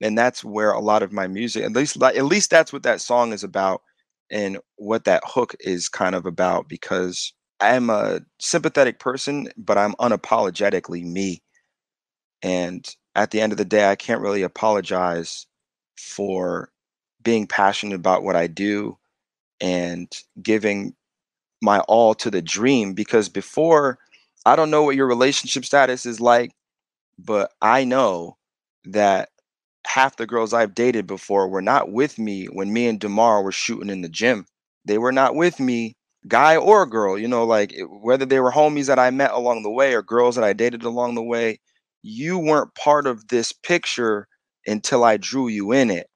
and 0.00 0.16
that's 0.16 0.44
where 0.44 0.72
a 0.72 0.80
lot 0.80 1.02
of 1.02 1.12
my 1.12 1.26
music 1.26 1.64
at 1.64 1.72
least 1.72 2.02
at 2.02 2.24
least 2.24 2.50
that's 2.50 2.72
what 2.72 2.82
that 2.84 3.00
song 3.00 3.32
is 3.32 3.44
about 3.44 3.82
and 4.30 4.58
what 4.76 5.04
that 5.04 5.22
hook 5.26 5.54
is 5.60 5.88
kind 5.88 6.14
of 6.14 6.26
about 6.26 6.68
because 6.68 7.32
i'm 7.60 7.90
a 7.90 8.20
sympathetic 8.40 8.98
person 9.00 9.48
but 9.56 9.78
i'm 9.78 9.94
unapologetically 9.94 11.04
me. 11.04 11.42
And 12.42 12.88
at 13.16 13.30
the 13.32 13.40
end 13.40 13.52
of 13.52 13.58
the 13.58 13.64
day 13.64 13.90
i 13.90 13.96
can't 13.96 14.20
really 14.20 14.42
apologize 14.42 15.46
for 15.96 16.70
being 17.22 17.46
passionate 17.46 17.96
about 17.96 18.22
what 18.22 18.36
i 18.36 18.46
do 18.46 18.96
and 19.60 20.12
giving 20.42 20.94
my 21.62 21.80
all 21.80 22.14
to 22.14 22.30
the 22.30 22.42
dream 22.42 22.94
because 22.94 23.28
before 23.28 23.98
i 24.46 24.56
don't 24.56 24.70
know 24.70 24.82
what 24.84 24.96
your 24.96 25.06
relationship 25.08 25.64
status 25.64 26.06
is 26.06 26.20
like 26.20 26.52
but 27.18 27.52
i 27.62 27.84
know 27.84 28.36
that 28.84 29.30
half 29.88 30.16
the 30.16 30.26
girls 30.26 30.52
I've 30.54 30.74
dated 30.74 31.06
before 31.06 31.48
were 31.48 31.62
not 31.62 31.90
with 31.92 32.18
me 32.18 32.46
when 32.46 32.72
me 32.72 32.86
and 32.88 33.00
Demar 33.00 33.42
were 33.42 33.52
shooting 33.52 33.90
in 33.90 34.02
the 34.02 34.08
gym. 34.08 34.46
They 34.84 34.98
were 34.98 35.12
not 35.12 35.34
with 35.34 35.60
me, 35.60 35.96
guy 36.28 36.56
or 36.56 36.86
girl, 36.86 37.18
you 37.18 37.28
know, 37.28 37.44
like 37.44 37.74
whether 37.88 38.26
they 38.26 38.40
were 38.40 38.52
homies 38.52 38.86
that 38.86 38.98
I 38.98 39.10
met 39.10 39.32
along 39.32 39.62
the 39.62 39.70
way 39.70 39.94
or 39.94 40.02
girls 40.02 40.36
that 40.36 40.44
I 40.44 40.52
dated 40.52 40.84
along 40.84 41.14
the 41.14 41.22
way, 41.22 41.60
you 42.02 42.38
weren't 42.38 42.74
part 42.74 43.06
of 43.06 43.28
this 43.28 43.52
picture 43.52 44.28
until 44.66 45.04
I 45.04 45.16
drew 45.16 45.48
you 45.48 45.72
in 45.72 45.90
it. 45.90 46.08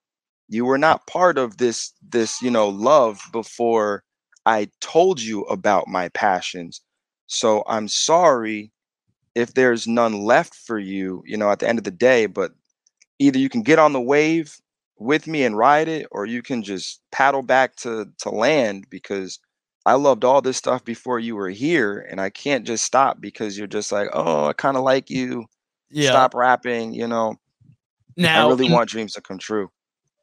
You 0.48 0.64
were 0.66 0.78
not 0.78 1.06
part 1.06 1.38
of 1.38 1.58
this 1.58 1.92
this, 2.02 2.42
you 2.42 2.50
know, 2.50 2.68
love 2.68 3.20
before 3.32 4.04
I 4.46 4.68
told 4.80 5.20
you 5.20 5.42
about 5.44 5.88
my 5.88 6.08
passions. 6.10 6.80
So 7.26 7.64
I'm 7.68 7.88
sorry 7.88 8.72
if 9.34 9.54
there's 9.54 9.86
none 9.86 10.22
left 10.24 10.54
for 10.54 10.78
you, 10.78 11.22
you 11.26 11.36
know, 11.36 11.50
at 11.50 11.58
the 11.60 11.68
end 11.68 11.78
of 11.78 11.84
the 11.84 11.90
day, 11.90 12.26
but 12.26 12.52
either 13.22 13.38
you 13.38 13.48
can 13.48 13.62
get 13.62 13.78
on 13.78 13.92
the 13.92 14.00
wave 14.00 14.56
with 14.98 15.26
me 15.26 15.44
and 15.44 15.56
ride 15.56 15.88
it 15.88 16.06
or 16.12 16.26
you 16.26 16.42
can 16.42 16.62
just 16.62 17.00
paddle 17.12 17.42
back 17.42 17.76
to 17.76 18.06
to 18.18 18.30
land 18.30 18.86
because 18.90 19.38
I 19.86 19.94
loved 19.94 20.24
all 20.24 20.40
this 20.42 20.56
stuff 20.58 20.84
before 20.84 21.18
you 21.20 21.34
were 21.36 21.50
here 21.50 22.06
and 22.10 22.20
I 22.20 22.30
can't 22.30 22.66
just 22.66 22.84
stop 22.84 23.20
because 23.20 23.58
you're 23.58 23.66
just 23.66 23.92
like, 23.92 24.08
"Oh, 24.12 24.46
I 24.46 24.52
kind 24.54 24.76
of 24.76 24.84
like 24.84 25.10
you. 25.10 25.46
Yeah. 25.90 26.10
Stop 26.10 26.34
rapping," 26.34 26.92
you 26.94 27.06
know. 27.08 27.36
Now, 28.16 28.46
I 28.46 28.50
really 28.50 28.70
want 28.70 28.88
dreams 28.90 29.14
to 29.14 29.20
come 29.22 29.38
true. 29.38 29.70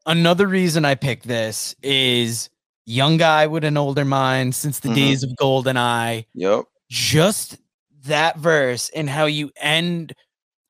another 0.06 0.48
reason 0.48 0.86
I 0.86 0.96
picked 0.96 1.28
this 1.28 1.76
is 1.84 2.50
young 2.86 3.18
guy 3.18 3.48
with 3.48 3.64
an 3.64 3.78
older 3.78 4.06
mind 4.06 4.56
since 4.56 4.80
the 4.80 4.90
Mhm. 4.90 4.96
days 4.96 5.24
of 5.24 5.32
GoldenEye. 5.40 6.26
Yep. 6.36 6.66
just 6.90 7.58
that 8.04 8.38
verse 8.38 8.90
and 8.96 9.10
how 9.10 9.26
you 9.26 9.52
end 9.58 10.14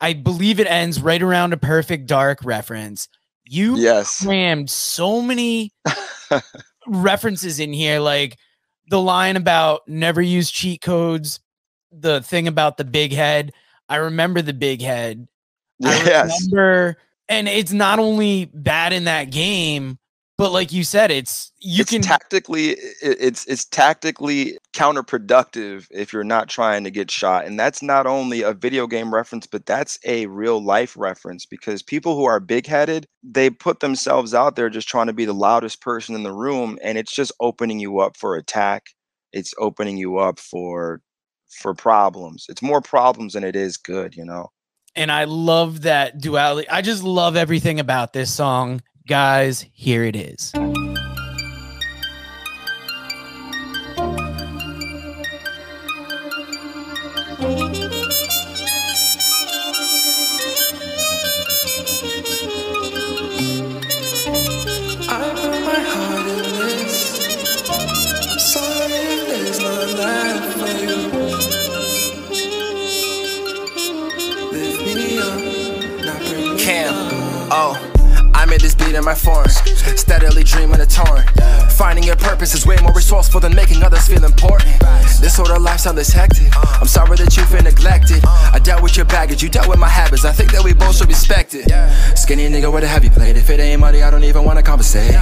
i 0.02 0.14
believe 0.14 0.60
it 0.60 0.68
ends 0.68 1.02
right 1.02 1.22
around 1.22 1.54
a 1.54 1.58
perfect 1.58 2.06
dark 2.08 2.40
reference 2.44 3.08
you 3.46 3.78
Yes. 3.78 4.24
crammed 4.24 4.70
so 4.70 5.22
many 5.22 5.72
references 6.88 7.60
in 7.60 7.74
here 7.74 8.00
like 8.00 8.38
the 8.90 9.00
line 9.02 9.36
about 9.38 9.88
never 9.88 10.22
use 10.22 10.50
cheat 10.50 10.82
codes 10.82 11.40
the 11.92 12.22
thing 12.22 12.48
about 12.48 12.78
the 12.78 12.86
big 12.86 13.12
head 13.12 13.52
i 13.88 13.96
remember 13.98 14.42
the 14.42 14.54
big 14.54 14.82
head 14.82 15.28
I 15.84 15.96
Yes. 16.06 16.42
remember 16.50 16.98
and 17.30 17.48
it's 17.48 17.72
not 17.72 18.00
only 18.00 18.46
bad 18.54 18.92
in 18.92 19.06
that 19.06 19.32
game 19.32 19.98
But 20.40 20.54
like 20.54 20.72
you 20.72 20.86
said, 20.86 21.12
it's 21.12 21.52
you 21.60 21.82
it's 21.82 21.92
can 21.92 22.02
tactically 22.02 22.78
it's 23.02 23.46
it's 23.46 23.66
tactically 23.66 24.58
counterproductive 24.74 25.86
if 25.92 26.14
you're 26.14 26.24
not 26.24 26.48
trying 26.48 26.86
to 26.86 26.92
get 26.92 27.12
shot 27.12 27.46
and 27.46 27.60
that's 27.60 27.84
not 27.84 28.08
only 28.08 28.42
a 28.42 28.54
video 28.54 28.88
game 28.88 29.14
reference 29.14 29.46
but 29.46 29.66
that's 29.66 30.00
a 30.06 30.28
real 30.28 30.64
life 30.64 30.96
reference 30.98 31.46
because 31.46 31.84
people 31.84 32.16
who 32.16 32.24
are 32.24 32.40
big-headed 32.40 33.06
they 33.22 33.50
put 33.50 33.82
themselves 33.82 34.34
out 34.34 34.56
there 34.56 34.70
just 34.70 34.88
trying 34.88 35.08
to 35.08 35.14
be 35.14 35.26
the 35.26 35.34
loudest 35.34 35.82
person 35.82 36.16
in 36.16 36.24
the 36.24 36.32
room 36.32 36.80
and 36.82 36.98
it's 36.98 37.14
just 37.14 37.34
opening 37.42 37.80
you 37.80 38.00
up 38.00 38.16
for 38.16 38.38
attack 38.38 38.86
it's 39.34 39.54
opening 39.60 39.98
you 39.98 40.18
up 40.18 40.40
for 40.40 41.02
for 41.50 41.74
problems 41.74 42.46
it's 42.48 42.62
more 42.62 42.80
problems 42.80 43.34
than 43.34 43.44
it 43.44 43.58
is 43.58 43.76
good 43.76 44.16
you 44.16 44.24
know 44.24 44.50
and 44.96 45.12
I 45.12 45.26
love 45.26 45.84
that 45.84 46.20
duality. 46.20 46.68
I 46.68 46.82
just 46.82 47.04
love 47.04 47.36
everything 47.36 47.80
about 47.80 48.12
this 48.12 48.34
song. 48.34 48.82
Guys, 49.10 49.66
here 49.74 50.04
it 50.04 50.16
is. 50.16 50.54
This 78.60 78.76
beat 78.76 78.96
in 78.96 79.04
my 79.04 79.16
form, 79.16 79.48
steadily 79.48 80.44
dreaming 80.44 80.80
a 80.80 80.86
torn. 80.86 81.24
Finding 81.72 82.04
your 82.04 82.16
purpose 82.16 82.54
is 82.54 82.66
way 82.66 82.78
more 82.82 82.94
resourceful 82.94 83.40
than 83.40 83.56
making 83.56 83.82
others 83.84 84.08
feel 84.08 84.24
important. 84.24 84.80
This 85.22 85.36
sort 85.36 85.50
of 85.52 85.62
lifestyle 85.62 85.98
is 85.98 86.10
hectic. 86.10 86.52
I'm 86.56 86.88
sorry 86.88 87.18
that 87.18 87.36
you've 87.38 87.52
been 87.52 87.64
neglected. 87.64 88.24
I 88.26 88.60
dealt 88.60 88.82
with 88.82 88.98
your 88.98 89.06
baggage, 89.06 89.42
you 89.42 89.50
dealt 89.50 89.68
with 89.68 89.80
my 89.80 89.88
habits. 89.88 90.26
I 90.26 90.32
think 90.32 90.52
that 90.52 90.64
we 90.64 90.74
both 90.74 90.98
should 90.98 91.08
respect 91.08 91.54
it. 91.54 91.70
Skinny 92.18 92.48
nigga 92.50 92.72
with 92.72 92.84
a 92.84 92.88
heavy 92.88 93.10
plate. 93.10 93.38
If 93.38 93.50
it 93.50 93.60
ain't 93.60 93.80
money, 93.80 94.04
I 94.04 94.10
don't 94.10 94.24
even 94.24 94.44
wanna 94.44 94.64
conversate. 94.64 95.16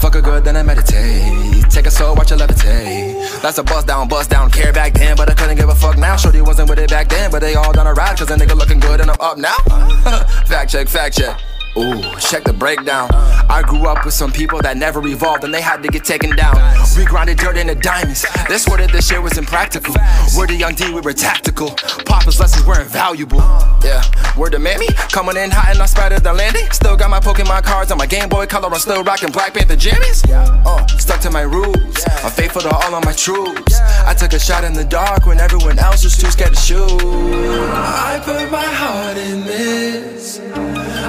Fuck 0.00 0.14
a 0.14 0.22
good, 0.22 0.44
then 0.44 0.56
I 0.56 0.62
meditate. 0.62 1.70
Take 1.70 1.86
a 1.86 1.90
soul, 1.90 2.14
watch 2.14 2.32
it 2.32 2.38
levitate. 2.38 3.42
That's 3.42 3.58
a 3.58 3.62
bust 3.62 3.86
down, 3.86 4.08
bust 4.08 4.30
down. 4.30 4.50
Care 4.50 4.72
back 4.72 4.94
then, 4.94 5.16
but 5.16 5.30
I 5.30 5.34
couldn't 5.34 5.56
give 5.56 5.68
a 5.68 5.74
fuck 5.74 5.98
now. 5.98 6.16
Shorty 6.16 6.40
wasn't 6.40 6.70
with 6.70 6.78
it 6.78 6.90
back 6.90 7.08
then, 7.08 7.30
but 7.30 7.40
they 7.40 7.54
all 7.54 7.72
done 7.72 7.86
a 7.86 7.92
ride. 7.92 8.18
Cause 8.18 8.30
a 8.30 8.36
nigga 8.36 8.56
looking 8.56 8.80
good 8.80 9.00
and 9.00 9.10
I'm 9.10 9.20
up 9.20 9.38
now. 9.38 9.56
fact 10.46 10.70
check, 10.70 10.88
fact 10.88 11.16
check. 11.16 11.38
Ooh, 11.78 12.02
check 12.18 12.42
the 12.42 12.52
breakdown. 12.52 13.08
I 13.48 13.62
grew 13.64 13.86
up 13.86 14.04
with 14.04 14.12
some 14.12 14.32
people 14.32 14.60
that 14.62 14.76
never 14.76 15.06
evolved 15.06 15.44
and 15.44 15.54
they 15.54 15.60
had 15.60 15.80
to 15.84 15.88
get 15.88 16.04
taken 16.04 16.34
down. 16.34 16.56
We 16.96 17.04
grinded 17.04 17.38
dirt 17.38 17.56
into 17.56 17.76
diamonds. 17.76 18.26
They 18.48 18.58
swore 18.58 18.78
that 18.78 18.90
this 18.90 19.06
shit 19.08 19.22
was 19.22 19.38
impractical. 19.38 19.94
We're 20.36 20.48
the 20.48 20.56
young 20.56 20.74
D, 20.74 20.92
we 20.92 21.00
were 21.00 21.12
tactical. 21.12 21.70
Papa's 22.04 22.40
lessons 22.40 22.66
were 22.66 22.80
invaluable. 22.80 23.38
Yeah, 23.84 24.02
we're 24.36 24.50
the 24.50 24.58
mammy. 24.58 24.88
Coming 25.12 25.36
in 25.36 25.52
hot 25.52 25.70
and 25.70 25.80
I 25.80 25.86
spotted 25.86 26.24
the 26.24 26.32
landing. 26.32 26.68
Still 26.72 26.96
got 26.96 27.10
my 27.10 27.20
Pokemon 27.20 27.62
cards 27.62 27.92
on 27.92 27.98
my 27.98 28.06
Game 28.06 28.28
Boy 28.28 28.46
Color. 28.46 28.68
I'm 28.72 28.80
still 28.80 29.04
rocking 29.04 29.30
Black 29.30 29.54
Panther 29.54 29.76
jammies. 29.76 30.28
Uh, 30.28 30.84
stuck 30.98 31.20
to 31.20 31.30
my 31.30 31.42
rules. 31.42 32.04
I'm 32.24 32.32
faithful 32.32 32.62
to 32.62 32.74
all 32.74 32.94
of 32.94 33.04
my 33.04 33.12
troops. 33.12 33.78
I 34.04 34.14
took 34.14 34.32
a 34.32 34.40
shot 34.40 34.64
in 34.64 34.72
the 34.72 34.84
dark 34.84 35.26
when 35.26 35.38
everyone 35.38 35.78
else 35.78 36.02
was 36.02 36.16
too 36.16 36.30
scared 36.30 36.54
to 36.54 36.60
shoot. 36.60 36.90
I 36.90 38.20
put 38.24 38.50
my 38.50 38.64
heart 38.64 39.16
in 39.16 39.44
this. 39.44 40.40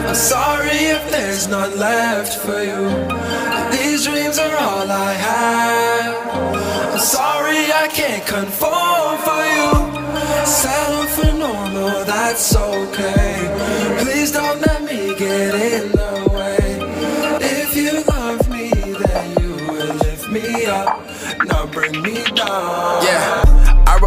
I'm 0.07 0.15
sorry 0.15 0.79
if 0.95 1.11
there's 1.11 1.47
not 1.47 1.75
left 1.75 2.33
for 2.39 2.61
you. 2.61 2.81
These 3.71 4.05
dreams 4.05 4.37
are 4.39 4.55
all 4.57 4.89
I 4.89 5.13
have. 5.13 6.93
I'm 6.93 6.99
sorry 6.99 7.71
I 7.83 7.87
can't 7.91 8.25
conform 8.25 9.17
for 9.27 9.43
you. 9.55 9.71
Settle 10.45 11.05
for 11.15 11.31
normal, 11.37 12.05
that's 12.05 12.55
okay. 12.55 13.35
Please 14.01 14.31
don't 14.31 14.59
let 14.61 14.81
me 14.83 15.15
get 15.15 15.55
in 15.55 15.91
the 15.91 16.29
way. 16.33 16.79
If 17.41 17.75
you 17.75 18.03
love 18.03 18.49
me, 18.49 18.69
then 19.03 19.27
you 19.41 19.53
will 19.71 19.95
lift 20.05 20.29
me 20.29 20.65
up, 20.65 20.99
not 21.45 21.71
bring 21.71 22.01
me 22.01 22.23
down. 22.35 23.03
Yeah, 23.03 23.43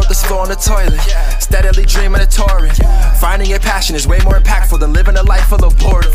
This 0.07 0.23
flow 0.23 0.39
on 0.39 0.49
the 0.49 0.55
toilet. 0.55 0.99
Steadily 1.41 1.85
dreaming 1.85 2.21
of 2.21 2.29
touring. 2.29 2.73
Finding 3.19 3.49
your 3.49 3.59
passion 3.59 3.95
is 3.95 4.07
way 4.07 4.19
more 4.23 4.39
impactful 4.39 4.79
than 4.79 4.93
living 4.93 5.15
a 5.15 5.23
life 5.23 5.47
full 5.47 5.63
of 5.63 5.77
boredom. 5.79 6.11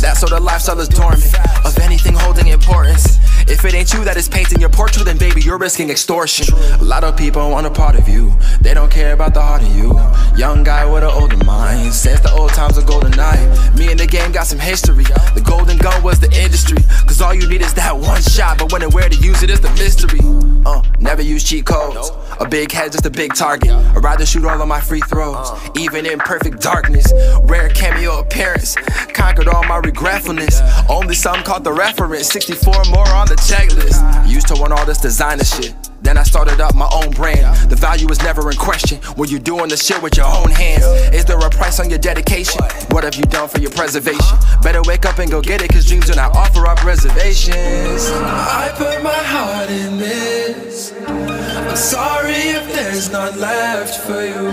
That 0.00 0.16
sort 0.16 0.32
of 0.32 0.42
lifestyle 0.42 0.80
is 0.80 0.88
dormant. 0.88 1.34
Of 1.64 1.78
anything 1.78 2.14
holding 2.14 2.48
importance. 2.48 3.18
If 3.48 3.64
it 3.64 3.74
ain't 3.74 3.92
you 3.92 4.04
that 4.04 4.16
is 4.16 4.28
painting 4.28 4.60
your 4.60 4.70
portrait, 4.70 5.04
then 5.04 5.18
baby, 5.18 5.42
you're 5.42 5.58
risking 5.58 5.90
extortion. 5.90 6.54
A 6.80 6.84
lot 6.84 7.04
of 7.04 7.16
people 7.16 7.50
want 7.50 7.66
a 7.66 7.70
part 7.70 7.96
of 7.96 8.08
you. 8.08 8.32
They 8.60 8.72
don't 8.72 8.90
care 8.90 9.12
about 9.12 9.34
the 9.34 9.42
heart 9.42 9.62
of 9.62 9.76
you. 9.76 9.98
Young 10.36 10.62
guy 10.62 10.84
with 10.86 11.02
an 11.02 11.10
older 11.10 11.36
mind. 11.44 11.92
Says 11.92 12.20
the 12.20 12.32
old 12.32 12.50
times 12.52 12.78
are 12.78 12.82
GoldenEye. 12.82 13.76
Me 13.76 13.90
and 13.90 13.98
the 13.98 14.06
game 14.06 14.32
got 14.32 14.46
some 14.46 14.58
history. 14.58 15.04
The 15.04 15.42
golden 15.44 15.78
gun 15.78 16.02
was 16.02 16.20
the 16.20 16.30
industry. 16.32 16.78
Cause 17.06 17.20
all 17.20 17.34
you 17.34 17.48
need 17.48 17.62
is 17.62 17.74
that 17.74 17.96
one 17.96 18.22
shot. 18.22 18.58
But 18.58 18.72
when 18.72 18.82
and 18.82 18.92
where 18.94 19.08
to 19.08 19.16
use 19.16 19.42
it 19.42 19.50
is 19.50 19.60
the 19.60 19.70
mystery. 19.70 20.20
Uh, 20.64 20.82
never 21.00 21.22
use 21.22 21.42
cheat 21.42 21.66
codes. 21.66 22.10
A 22.40 22.48
big 22.48 22.70
head, 22.70 22.92
just 22.92 23.06
a 23.06 23.10
big 23.10 23.31
target. 23.34 23.70
I'd 23.70 24.02
rather 24.02 24.26
shoot 24.26 24.44
all 24.44 24.60
of 24.60 24.68
my 24.68 24.80
free 24.80 25.00
throws. 25.00 25.50
Even 25.76 26.06
in 26.06 26.18
perfect 26.18 26.60
darkness. 26.60 27.12
Rare 27.42 27.68
cameo 27.70 28.20
appearance. 28.20 28.76
Conquered 29.14 29.48
all 29.48 29.64
my 29.64 29.78
regretfulness. 29.78 30.60
Only 30.88 31.14
some 31.14 31.42
caught 31.42 31.64
the 31.64 31.72
reference. 31.72 32.28
64 32.28 32.74
more 32.90 33.08
on 33.08 33.28
the 33.28 33.36
checklist. 33.36 34.28
Used 34.28 34.48
to 34.48 34.60
want 34.60 34.72
all 34.72 34.86
this 34.86 34.98
designer 34.98 35.44
shit. 35.44 35.74
Then 36.02 36.18
I 36.18 36.24
started 36.24 36.60
up 36.60 36.74
my 36.74 36.88
own 36.92 37.10
brand. 37.10 37.70
The 37.70 37.76
value 37.76 38.08
is 38.10 38.20
never 38.22 38.50
in 38.50 38.56
question 38.56 38.98
when 39.14 39.28
you're 39.28 39.40
doing 39.40 39.68
the 39.68 39.76
shit 39.76 40.02
with 40.02 40.16
your 40.16 40.26
own 40.26 40.50
hands. 40.50 40.84
Is 41.14 41.24
there 41.24 41.38
a 41.38 41.48
price 41.48 41.78
on 41.78 41.88
your 41.90 41.98
dedication? 42.00 42.60
What 42.90 43.04
have 43.04 43.14
you 43.14 43.22
done 43.22 43.48
for 43.48 43.60
your 43.60 43.70
preservation? 43.70 44.36
Better 44.62 44.82
wake 44.82 45.06
up 45.06 45.18
and 45.18 45.30
go 45.30 45.40
get 45.40 45.62
it, 45.62 45.70
cause 45.70 45.86
dreams 45.86 46.06
do 46.06 46.14
not 46.14 46.34
offer 46.34 46.66
up 46.66 46.82
reservations. 46.84 48.10
I 48.10 48.72
put 48.76 49.02
my 49.02 49.10
heart 49.14 49.70
in 49.70 49.98
this. 49.98 50.92
I'm 51.06 51.76
sorry 51.76 52.32
if 52.32 52.74
there's 52.74 53.10
not 53.10 53.36
left 53.36 54.00
for 54.00 54.22
you. 54.24 54.50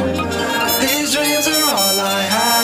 These 0.80 1.14
dreams 1.14 1.47
are 1.47 1.64
all 1.64 2.00
I 2.00 2.22
have. 2.22 2.59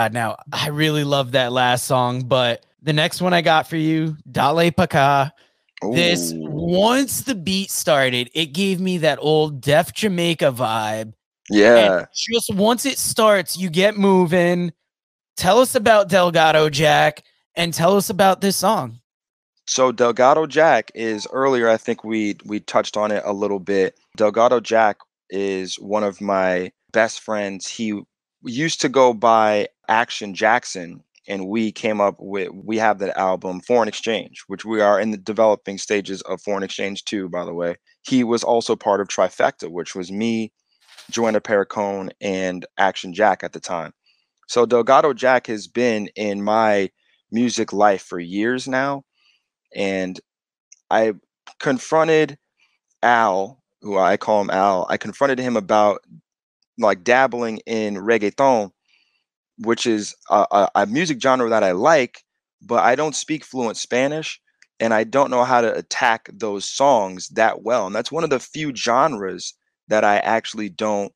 God, 0.00 0.14
now 0.14 0.38
I 0.50 0.68
really 0.68 1.04
love 1.04 1.32
that 1.32 1.52
last 1.52 1.84
song, 1.84 2.22
but 2.22 2.64
the 2.80 2.94
next 2.94 3.20
one 3.20 3.34
I 3.34 3.42
got 3.42 3.68
for 3.68 3.76
you, 3.76 4.16
Dale 4.30 4.70
Paca. 4.70 5.30
This 5.92 6.32
once 6.34 7.20
the 7.20 7.34
beat 7.34 7.70
started, 7.70 8.30
it 8.34 8.54
gave 8.54 8.80
me 8.80 8.96
that 8.98 9.18
old 9.20 9.60
Def 9.60 9.92
Jamaica 9.92 10.52
vibe. 10.52 11.12
yeah 11.50 11.98
And 11.98 12.06
just 12.14 12.54
once 12.54 12.86
it 12.86 12.96
starts, 12.96 13.58
you 13.58 13.68
get 13.68 13.98
moving. 13.98 14.72
Tell 15.36 15.58
us 15.58 15.74
about 15.74 16.08
Delgado 16.08 16.70
Jack 16.70 17.22
and 17.54 17.74
tell 17.74 17.94
us 17.94 18.08
about 18.08 18.40
this 18.40 18.56
song. 18.56 19.00
So 19.66 19.92
Delgado 19.92 20.46
Jack 20.46 20.90
is 20.94 21.28
earlier. 21.30 21.68
I 21.68 21.76
think 21.76 22.04
we 22.04 22.38
we 22.46 22.60
touched 22.60 22.96
on 22.96 23.10
it 23.10 23.22
a 23.26 23.34
little 23.34 23.60
bit. 23.60 24.00
Delgado 24.16 24.60
Jack 24.60 24.96
is 25.28 25.78
one 25.78 26.04
of 26.04 26.22
my 26.22 26.72
best 26.90 27.20
friends. 27.20 27.68
He 27.68 28.00
used 28.42 28.80
to 28.80 28.88
go 28.88 29.12
by 29.12 29.68
Action 29.90 30.34
Jackson, 30.34 31.02
and 31.28 31.48
we 31.48 31.72
came 31.72 32.00
up 32.00 32.16
with 32.18 32.48
we 32.54 32.78
have 32.78 32.98
that 33.00 33.18
album 33.18 33.60
Foreign 33.60 33.88
Exchange, 33.88 34.44
which 34.46 34.64
we 34.64 34.80
are 34.80 34.98
in 35.00 35.10
the 35.10 35.18
developing 35.18 35.76
stages 35.76 36.22
of 36.22 36.40
Foreign 36.40 36.62
Exchange 36.62 37.04
too. 37.04 37.28
By 37.28 37.44
the 37.44 37.54
way, 37.54 37.76
he 38.02 38.24
was 38.24 38.42
also 38.42 38.76
part 38.76 39.00
of 39.00 39.08
Trifecta, 39.08 39.70
which 39.70 39.94
was 39.94 40.10
me, 40.10 40.52
Joanna 41.10 41.40
Pericone, 41.40 42.10
and 42.20 42.64
Action 42.78 43.12
Jack 43.12 43.44
at 43.44 43.52
the 43.52 43.60
time. 43.60 43.92
So 44.48 44.64
Delgado 44.64 45.12
Jack 45.12 45.46
has 45.48 45.68
been 45.68 46.08
in 46.16 46.42
my 46.42 46.90
music 47.30 47.72
life 47.72 48.02
for 48.02 48.18
years 48.18 48.66
now. 48.66 49.04
And 49.74 50.18
I 50.90 51.14
confronted 51.60 52.38
Al, 53.02 53.62
who 53.82 53.96
I 53.98 54.16
call 54.16 54.40
him 54.40 54.50
Al, 54.50 54.86
I 54.88 54.96
confronted 54.96 55.38
him 55.38 55.56
about 55.56 56.00
like 56.78 57.04
dabbling 57.04 57.60
in 57.66 57.94
reggaeton, 57.96 58.72
which 59.60 59.86
is 59.86 60.14
a, 60.30 60.68
a, 60.74 60.86
music 60.86 61.20
genre 61.20 61.48
that 61.48 61.64
I 61.64 61.72
like, 61.72 62.22
but 62.62 62.82
I 62.82 62.94
don't 62.94 63.14
speak 63.14 63.44
fluent 63.44 63.76
Spanish 63.76 64.40
and 64.78 64.94
I 64.94 65.04
don't 65.04 65.30
know 65.30 65.44
how 65.44 65.60
to 65.60 65.74
attack 65.74 66.28
those 66.32 66.64
songs 66.64 67.28
that 67.28 67.62
well. 67.62 67.86
And 67.86 67.94
that's 67.94 68.12
one 68.12 68.24
of 68.24 68.30
the 68.30 68.40
few 68.40 68.74
genres 68.74 69.54
that 69.88 70.04
I 70.04 70.18
actually 70.18 70.68
don't 70.70 71.12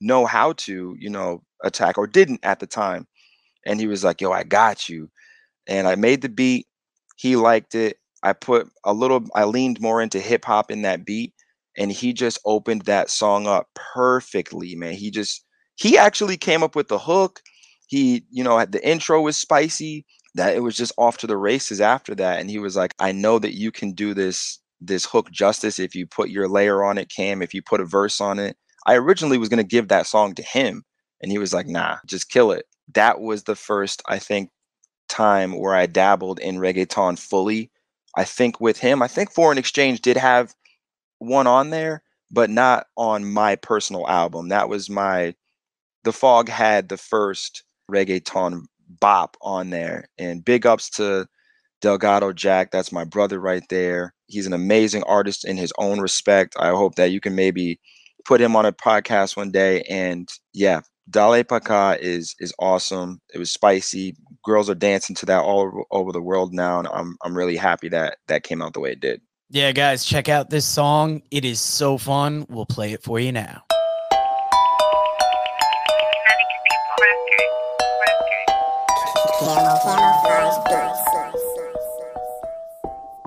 know 0.00 0.26
how 0.26 0.52
to, 0.52 0.96
you 0.98 1.10
know, 1.10 1.42
attack 1.64 1.98
or 1.98 2.06
didn't 2.06 2.40
at 2.44 2.60
the 2.60 2.66
time. 2.66 3.06
And 3.66 3.80
he 3.80 3.86
was 3.86 4.04
like, 4.04 4.20
"Yo, 4.20 4.30
I 4.32 4.44
got 4.44 4.88
you." 4.88 5.10
And 5.66 5.88
I 5.88 5.96
made 5.96 6.22
the 6.22 6.28
beat. 6.28 6.66
He 7.16 7.36
liked 7.36 7.74
it. 7.74 7.98
I 8.22 8.32
put 8.32 8.70
a 8.84 8.92
little 8.92 9.24
I 9.34 9.44
leaned 9.44 9.80
more 9.80 10.00
into 10.02 10.20
hip 10.20 10.44
hop 10.44 10.70
in 10.70 10.82
that 10.82 11.04
beat 11.04 11.34
and 11.78 11.92
he 11.92 12.12
just 12.12 12.40
opened 12.44 12.82
that 12.82 13.08
song 13.08 13.46
up 13.46 13.68
perfectly, 13.74 14.74
man. 14.74 14.94
He 14.94 15.10
just 15.10 15.44
he 15.76 15.96
actually 15.96 16.36
came 16.36 16.62
up 16.62 16.74
with 16.74 16.88
the 16.88 16.98
hook. 16.98 17.40
He, 17.88 18.24
you 18.30 18.44
know, 18.44 18.64
the 18.64 18.86
intro 18.88 19.20
was 19.22 19.36
spicy. 19.36 20.06
That 20.34 20.54
it 20.54 20.60
was 20.60 20.76
just 20.76 20.92
off 20.98 21.18
to 21.18 21.26
the 21.26 21.36
races 21.36 21.80
after 21.80 22.14
that. 22.14 22.38
And 22.38 22.48
he 22.48 22.60
was 22.60 22.76
like, 22.76 22.94
I 23.00 23.10
know 23.12 23.40
that 23.40 23.56
you 23.56 23.72
can 23.72 23.92
do 23.92 24.14
this 24.14 24.60
this 24.80 25.04
hook 25.04 25.30
justice 25.32 25.80
if 25.80 25.96
you 25.96 26.06
put 26.06 26.30
your 26.30 26.48
layer 26.48 26.84
on 26.84 26.98
it, 26.98 27.10
Cam, 27.14 27.42
if 27.42 27.52
you 27.54 27.62
put 27.62 27.80
a 27.80 27.84
verse 27.84 28.20
on 28.20 28.38
it. 28.38 28.56
I 28.86 28.94
originally 28.94 29.38
was 29.38 29.48
gonna 29.48 29.64
give 29.64 29.88
that 29.88 30.06
song 30.06 30.34
to 30.36 30.42
him, 30.42 30.84
and 31.20 31.32
he 31.32 31.38
was 31.38 31.52
like, 31.52 31.66
nah, 31.66 31.96
just 32.06 32.30
kill 32.30 32.52
it. 32.52 32.66
That 32.94 33.20
was 33.20 33.44
the 33.44 33.56
first, 33.56 34.02
I 34.06 34.18
think, 34.20 34.50
time 35.08 35.58
where 35.58 35.74
I 35.74 35.86
dabbled 35.86 36.38
in 36.40 36.58
reggaeton 36.58 37.18
fully. 37.18 37.70
I 38.16 38.24
think 38.24 38.60
with 38.60 38.78
him, 38.78 39.02
I 39.02 39.08
think 39.08 39.32
Foreign 39.32 39.58
Exchange 39.58 40.00
did 40.02 40.16
have 40.16 40.54
one 41.18 41.46
on 41.46 41.70
there, 41.70 42.02
but 42.30 42.50
not 42.50 42.86
on 42.96 43.24
my 43.30 43.56
personal 43.56 44.08
album. 44.08 44.48
That 44.48 44.68
was 44.68 44.88
my 44.90 45.34
The 46.04 46.12
Fog 46.12 46.48
had 46.48 46.88
the 46.88 46.96
first 46.96 47.64
reggaeton 47.90 48.64
bop 49.00 49.36
on 49.42 49.70
there. 49.70 50.08
And 50.18 50.44
big 50.44 50.66
ups 50.66 50.90
to 50.90 51.26
Delgado 51.80 52.32
Jack. 52.32 52.70
That's 52.70 52.92
my 52.92 53.04
brother 53.04 53.40
right 53.40 53.62
there. 53.68 54.14
He's 54.26 54.46
an 54.46 54.52
amazing 54.52 55.02
artist 55.04 55.44
in 55.44 55.56
his 55.56 55.72
own 55.78 56.00
respect. 56.00 56.56
I 56.58 56.70
hope 56.70 56.96
that 56.96 57.10
you 57.10 57.20
can 57.20 57.34
maybe 57.34 57.80
put 58.26 58.40
him 58.40 58.56
on 58.56 58.66
a 58.66 58.72
podcast 58.72 59.36
one 59.36 59.50
day. 59.50 59.82
And 59.82 60.28
yeah, 60.52 60.80
Dale 61.10 61.42
Paca 61.44 61.98
is 62.00 62.34
is 62.38 62.52
awesome. 62.58 63.20
It 63.32 63.38
was 63.38 63.50
spicy. 63.50 64.16
Girls 64.44 64.68
are 64.68 64.74
dancing 64.74 65.16
to 65.16 65.26
that 65.26 65.42
all 65.42 65.60
over, 65.60 65.82
over 65.90 66.12
the 66.12 66.22
world 66.22 66.52
now, 66.52 66.78
and 66.78 66.88
I'm 66.88 67.16
I'm 67.22 67.36
really 67.36 67.56
happy 67.56 67.88
that 67.88 68.18
that 68.28 68.42
came 68.42 68.62
out 68.62 68.74
the 68.74 68.80
way 68.80 68.92
it 68.92 69.00
did. 69.00 69.20
Yeah, 69.50 69.72
guys, 69.72 70.04
check 70.04 70.28
out 70.28 70.50
this 70.50 70.66
song. 70.66 71.22
It 71.30 71.44
is 71.46 71.60
so 71.60 71.96
fun. 71.96 72.46
We'll 72.50 72.66
play 72.66 72.92
it 72.92 73.02
for 73.02 73.18
you 73.18 73.32
now. 73.32 73.62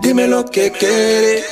Dime 0.02 0.28
lo 0.28 0.44
que 0.46 0.72
quieres. 0.72 1.46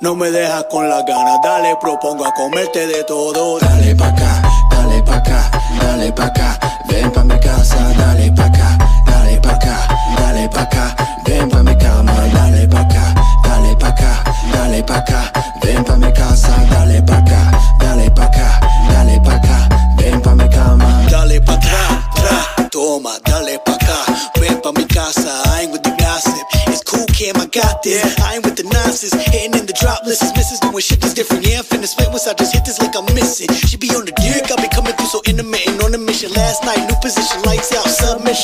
No 0.00 0.14
me 0.14 0.30
dejas 0.30 0.64
con 0.70 0.88
las 0.88 1.04
ganas, 1.04 1.38
dale, 1.42 1.76
propongo 1.80 2.26
a 2.26 2.32
comerte 2.32 2.86
de 2.86 3.04
todo. 3.04 3.58
Dale 3.58 3.94
pa' 3.96 4.08
acá, 4.08 4.42
dale 4.70 5.02
pa' 5.02 5.16
acá, 5.16 5.50
dale 5.80 6.12
pa' 6.12 6.26
acá. 6.26 6.43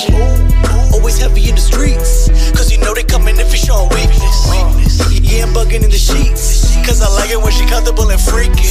Always 0.09 1.19
heavy 1.19 1.49
in 1.49 1.55
the 1.55 1.61
streets, 1.61 2.33
cause 2.57 2.73
you 2.73 2.79
know 2.81 2.95
they 2.95 3.05
coming 3.05 3.37
if 3.37 3.53
it's 3.53 3.67
showing 3.69 3.89
weakness. 3.93 4.49
Yeah, 5.21 5.45
I'm 5.45 5.53
bugging 5.53 5.85
in 5.85 5.93
the 5.93 6.01
sheets, 6.01 6.73
cause 6.89 7.05
I 7.05 7.09
like 7.21 7.29
it 7.29 7.37
when 7.37 7.53
she 7.53 7.67
comfortable 7.69 8.09
and 8.09 8.21
freaky. 8.21 8.65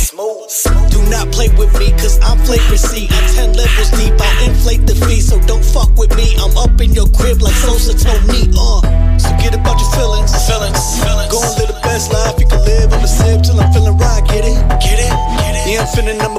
Do 0.89 0.99
not 1.05 1.29
play 1.29 1.49
with 1.53 1.69
me, 1.77 1.93
cause 2.01 2.17
I'm 2.25 2.41
flagrancy. 2.49 3.05
I'm 3.13 3.53
10 3.53 3.53
levels 3.53 3.91
deep, 3.93 4.17
I'll 4.17 4.49
inflate 4.49 4.89
the 4.89 4.95
fee, 5.05 5.21
so 5.21 5.37
don't 5.45 5.63
fuck 5.63 5.93
with 6.01 6.09
me. 6.17 6.33
I'm 6.41 6.57
up 6.57 6.81
in 6.81 6.97
your 6.97 7.05
crib 7.13 7.41
like 7.45 7.53
Sosa 7.61 7.93
told 7.93 8.25
me, 8.25 8.49
uh. 8.57 8.81
So 9.21 9.29
get 9.37 9.53
about 9.53 9.77
your 9.77 9.91
feelings, 9.93 10.33
feelings, 10.49 10.81
feelings. 11.05 11.29
Go 11.29 11.45
and 11.45 11.53
live 11.61 11.69
the 11.69 11.79
best 11.85 12.09
life 12.11 12.41
you 12.41 12.47
can 12.49 12.65
live. 12.65 12.89
I'ma 12.89 13.05
sip 13.05 13.45
till 13.45 13.61
I'm 13.61 13.69
feeling 13.69 13.97
right, 14.01 14.25
get 14.25 14.49
it, 14.49 14.57
get 14.81 14.97
it, 14.97 15.13
get 15.45 15.53
it. 15.61 15.63
Yeah, 15.69 15.85
I'm 15.85 15.89
feeling, 15.93 16.17
I'ma 16.19 16.38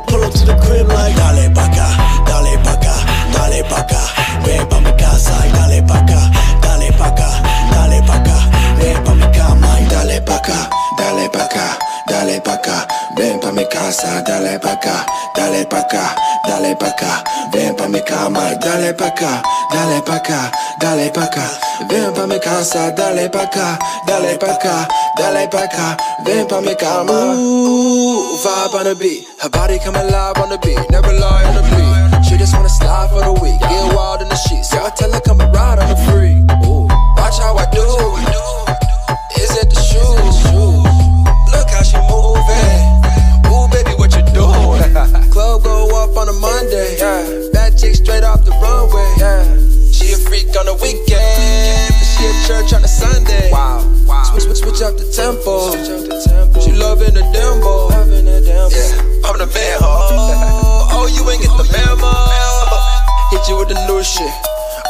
dale 18.61 18.93
pa' 18.95 19.07
acá, 19.07 19.43
dale 19.73 20.03
pa' 20.03 20.17
acá, 20.17 20.51
dale 20.81 21.11
pa'. 21.11 21.29
Ven 21.89 22.13
pa' 22.13 22.27
mi 22.27 22.39
casa, 22.39 22.91
dale 22.93 23.29
pa' 23.29 23.43
acá, 23.43 23.79
dale 24.07 24.37
pa' 24.39 24.53
acá, 24.53 24.89
dale 25.17 25.49
pa'. 25.49 25.97
Ven 26.25 26.47
pa' 26.47 26.61
mi 26.61 26.75
cama. 26.75 27.35
Ooh, 27.37 28.37
vibe 28.43 28.75
on 28.75 28.85
the 28.85 28.95
beat, 28.95 29.27
her 29.41 29.49
body 29.49 29.79
come 29.79 29.97
alive 29.97 30.37
on 30.39 30.51
the 30.51 30.59
beat, 30.59 30.79
never 30.91 31.13
lie 31.13 31.45
on 31.45 31.55
the 31.55 31.63
beat. 31.73 32.25
She 32.25 32.37
just 32.37 32.55
wanna 32.55 32.69
slide 32.69 33.11
for 33.11 33.21
the 33.25 33.33
week, 33.41 33.59
get 33.61 33.95
wild 33.95 34.23
in 34.23 34.29
the 34.29 34.37
sheets. 34.37 34.73
Yeah, 34.73 34.87
I 34.87 34.91
tell 34.91 35.13
her 35.13 35.21
come 35.21 35.41
and 35.41 35.53
ride 35.55 35.79
on 35.79 35.89
the 35.89 35.97
free. 36.11 36.37
Ooh, 36.67 36.87
watch 37.17 37.39
how 37.39 37.57
I 37.57 37.67
do. 37.73 37.87
Is 39.41 39.51
it 39.57 39.71
the 39.71 39.81
shoes? 39.81 40.37
Look 41.53 41.69
how 41.71 41.83
she 41.83 41.97
moving. 42.13 42.83
Ooh, 43.49 43.67
baby, 43.73 43.97
what 43.97 44.15
you 44.15 44.23
doing? 44.37 45.31
Club 45.33 45.63
go 45.65 45.89
off 45.97 46.17
on 46.17 46.29
a 46.29 46.33
Monday. 46.33 46.99
Bad 47.01 47.50
chick 47.81 47.95
straight 47.95 48.25
off 48.25 48.45
the 48.45 48.53
runway. 48.61 49.09
Yeah. 49.17 49.45
She 49.91 50.13
a 50.13 50.17
freak 50.29 50.53
on 50.57 50.67
the 50.67 50.77
weekend, 50.85 51.25
but 51.89 52.05
she 52.13 52.29
at 52.29 52.37
church 52.47 52.73
on 52.75 52.85
a 52.85 52.89
Sunday. 52.89 53.51
Wow, 53.51 53.81
Switch, 54.29 54.45
switch, 54.45 54.59
switch 54.59 54.83
up 54.83 54.99
the 54.99 55.09
tempo. 55.09 55.73
She 56.61 56.73
loving 56.73 57.15
the 57.15 57.25
dembo. 57.33 57.89
Yeah, 57.91 59.25
I'm 59.25 59.39
the 59.39 59.47
man. 59.47 59.79
Oh, 59.81 60.89
oh, 60.93 61.07
you 61.09 61.25
ain't 61.31 61.41
get 61.41 61.57
the 61.57 61.65
memo. 61.73 62.13
Hit 63.33 63.49
you 63.49 63.57
with 63.57 63.69
the 63.69 63.81
new 63.89 64.03
shit. 64.05 64.31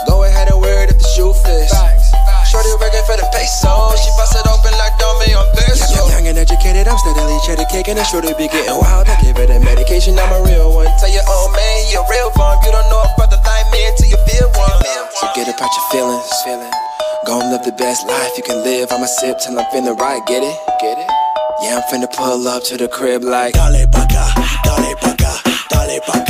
Go 0.09 0.25
ahead 0.25 0.51
and 0.51 0.61
wear 0.61 0.85
it 0.85 0.91
if 0.91 0.99
the 0.99 1.09
shoe 1.15 1.33
fits. 1.33 2.10
Shorty 2.51 2.75
working 2.83 3.07
for 3.07 3.15
the 3.15 3.23
peso. 3.31 3.95
She 3.95 4.11
bust 4.19 4.35
it 4.35 4.43
open 4.43 4.75
like 4.75 4.99
Domi 4.99 5.39
on 5.39 5.47
Verso. 5.55 6.11
Young 6.11 6.27
and 6.27 6.35
educated, 6.35 6.91
I'm 6.91 6.99
steadily 6.99 7.39
cheddar 7.47 7.63
caking 7.71 7.95
and 7.95 8.03
shorty 8.03 8.35
be 8.35 8.51
getting 8.51 8.75
wild. 8.75 9.07
I 9.07 9.15
give 9.23 9.39
it 9.39 9.55
a 9.55 9.63
medication, 9.63 10.19
I'm 10.19 10.35
a 10.35 10.43
real 10.43 10.75
one. 10.75 10.91
Tell 10.99 11.15
your 11.15 11.23
own 11.31 11.55
man, 11.55 11.79
you 11.95 12.03
a 12.03 12.11
real 12.11 12.35
one. 12.35 12.59
You 12.67 12.75
don't 12.75 12.91
know 12.91 13.07
a 13.07 13.11
brother 13.15 13.39
like 13.47 13.71
me 13.71 13.87
until 13.87 14.11
you 14.11 14.19
feel 14.27 14.51
one. 14.59 14.83
Forget 15.23 15.47
about 15.47 15.71
your 15.71 15.87
feelings. 15.95 16.27
Go 17.23 17.39
and 17.39 17.55
live 17.55 17.63
the 17.63 17.77
best 17.79 18.03
life 18.11 18.35
you 18.35 18.43
can 18.43 18.67
live. 18.67 18.91
I'ma 18.91 19.07
sip 19.07 19.39
till 19.39 19.55
I'm 19.55 19.71
feeling 19.71 19.95
right. 19.95 20.19
Get 20.27 20.43
it? 20.43 20.57
Get 20.83 20.99
it? 20.99 21.11
Yeah, 21.63 21.79
I'm 21.79 21.87
finna 21.87 22.11
pull 22.11 22.49
up 22.51 22.65
to 22.65 22.77
the 22.77 22.89
crib 22.89 23.23
like 23.23 23.55
Dale 23.55 23.87
pa' 23.87 24.11
acá, 24.11 24.27
dale 24.67 24.97
pa' 24.99 25.15
acá, 25.15 25.33
dale 25.71 26.01
pa' 26.03 26.19
acá 26.19 26.30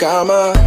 cama 0.00 0.59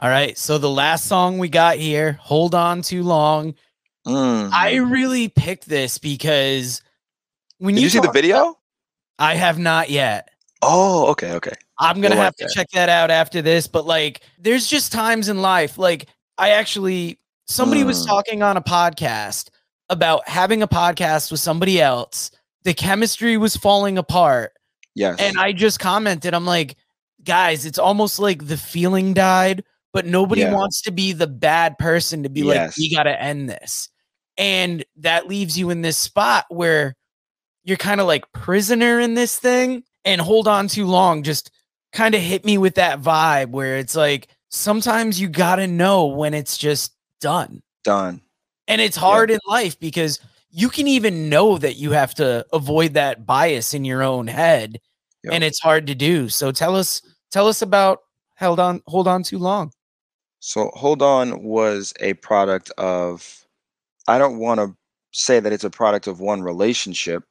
All 0.00 0.08
right. 0.08 0.36
So 0.38 0.58
the 0.58 0.70
last 0.70 1.06
song 1.06 1.38
we 1.38 1.48
got 1.48 1.76
here, 1.76 2.12
Hold 2.20 2.54
On 2.54 2.82
Too 2.82 3.02
Long. 3.02 3.54
Mm. 4.06 4.50
I 4.52 4.76
really 4.76 5.28
picked 5.28 5.68
this 5.68 5.98
because 5.98 6.82
when 7.58 7.74
Did 7.74 7.82
you, 7.84 7.88
see 7.90 7.98
the 8.00 8.10
video? 8.12 8.58
I 9.18 9.34
have 9.34 9.58
not 9.58 9.90
yet. 9.90 10.28
Oh, 10.62 11.06
okay, 11.10 11.32
okay. 11.32 11.52
I'm 11.78 12.00
gonna 12.00 12.16
have 12.16 12.34
to 12.36 12.44
that. 12.44 12.52
check 12.52 12.68
that 12.70 12.88
out 12.88 13.10
after 13.10 13.42
this. 13.42 13.66
But 13.66 13.86
like, 13.86 14.20
there's 14.38 14.66
just 14.66 14.92
times 14.92 15.28
in 15.28 15.42
life, 15.42 15.78
like 15.78 16.06
I 16.38 16.50
actually 16.50 17.18
somebody 17.46 17.82
was 17.84 18.02
Mm. 18.04 18.06
talking 18.06 18.42
on 18.42 18.56
a 18.56 18.62
podcast 18.62 19.50
about 19.88 20.28
having 20.28 20.62
a 20.62 20.68
podcast 20.68 21.30
with 21.30 21.40
somebody 21.40 21.80
else. 21.80 22.30
The 22.64 22.74
chemistry 22.74 23.36
was 23.36 23.56
falling 23.56 23.98
apart, 23.98 24.52
Yes. 24.94 25.16
and 25.20 25.38
I 25.38 25.52
just 25.52 25.80
commented, 25.80 26.34
I'm 26.34 26.44
like, 26.46 26.76
guys, 27.24 27.64
it's 27.66 27.78
almost 27.78 28.18
like 28.18 28.46
the 28.46 28.56
feeling 28.56 29.14
died, 29.14 29.64
but 29.98 30.06
nobody 30.06 30.42
Yeah. 30.42 30.52
wants 30.54 30.80
to 30.82 30.92
be 30.92 31.12
the 31.12 31.26
bad 31.26 31.76
person 31.76 32.22
to 32.22 32.28
be 32.28 32.44
like, 32.44 32.54
Yes. 32.54 32.78
we 32.78 32.88
gotta 32.94 33.20
end 33.20 33.50
this. 33.50 33.88
And 34.36 34.84
that 34.98 35.26
leaves 35.26 35.58
you 35.58 35.70
in 35.70 35.82
this 35.82 35.98
spot 35.98 36.44
where 36.50 36.94
you're 37.64 37.76
kind 37.76 38.00
of 38.00 38.06
like 38.06 38.30
prisoner 38.32 39.00
in 39.00 39.14
this 39.14 39.36
thing 39.36 39.82
and 40.04 40.20
hold 40.20 40.46
on 40.46 40.68
too 40.68 40.86
long 40.86 41.24
just 41.24 41.50
kind 41.92 42.14
of 42.14 42.20
hit 42.20 42.44
me 42.44 42.58
with 42.58 42.76
that 42.76 43.02
vibe 43.02 43.48
where 43.50 43.76
it's 43.78 43.96
like 43.96 44.28
sometimes 44.50 45.20
you 45.20 45.28
got 45.28 45.56
to 45.56 45.66
know 45.66 46.06
when 46.06 46.32
it's 46.34 46.56
just 46.56 46.92
done. 47.20 47.60
Done. 47.82 48.20
And 48.68 48.80
it's 48.80 48.96
hard 48.96 49.32
in 49.32 49.40
life 49.48 49.80
because 49.80 50.20
you 50.50 50.68
can 50.68 50.86
even 50.86 51.28
know 51.28 51.58
that 51.58 51.74
you 51.76 51.90
have 51.90 52.14
to 52.14 52.46
avoid 52.52 52.94
that 52.94 53.26
bias 53.26 53.74
in 53.74 53.84
your 53.84 54.04
own 54.04 54.28
head 54.28 54.78
Yep. 55.24 55.34
and 55.34 55.42
it's 55.42 55.58
hard 55.58 55.88
to 55.88 55.96
do. 55.96 56.28
So 56.28 56.52
tell 56.52 56.76
us 56.76 57.02
tell 57.32 57.48
us 57.48 57.60
about 57.60 57.98
held 58.36 58.60
on 58.60 58.80
hold 58.86 59.08
on 59.08 59.24
too 59.24 59.38
long. 59.38 59.72
So 60.40 60.70
Hold 60.74 61.02
On 61.02 61.42
was 61.42 61.92
a 62.00 62.14
product 62.14 62.70
of 62.78 63.44
I 64.06 64.18
don't 64.18 64.38
want 64.38 64.60
to 64.60 64.76
say 65.12 65.40
that 65.40 65.52
it's 65.52 65.64
a 65.64 65.70
product 65.70 66.06
of 66.06 66.20
one 66.20 66.42
relationship, 66.42 67.24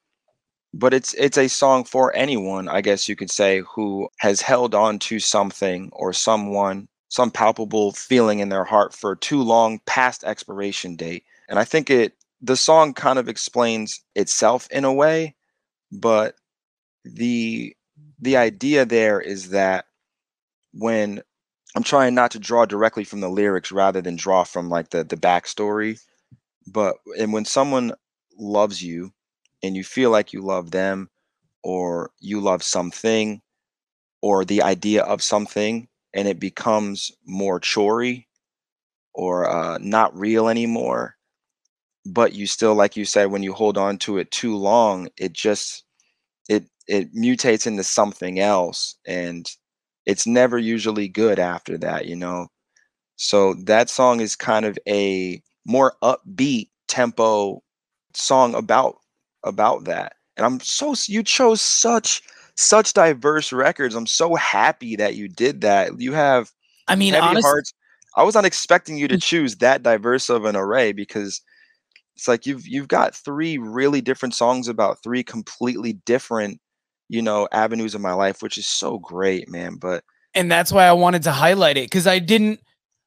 but 0.74 0.94
it's 0.94 1.14
it's 1.16 1.38
a 1.38 1.48
song 1.48 1.84
for 1.86 2.16
anyone, 2.16 2.68
I 2.70 2.82
guess 2.82 3.10
you 3.10 3.16
could 3.16 3.32
say, 3.32 3.62
who 3.62 4.10
has 4.20 4.42
held 4.42 4.76
on 4.76 5.00
to 5.00 5.20
something 5.20 5.90
or 5.94 6.14
someone, 6.14 6.88
some 7.10 7.32
palpable 7.32 7.94
feeling 7.94 8.40
in 8.40 8.50
their 8.50 8.66
heart 8.66 8.94
for 8.94 9.16
too 9.16 9.42
long 9.42 9.80
past 9.86 10.24
expiration 10.24 10.96
date. 10.96 11.24
And 11.50 11.60
I 11.60 11.64
think 11.66 11.90
it 11.90 12.14
the 12.42 12.58
song 12.58 12.94
kind 12.94 13.20
of 13.20 13.30
explains 13.30 14.02
itself 14.16 14.68
in 14.72 14.86
a 14.86 14.94
way, 14.94 15.36
but 15.92 16.36
the 17.06 17.76
the 18.20 18.38
idea 18.38 18.86
there 18.86 19.22
is 19.22 19.50
that 19.52 19.86
when 20.74 21.22
I'm 21.78 21.84
trying 21.84 22.16
not 22.16 22.32
to 22.32 22.40
draw 22.40 22.66
directly 22.66 23.04
from 23.04 23.20
the 23.20 23.30
lyrics 23.30 23.72
rather 23.72 24.02
than 24.02 24.16
draw 24.16 24.44
from 24.44 24.68
like 24.68 24.90
the 24.90 25.04
the 25.04 25.16
backstory. 25.16 26.02
But 26.66 26.96
and 27.20 27.32
when 27.32 27.46
someone 27.46 27.94
loves 28.36 28.82
you 28.82 29.14
and 29.62 29.76
you 29.76 29.84
feel 29.84 30.10
like 30.10 30.34
you 30.34 30.42
love 30.42 30.72
them 30.72 31.08
or 31.64 32.10
you 32.20 32.42
love 32.42 32.64
something 32.64 33.44
or 34.24 34.44
the 34.44 34.64
idea 34.64 35.04
of 35.04 35.22
something 35.22 35.88
and 36.16 36.28
it 36.28 36.40
becomes 36.40 37.12
more 37.28 37.60
chorey 37.60 38.26
or 39.14 39.48
uh, 39.48 39.78
not 39.80 40.18
real 40.18 40.50
anymore 40.50 41.16
but 42.08 42.34
you 42.34 42.48
still 42.48 42.74
like 42.74 42.98
you 42.98 43.06
said 43.06 43.26
when 43.30 43.44
you 43.44 43.54
hold 43.54 43.78
on 43.78 43.98
to 44.00 44.18
it 44.18 44.32
too 44.32 44.56
long 44.56 45.10
it 45.18 45.32
just 45.34 45.84
it 46.50 46.66
it 46.88 47.14
mutates 47.14 47.68
into 47.68 47.84
something 47.84 48.40
else 48.40 48.96
and 49.06 49.52
it's 50.08 50.26
never 50.26 50.58
usually 50.58 51.10
good 51.10 51.38
after 51.38 51.78
that, 51.78 52.08
you 52.08 52.16
know. 52.16 52.48
So 53.18 53.54
that 53.66 53.90
song 53.90 54.22
is 54.22 54.36
kind 54.36 54.66
of 54.66 54.80
a 54.88 55.44
more 55.66 55.96
upbeat 56.02 56.70
tempo 56.88 57.62
song 58.14 58.56
about 58.56 58.96
about 59.44 59.84
that. 59.84 60.14
And 60.38 60.46
I'm 60.46 60.60
so 60.62 60.96
you 61.08 61.22
chose 61.24 61.62
such 61.62 62.24
such 62.56 62.94
diverse 62.94 63.52
records. 63.52 63.96
I'm 63.96 64.08
so 64.08 64.34
happy 64.36 64.96
that 64.96 65.16
you 65.16 65.28
did 65.28 65.62
that. 65.62 66.00
You 66.00 66.14
have 66.14 66.52
I 66.88 66.96
mean, 66.96 67.14
heavy 67.14 67.28
honestly, 67.28 67.48
hearts. 67.48 67.74
I 68.16 68.24
was 68.24 68.34
not 68.34 68.46
expecting 68.46 68.98
you 68.98 69.08
to 69.10 69.18
mm. 69.18 69.24
choose 69.24 69.58
that 69.58 69.84
diverse 69.84 70.30
of 70.30 70.46
an 70.46 70.56
array 70.56 70.94
because 70.94 71.42
it's 72.16 72.30
like 72.30 72.46
you've 72.46 72.66
you've 72.66 72.88
got 72.88 73.14
three 73.14 73.58
really 73.58 74.00
different 74.00 74.36
songs 74.36 74.70
about 74.70 75.04
three 75.04 75.24
completely 75.24 75.94
different, 76.06 76.62
you 77.10 77.22
know, 77.22 77.48
avenues 77.52 77.96
of 77.96 78.02
my 78.02 78.14
life, 78.14 78.42
which 78.42 78.58
is 78.58 78.68
so 78.68 79.00
great, 79.00 79.50
man. 79.50 79.76
But 79.76 80.04
and 80.34 80.52
that's 80.52 80.72
why 80.72 80.86
I 80.86 80.94
wanted 80.94 81.24
to 81.24 81.32
highlight 81.32 81.78
it 81.78 81.86
because 81.86 82.08
I 82.08 82.20
didn't 82.20 82.60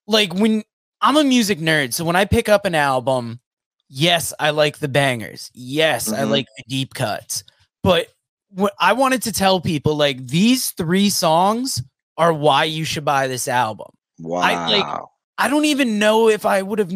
like 0.06 0.34
when 0.34 0.62
I'm 1.00 1.16
a 1.16 1.24
music 1.24 1.58
nerd. 1.58 1.92
So 1.94 2.04
when 2.04 2.16
I 2.16 2.24
pick 2.24 2.48
up 2.48 2.64
an 2.64 2.74
album, 2.74 3.40
yes, 3.88 4.32
I 4.40 4.50
like 4.50 4.78
the 4.78 4.88
bangers. 4.88 5.50
Yes, 5.54 6.12
I 6.12 6.20
Mhm. 6.22 6.30
like 6.30 6.46
the 6.56 6.64
deep 6.68 6.94
cuts. 6.94 7.44
But 7.82 8.08
what 8.50 8.74
I 8.80 8.92
wanted 8.94 9.22
to 9.22 9.32
tell 9.32 9.60
people 9.60 9.94
like 9.96 10.26
these 10.26 10.72
three 10.72 11.08
songs 11.10 11.82
are 12.16 12.32
why 12.32 12.64
you 12.64 12.84
should 12.84 13.04
buy 13.04 13.26
this 13.28 13.48
album. 13.48 13.88
wow. 14.18 14.40
I, 14.40 14.68
like, 14.70 14.86
I 15.38 15.48
don't 15.48 15.64
even 15.64 15.98
know 15.98 16.28
if 16.28 16.44
I 16.44 16.60
would 16.60 16.78
have. 16.78 16.92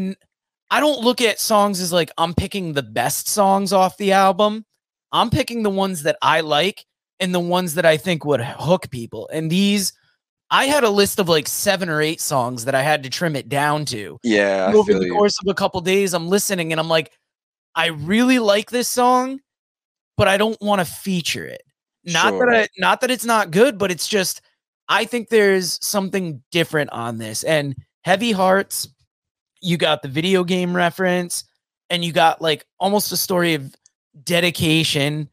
I 0.71 0.81
don't 0.81 1.01
look 1.03 1.21
at 1.23 1.39
songs 1.41 1.81
as 1.81 1.93
like 1.93 2.11
I'm 2.19 2.35
picking 2.35 2.73
the 2.73 2.83
best 2.83 3.29
songs 3.29 3.73
off 3.73 3.97
the 3.97 4.13
album. 4.13 4.67
I'm 5.13 5.31
picking 5.31 5.63
the 5.63 5.71
ones 5.71 6.03
that 6.03 6.19
I 6.21 6.41
like 6.41 6.85
and 7.21 7.35
the 7.35 7.41
ones 7.41 7.75
that 7.75 7.87
I 7.87 7.97
think 7.97 8.25
would 8.25 8.41
hook 8.41 8.91
people. 8.91 9.29
And 9.33 9.51
these, 9.51 9.93
I 10.51 10.67
had 10.67 10.85
a 10.85 10.91
list 10.91 11.19
of 11.19 11.29
like 11.29 11.49
seven 11.49 11.89
or 11.89 12.01
eight 12.03 12.21
songs 12.21 12.65
that 12.65 12.75
I 12.75 12.83
had 12.83 13.03
to 13.05 13.11
trim 13.11 13.37
it 13.37 13.49
down 13.49 13.85
to. 13.87 14.19
yeah, 14.23 14.73
Over 14.75 14.95
the 14.95 15.07
you. 15.07 15.13
course 15.13 15.37
of 15.41 15.49
a 15.51 15.55
couple 15.55 15.81
days, 15.81 16.13
I'm 16.15 16.29
listening 16.29 16.73
and 16.73 16.81
I'm 16.81 16.89
like, 16.89 17.13
I 17.75 17.87
really 17.87 18.39
like 18.39 18.71
this 18.71 18.89
song, 18.89 19.41
but 20.17 20.29
I 20.29 20.37
don't 20.37 20.61
want 20.61 20.81
to 20.81 20.85
feature 20.85 21.45
it. 21.47 21.63
Not 22.05 22.31
Sure. 22.35 22.47
that 22.47 22.55
I, 22.57 22.69
not 22.79 23.01
that 23.01 23.11
it's 23.11 23.25
not 23.25 23.51
good, 23.51 23.79
but 23.79 23.91
it's 23.91 24.07
just 24.07 24.43
I 24.89 25.07
think 25.07 25.29
there's 25.31 25.85
something 25.85 26.43
different 26.51 26.91
on 26.91 27.17
this. 27.19 27.43
And 27.45 27.75
Heavy 28.03 28.33
Hearts, 28.33 28.87
you 29.63 29.79
got 29.79 30.03
the 30.03 30.09
video 30.09 30.45
game 30.45 30.77
reference, 30.77 31.45
and 31.89 32.05
you 32.05 32.13
got 32.13 32.43
like 32.43 32.67
almost 32.79 33.11
a 33.13 33.17
story 33.17 33.55
of 33.55 33.75
dedication. 34.23 35.31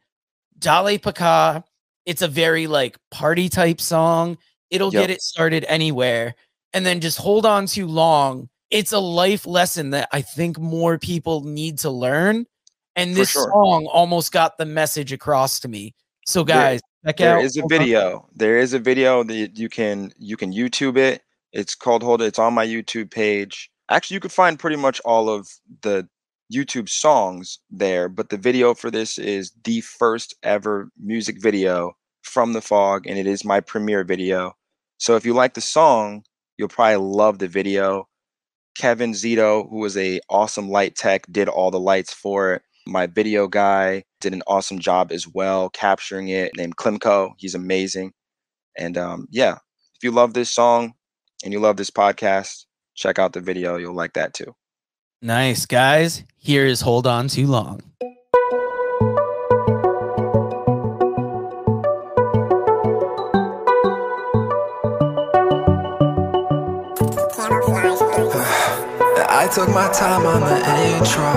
Dale 0.58 0.98
Paca, 0.98 1.62
it's 2.06 2.22
a 2.22 2.28
very 2.28 2.66
like 2.66 2.98
party 3.10 3.48
type 3.48 3.80
song. 3.80 4.38
It'll 4.70 4.92
Yep. 4.92 5.02
get 5.02 5.10
it 5.10 5.22
started 5.22 5.64
anywhere. 5.68 6.34
And 6.72 6.86
then 6.86 7.00
just 7.00 7.18
hold 7.18 7.44
on 7.44 7.66
too 7.66 7.86
long. 7.86 8.48
It's 8.70 8.92
a 8.92 8.98
life 8.98 9.46
lesson 9.46 9.90
that 9.90 10.08
I 10.12 10.22
think 10.22 10.58
more 10.58 10.98
people 10.98 11.42
need 11.44 11.78
to 11.80 11.90
learn. 11.90 12.46
And 12.96 13.14
this 13.14 13.30
sure. 13.30 13.50
song 13.52 13.86
almost 13.86 14.32
got 14.32 14.56
the 14.58 14.64
message 14.64 15.12
across 15.12 15.60
to 15.60 15.68
me. 15.68 15.94
So 16.26 16.42
There- 16.42 16.56
guys, 16.56 16.80
check 17.04 17.16
There 17.18 17.38
out 17.38 17.44
is 17.44 17.56
a 17.56 17.60
Hold 17.60 17.72
On- 17.72 17.78
video. 17.78 18.28
There 18.34 18.58
is 18.58 18.72
a 18.72 18.78
video 18.78 19.22
that 19.24 19.58
you 19.58 19.68
can 19.68 20.12
you 20.18 20.36
can 20.36 20.52
YouTube 20.52 20.96
it. 20.96 21.22
It's 21.52 21.74
called 21.74 22.02
Hold 22.02 22.22
It. 22.22 22.26
It's 22.26 22.38
on 22.38 22.54
my 22.54 22.66
YouTube 22.66 23.10
page. 23.10 23.70
Actually, 23.90 24.14
you 24.14 24.20
could 24.20 24.32
find 24.32 24.58
pretty 24.58 24.76
much 24.76 25.00
all 25.00 25.28
of 25.28 25.48
the 25.82 26.08
YouTube 26.52 26.88
songs 26.88 27.58
there, 27.70 28.08
but 28.08 28.30
the 28.30 28.36
video 28.36 28.74
for 28.74 28.90
this 28.90 29.18
is 29.18 29.52
the 29.64 29.80
first 29.80 30.34
ever 30.42 30.90
music 30.98 31.40
video 31.40 31.92
from 32.22 32.52
the 32.52 32.60
fog, 32.60 33.06
and 33.06 33.18
it 33.18 33.26
is 33.26 33.44
my 33.44 33.60
premiere 33.60 34.04
video. 34.04 34.52
So 34.98 35.16
if 35.16 35.26
you 35.26 35.34
like 35.34 35.54
the 35.54 35.60
song, 35.60 36.24
you'll 36.56 36.68
probably 36.68 36.96
love 36.96 37.38
the 37.38 37.48
video. 37.48 38.08
Kevin 38.76 39.12
Zito, 39.12 39.68
who 39.68 39.78
was 39.78 39.96
a 39.96 40.20
awesome 40.30 40.68
light 40.70 40.96
tech, 40.96 41.26
did 41.30 41.48
all 41.48 41.70
the 41.70 41.80
lights 41.80 42.12
for 42.12 42.54
it. 42.54 42.62
My 42.86 43.06
video 43.06 43.46
guy 43.46 44.04
did 44.20 44.32
an 44.32 44.42
awesome 44.46 44.78
job 44.78 45.12
as 45.12 45.26
well 45.28 45.68
capturing 45.70 46.28
it. 46.28 46.52
Named 46.56 46.76
Klimko, 46.76 47.32
he's 47.36 47.54
amazing. 47.54 48.12
And 48.76 48.96
um, 48.96 49.26
yeah, 49.30 49.58
if 49.94 50.02
you 50.02 50.10
love 50.10 50.34
this 50.34 50.50
song 50.50 50.94
and 51.44 51.52
you 51.52 51.60
love 51.60 51.76
this 51.76 51.90
podcast, 51.90 52.64
check 52.94 53.18
out 53.18 53.32
the 53.32 53.40
video. 53.40 53.76
You'll 53.76 53.94
like 53.94 54.14
that 54.14 54.34
too. 54.34 54.54
Nice, 55.24 55.66
guys. 55.66 56.24
Here 56.36 56.66
is 56.66 56.80
Hold 56.80 57.06
On 57.06 57.28
Too 57.28 57.46
Long. 57.46 57.80
I 69.34 69.48
took 69.54 69.68
my 69.68 69.88
time 69.92 70.26
on 70.26 70.40
the 70.40 70.56
intro. 70.90 71.32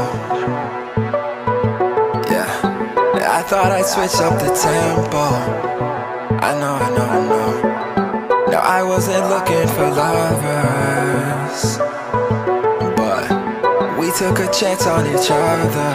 Yeah. 2.31 2.49
I 3.37 3.43
thought 3.43 3.71
I'd 3.71 3.85
switch 3.85 4.19
up 4.19 4.39
the 4.39 4.49
tempo. 4.49 5.19
I 6.43 6.59
know, 6.59 6.73
I 6.73 6.89
know, 6.89 7.05
I 7.05 7.21
know. 7.27 8.51
No, 8.51 8.57
I 8.57 8.81
wasn't 8.81 9.29
looking 9.29 9.67
for 9.75 9.87
lovers. 9.91 10.54
Took 14.17 14.39
a 14.39 14.49
chance 14.49 14.87
on 14.87 15.05
each 15.07 15.29
other. 15.29 15.91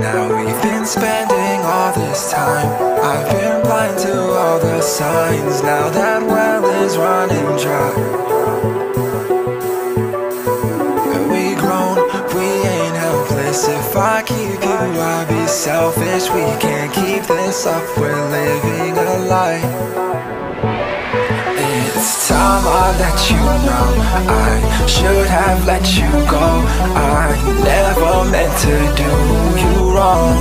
Now 0.00 0.34
we've 0.34 0.62
been 0.62 0.86
spending 0.86 1.60
all 1.60 1.92
this 1.92 2.32
time. 2.32 2.72
I've 3.04 3.28
been 3.28 3.60
blind 3.64 3.98
to 3.98 4.18
all 4.32 4.58
the 4.58 4.80
signs. 4.80 5.62
Now 5.62 5.90
that 5.90 6.22
well 6.22 6.64
is 6.82 6.96
running 6.96 7.44
dry. 7.62 7.92
And 11.12 11.30
we 11.30 11.54
grown, 11.60 11.96
we 12.34 12.48
ain't 12.66 12.96
helpless. 12.96 13.68
If 13.68 13.94
I 13.94 14.22
keep 14.22 14.62
you, 14.62 15.00
I'll 15.02 15.28
be 15.28 15.46
selfish. 15.46 16.30
We 16.30 16.46
can't 16.64 16.90
keep 16.94 17.24
this 17.24 17.66
up, 17.66 17.84
we're 17.98 18.24
living 18.30 18.96
a 18.96 19.18
lie. 19.28 20.07
It's 22.48 22.56
time 22.56 22.66
I 22.66 22.96
let 22.98 23.30
you 23.30 23.44
know. 23.68 23.88
I 24.32 24.86
should 24.86 25.26
have 25.26 25.66
let 25.66 25.84
you 25.98 26.08
go. 26.24 26.64
I 26.96 27.36
never 27.62 28.24
meant 28.30 28.54
to 28.64 28.74
do 28.96 29.10
you 29.60 29.92
wrong. 29.92 30.32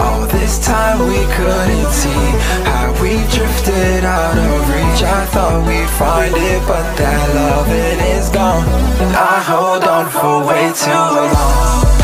All 0.00 0.26
this 0.26 0.58
time 0.58 0.98
we 1.06 1.22
couldn't 1.36 1.92
see 1.92 2.24
How 2.66 2.90
we 3.00 3.14
drifted 3.30 4.04
out 4.04 4.36
of 4.36 4.68
reach. 4.74 5.02
I 5.04 5.24
thought 5.26 5.64
we'd 5.66 5.90
find 5.90 6.34
it 6.34 6.62
But 6.66 6.96
that 6.96 7.34
loving 7.34 8.00
is 8.16 8.28
gone. 8.28 8.66
I 9.14 9.40
hold 9.46 9.84
on 9.84 10.10
for 10.10 10.46
way 10.46 10.72
too 10.74 10.90
long 10.90 11.97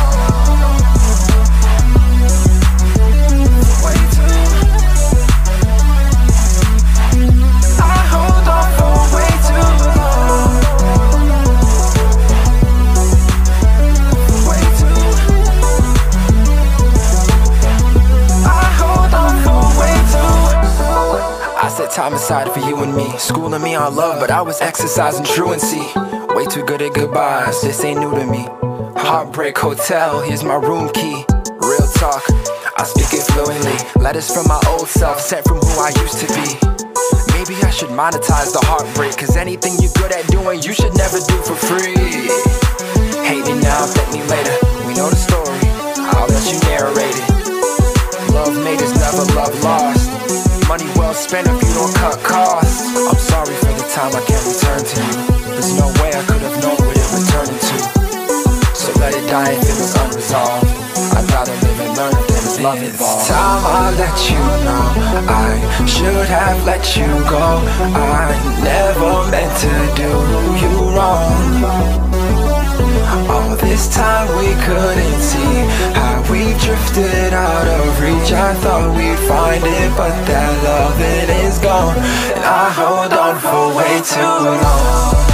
time 21.95 22.15
aside 22.15 22.51
for 22.51 22.59
you 22.59 22.83
and 22.83 22.93
me. 22.97 23.09
Schooling 23.19 23.63
me 23.63 23.77
on 23.77 23.95
love, 23.95 24.19
but 24.19 24.29
I 24.29 24.43
was 24.43 24.61
exercising 24.61 25.25
truancy. 25.25 25.87
Way 26.35 26.45
too 26.47 26.65
good 26.65 26.83
at 26.83 26.93
goodbyes, 26.93 27.63
this 27.63 27.85
ain't 27.85 28.01
new 28.01 28.11
to 28.11 28.27
me. 28.27 28.49
Heartbreak 28.99 29.57
Hotel, 29.57 30.21
here's 30.23 30.43
my 30.43 30.57
room 30.57 30.91
key. 30.91 31.25
Real 31.63 31.87
talk, 31.95 32.25
I 32.77 32.83
speak 32.83 33.15
it 33.15 33.23
fluently. 33.31 33.79
Letters 34.03 34.27
from 34.27 34.49
my 34.49 34.61
old 34.71 34.89
self, 34.89 35.21
sent 35.21 35.47
from 35.47 35.59
who 35.59 35.71
I 35.79 35.95
used 36.03 36.19
to 36.19 36.27
be. 36.35 36.59
Maybe 37.31 37.55
I 37.63 37.71
should 37.71 37.91
monetize 37.91 38.51
the 38.51 38.65
heartbreak 38.67 39.17
Cause 39.17 39.37
anything 39.37 39.75
you're 39.79 39.93
good 39.95 40.11
at 40.13 40.27
doing 40.29 40.63
you 40.63 40.73
should 40.73 40.97
never 40.97 41.19
do 41.19 41.37
for 41.43 41.55
free 41.55 41.95
Hate 43.23 43.45
me 43.45 43.61
now, 43.61 43.87
thank 43.87 44.11
me 44.15 44.23
later 44.27 44.57
We 44.87 44.95
know 44.95 45.11
the 45.11 45.21
story, 45.21 45.61
I'll 46.15 46.27
let 46.27 46.45
you 46.49 46.59
narrate 46.71 47.15
it 47.15 48.33
Love 48.33 48.57
made 48.65 48.81
is 48.81 48.95
never 48.95 49.25
love 49.37 49.55
lost 49.63 50.04
Money 50.69 50.87
well 50.97 51.13
spent 51.13 51.47
if 51.47 51.63
you 51.63 51.75
don't 51.75 51.95
cut 51.95 52.19
costs. 52.25 52.89
I'm 52.97 53.19
sorry 53.19 53.55
for 53.61 53.73
the 53.77 53.87
time 53.93 54.13
I 54.17 54.23
can't 54.25 54.45
return 54.49 54.81
to 54.81 55.01
you. 55.05 55.35
There's 55.53 55.79
no 55.79 55.89
way 56.01 56.09
I 56.09 56.23
could 56.25 56.41
have 56.41 56.57
known 56.63 56.77
what 56.81 56.97
it 56.97 57.09
would 57.13 57.27
turn 57.29 57.49
into. 57.53 57.77
So 58.75 58.89
let 58.99 59.13
it 59.15 59.29
die 59.29 59.53
if 59.53 59.63
it 59.63 59.77
was 59.77 59.95
unresolved. 59.95 60.67
I'd 61.15 61.31
rather 61.31 61.53
live 61.53 61.81
and 61.85 61.97
learn 61.97 62.13
if 62.17 62.27
there 62.29 62.43
was 62.43 62.61
love 62.61 62.83
involved. 62.83 63.21
It's 63.21 63.29
time 63.29 63.63
I 63.67 63.93
let 63.93 64.19
you 64.31 64.41
know 64.65 64.87
I 65.29 65.87
should 65.87 66.29
have 66.33 66.65
let 66.65 66.97
you 66.97 67.13
go. 67.29 67.61
I 67.95 68.33
never 68.65 69.31
meant 69.31 69.53
to 69.65 69.73
do 70.01 70.11
you 70.65 70.73
wrong. 70.97 72.35
All 73.29 73.57
this 73.57 73.95
time 73.95 74.29
we 74.39 74.49
couldn't 74.65 75.21
see 75.21 75.55
How 75.95 76.14
we 76.35 76.53
drifted 76.59 77.33
out 77.33 77.69
of 77.69 78.01
reach. 78.03 78.33
I 78.33 78.55
thought 78.55 78.91
we'd 78.97 79.23
find 79.29 79.63
it 79.63 79.91
But 79.97 80.15
that 80.27 80.53
loving 80.67 81.31
is 81.47 81.59
gone. 81.61 81.97
And 82.35 82.45
I 82.45 82.67
hold 82.75 83.13
on 83.13 83.39
for 83.39 83.67
way 83.79 83.95
too 84.03 84.21
long 84.21 85.34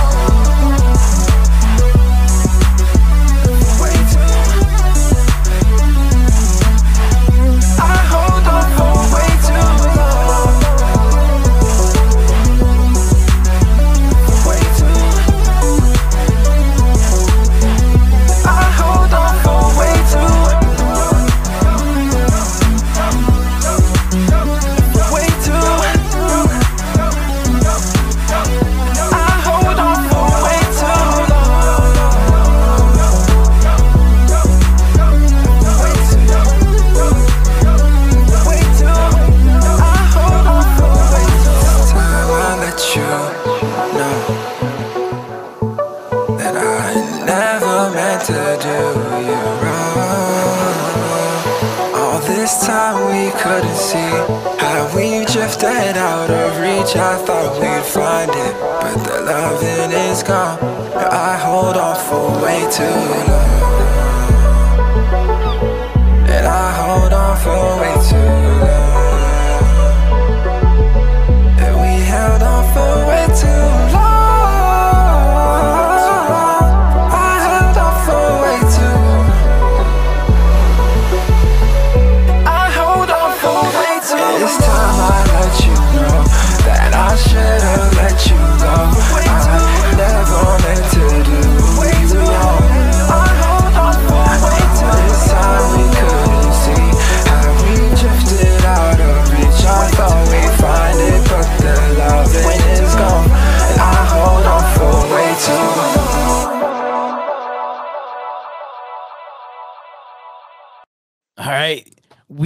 reach. 56.90 57.00
I 57.00 57.16
thought 57.24 57.60
we'd 57.60 57.84
find 57.84 58.30
it, 58.30 58.54
but 58.80 59.04
the 59.04 59.20
loving 59.22 59.92
is 59.92 60.22
gone. 60.22 60.58
I 60.94 61.36
hold 61.38 61.76
on 61.76 61.96
for 61.96 62.42
way 62.42 62.60
too 62.70 62.84
long. 63.28 63.50
And 66.28 66.46
I 66.46 66.72
hold 66.72 67.12
on 67.12 67.36
for 67.38 67.80
way 67.80 67.94
too 68.08 68.16
long. 68.16 68.59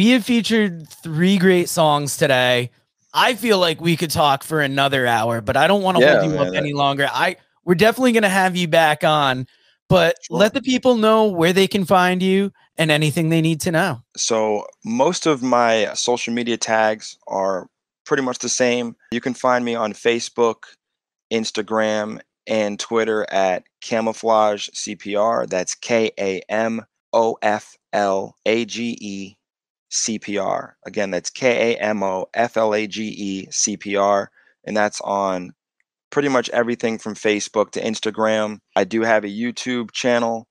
We 0.05 0.11
have 0.11 0.23
featured 0.27 0.87
three 0.87 1.39
great 1.39 1.71
songs 1.71 2.19
today. 2.19 2.71
I 3.15 3.35
feel 3.37 3.59
like 3.59 3.81
we 3.81 3.97
could 3.97 4.11
talk 4.11 4.45
for 4.45 4.61
another 4.61 5.07
hour, 5.07 5.41
but 5.41 5.57
I 5.57 5.67
don't 5.67 5.81
want 5.81 5.97
to 5.97 6.05
Yeah, 6.05 6.19
hold 6.21 6.25
you 6.31 6.37
man, 6.37 6.47
up 6.49 6.53
that- 6.53 6.59
any 6.59 6.75
longer. 6.75 7.09
I 7.11 7.37
we're 7.65 7.75
definitely 7.75 8.13
going 8.13 8.25
to 8.25 8.29
have 8.29 8.55
you 8.55 8.69
back 8.69 9.03
on, 9.03 9.47
but 9.89 10.17
Sure. 10.29 10.37
let 10.37 10.53
the 10.53 10.61
people 10.61 10.97
know 10.97 11.25
where 11.25 11.55
they 11.55 11.67
can 11.67 11.87
find 11.87 12.23
you 12.23 12.53
and 12.77 12.91
anything 12.91 13.31
they 13.31 13.41
need 13.41 13.63
to 13.63 13.73
know. 13.73 14.03
So 14.15 14.67
most 14.85 15.25
of 15.25 15.43
my 15.43 15.95
social 15.95 16.35
media 16.35 16.59
tags 16.59 17.17
are 17.27 17.69
pretty 18.05 18.23
much 18.23 18.41
the 18.41 18.51
same. 18.51 18.97
You 19.11 19.23
can 19.23 19.33
find 19.33 19.65
me 19.65 19.75
on 19.75 19.95
Facebook, 19.95 20.65
Instagram, 21.33 22.21
and 22.47 22.79
Twitter 22.79 23.27
at 23.33 23.63
Kamoflage 23.83 24.69
CPR. 24.75 25.47
That's 25.49 25.75
K 25.75 26.11
A 26.21 26.43
M 26.51 26.85
O 27.15 27.39
F 27.41 27.79
L 27.95 28.37
A 28.45 28.67
G 28.67 28.99
E 29.01 29.37
C 29.95 30.19
P 30.19 30.39
R. 30.39 30.77
Again, 30.85 31.11
that's 31.11 31.31
K 31.31 31.75
A 31.75 31.81
M 31.81 32.03
O 32.03 32.27
F 32.35 32.57
L 32.57 32.75
A 32.75 32.87
G 32.87 33.09
E 33.09 33.47
C 33.51 33.77
P 33.77 33.97
R. 33.97 34.31
And 34.65 34.77
that's 34.77 35.01
on 35.03 35.53
pretty 36.11 36.29
much 36.29 36.49
everything 36.51 36.99
from 36.99 37.15
Facebook 37.15 37.71
to 37.73 37.83
Instagram. 37.83 38.59
I 38.77 38.85
do 38.85 39.03
have 39.03 39.25
a 39.25 39.29
YouTube 39.29 39.93
channel 39.93 40.49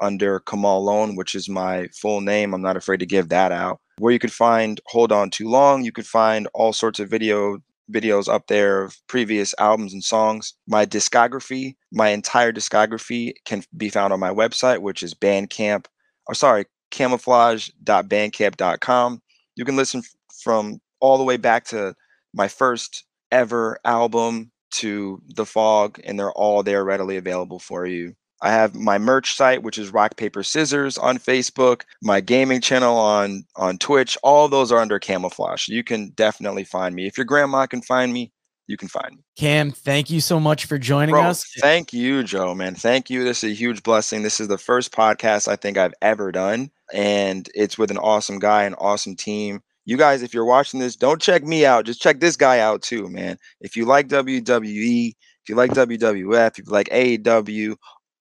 under 0.00 0.40
Kamal 0.40 0.84
Lone, 0.84 1.16
which 1.16 1.34
is 1.34 1.48
my 1.48 1.88
full 1.88 2.20
name. 2.20 2.54
I'm 2.54 2.62
not 2.62 2.76
afraid 2.76 3.00
to 3.00 3.06
give 3.06 3.28
that 3.30 3.52
out. 3.52 3.80
Where 3.98 4.12
you 4.12 4.18
could 4.18 4.32
find 4.32 4.80
Hold 4.86 5.12
On 5.12 5.30
Too 5.30 5.48
Long, 5.48 5.84
you 5.84 5.92
could 5.92 6.06
find 6.06 6.48
all 6.54 6.72
sorts 6.72 7.00
of 7.00 7.08
video 7.08 7.58
videos 7.92 8.32
up 8.32 8.46
there 8.46 8.82
of 8.82 8.96
previous 9.08 9.54
albums 9.58 9.92
and 9.92 10.02
songs. 10.02 10.54
My 10.66 10.86
discography, 10.86 11.76
my 11.92 12.08
entire 12.08 12.52
discography 12.52 13.34
can 13.44 13.62
be 13.76 13.88
found 13.88 14.12
on 14.12 14.20
my 14.20 14.30
website, 14.30 14.80
which 14.80 15.02
is 15.02 15.14
Bandcamp, 15.14 15.86
or 16.26 16.34
sorry, 16.34 16.64
kamoflage.bandcamp.com. 16.94 19.22
You 19.56 19.64
can 19.64 19.76
listen 19.76 20.02
from 20.42 20.80
all 21.00 21.18
the 21.18 21.24
way 21.24 21.36
back 21.36 21.64
to 21.66 21.94
my 22.32 22.48
first 22.48 23.04
Ever 23.30 23.78
album 23.84 24.50
to 24.72 25.20
The 25.34 25.46
Fog, 25.46 26.00
and 26.04 26.18
they're 26.18 26.32
all 26.32 26.62
there 26.62 26.84
readily 26.84 27.16
available 27.16 27.58
for 27.58 27.86
you. 27.86 28.14
I 28.42 28.50
have 28.50 28.74
my 28.74 28.98
merch 28.98 29.34
site, 29.34 29.62
which 29.62 29.78
is 29.78 29.92
Rock 29.92 30.16
Paper 30.16 30.42
Scissors 30.42 30.98
on 30.98 31.18
Facebook, 31.18 31.82
my 32.02 32.20
gaming 32.20 32.60
channel 32.60 32.96
on 32.96 33.44
on 33.56 33.78
Twitch. 33.78 34.18
All 34.22 34.48
those 34.48 34.70
are 34.70 34.80
under 34.80 35.00
Kamoflage. 35.00 35.68
You 35.68 35.82
can 35.82 36.10
definitely 36.10 36.64
find 36.64 36.94
me. 36.94 37.06
If 37.06 37.16
your 37.16 37.24
grandma 37.24 37.66
can 37.66 37.80
find 37.80 38.12
me, 38.12 38.32
you 38.66 38.76
can 38.76 38.88
find 38.88 39.16
me. 39.16 39.24
Cam, 39.36 39.70
thank 39.70 40.10
you 40.10 40.20
so 40.20 40.40
much 40.40 40.64
for 40.66 40.78
joining 40.78 41.14
Bro, 41.14 41.24
us. 41.24 41.44
thank 41.58 41.92
you, 41.92 42.22
Joe, 42.22 42.54
man. 42.54 42.74
Thank 42.74 43.10
you. 43.10 43.24
This 43.24 43.44
is 43.44 43.52
a 43.52 43.54
huge 43.54 43.82
blessing. 43.82 44.22
This 44.22 44.40
is 44.40 44.48
the 44.48 44.58
first 44.58 44.92
podcast 44.92 45.48
I 45.48 45.56
think 45.56 45.76
I've 45.76 45.94
ever 46.00 46.32
done, 46.32 46.70
and 46.92 47.48
it's 47.54 47.78
with 47.78 47.90
an 47.90 47.98
awesome 47.98 48.38
guy, 48.38 48.64
an 48.64 48.74
awesome 48.74 49.16
team. 49.16 49.60
You 49.86 49.98
guys, 49.98 50.22
if 50.22 50.32
you're 50.32 50.46
watching 50.46 50.80
this, 50.80 50.96
don't 50.96 51.20
check 51.20 51.44
me 51.44 51.66
out. 51.66 51.84
Just 51.84 52.00
check 52.00 52.20
this 52.20 52.36
guy 52.36 52.58
out 52.60 52.80
too, 52.80 53.08
man. 53.10 53.36
If 53.60 53.76
you 53.76 53.84
like 53.84 54.08
WWE, 54.08 55.08
if 55.08 55.48
you 55.48 55.56
like 55.56 55.72
WWF, 55.72 56.58
if 56.58 56.66
you 56.66 56.72
like 56.72 56.88
AEW, 56.88 57.76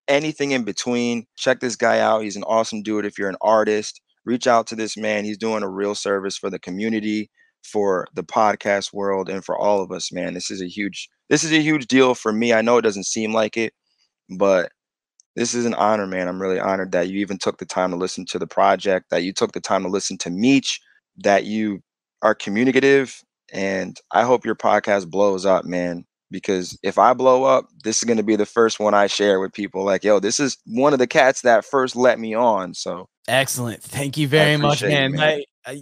anything 0.09 0.51
in 0.51 0.63
between, 0.65 1.25
check 1.37 1.61
this 1.61 1.77
guy 1.77 1.99
out. 1.99 2.23
He's 2.23 2.35
an 2.35 2.43
awesome 2.43 2.83
dude. 2.83 3.05
If 3.05 3.17
you're 3.17 3.29
an 3.29 3.37
artist, 3.39 4.01
reach 4.25 4.45
out 4.45 4.67
to 4.67 4.75
this 4.75 4.97
man. 4.97 5.23
He's 5.23 5.37
doing 5.37 5.63
a 5.63 5.69
real 5.69 5.95
service 5.95 6.37
for 6.37 6.49
the 6.49 6.59
community, 6.59 7.29
for 7.63 8.07
the 8.13 8.23
podcast 8.23 8.93
world, 8.93 9.29
and 9.29 9.43
for 9.43 9.57
all 9.57 9.81
of 9.81 9.91
us, 9.91 10.11
man. 10.11 10.33
This 10.33 10.51
is 10.51 10.61
a 10.61 10.67
huge 10.67 11.09
this 11.29 11.43
is 11.43 11.51
a 11.51 11.61
huge 11.61 11.87
deal 11.87 12.15
for 12.15 12.31
me. 12.31 12.53
I 12.53 12.61
know 12.61 12.77
it 12.77 12.83
doesn't 12.83 13.05
seem 13.05 13.33
like 13.33 13.57
it, 13.57 13.73
but 14.29 14.71
this 15.35 15.53
is 15.53 15.65
an 15.65 15.73
honor, 15.73 16.05
man. 16.05 16.27
I'm 16.27 16.41
really 16.41 16.59
honored 16.59 16.91
that 16.91 17.09
you 17.09 17.19
even 17.19 17.37
took 17.37 17.57
the 17.57 17.65
time 17.65 17.91
to 17.91 17.97
listen 17.97 18.25
to 18.25 18.39
the 18.39 18.47
project, 18.47 19.09
that 19.09 19.23
you 19.23 19.33
took 19.33 19.53
the 19.53 19.61
time 19.61 19.83
to 19.83 19.89
listen 19.89 20.17
to 20.19 20.29
Meech, 20.29 20.79
that 21.17 21.45
you 21.45 21.81
are 22.21 22.35
communicative. 22.35 23.21
And 23.51 23.97
I 24.11 24.23
hope 24.23 24.45
your 24.45 24.55
podcast 24.55 25.09
blows 25.09 25.45
up, 25.45 25.65
man. 25.65 26.05
Because 26.29 26.77
if 26.81 26.97
I 26.97 27.13
blow 27.13 27.43
up, 27.43 27.65
this 27.83 27.97
is 27.97 28.05
going 28.05 28.17
to 28.17 28.23
be 28.23 28.35
the 28.35 28.45
first 28.45 28.79
one 28.79 28.95
I 28.95 29.05
share 29.05 29.39
with 29.39 29.53
people. 29.53 29.83
Like, 29.85 30.03
yo, 30.03 30.19
this 30.19 30.39
is 30.39 30.57
one 30.65 30.91
of 30.91 30.99
the 30.99 31.05
cats 31.05 31.41
that 31.41 31.63
first 31.63 31.95
let 31.95 32.19
me 32.19 32.33
on. 32.33 32.73
So 32.73 33.07
Excellent. 33.27 33.83
Thank 33.83 34.17
you 34.17 34.27
very 34.27 34.57
much, 34.57 34.81
it, 34.81 34.89
man. 34.89 35.11
man. 35.11 35.41
I, 35.65 35.71
I, 35.71 35.81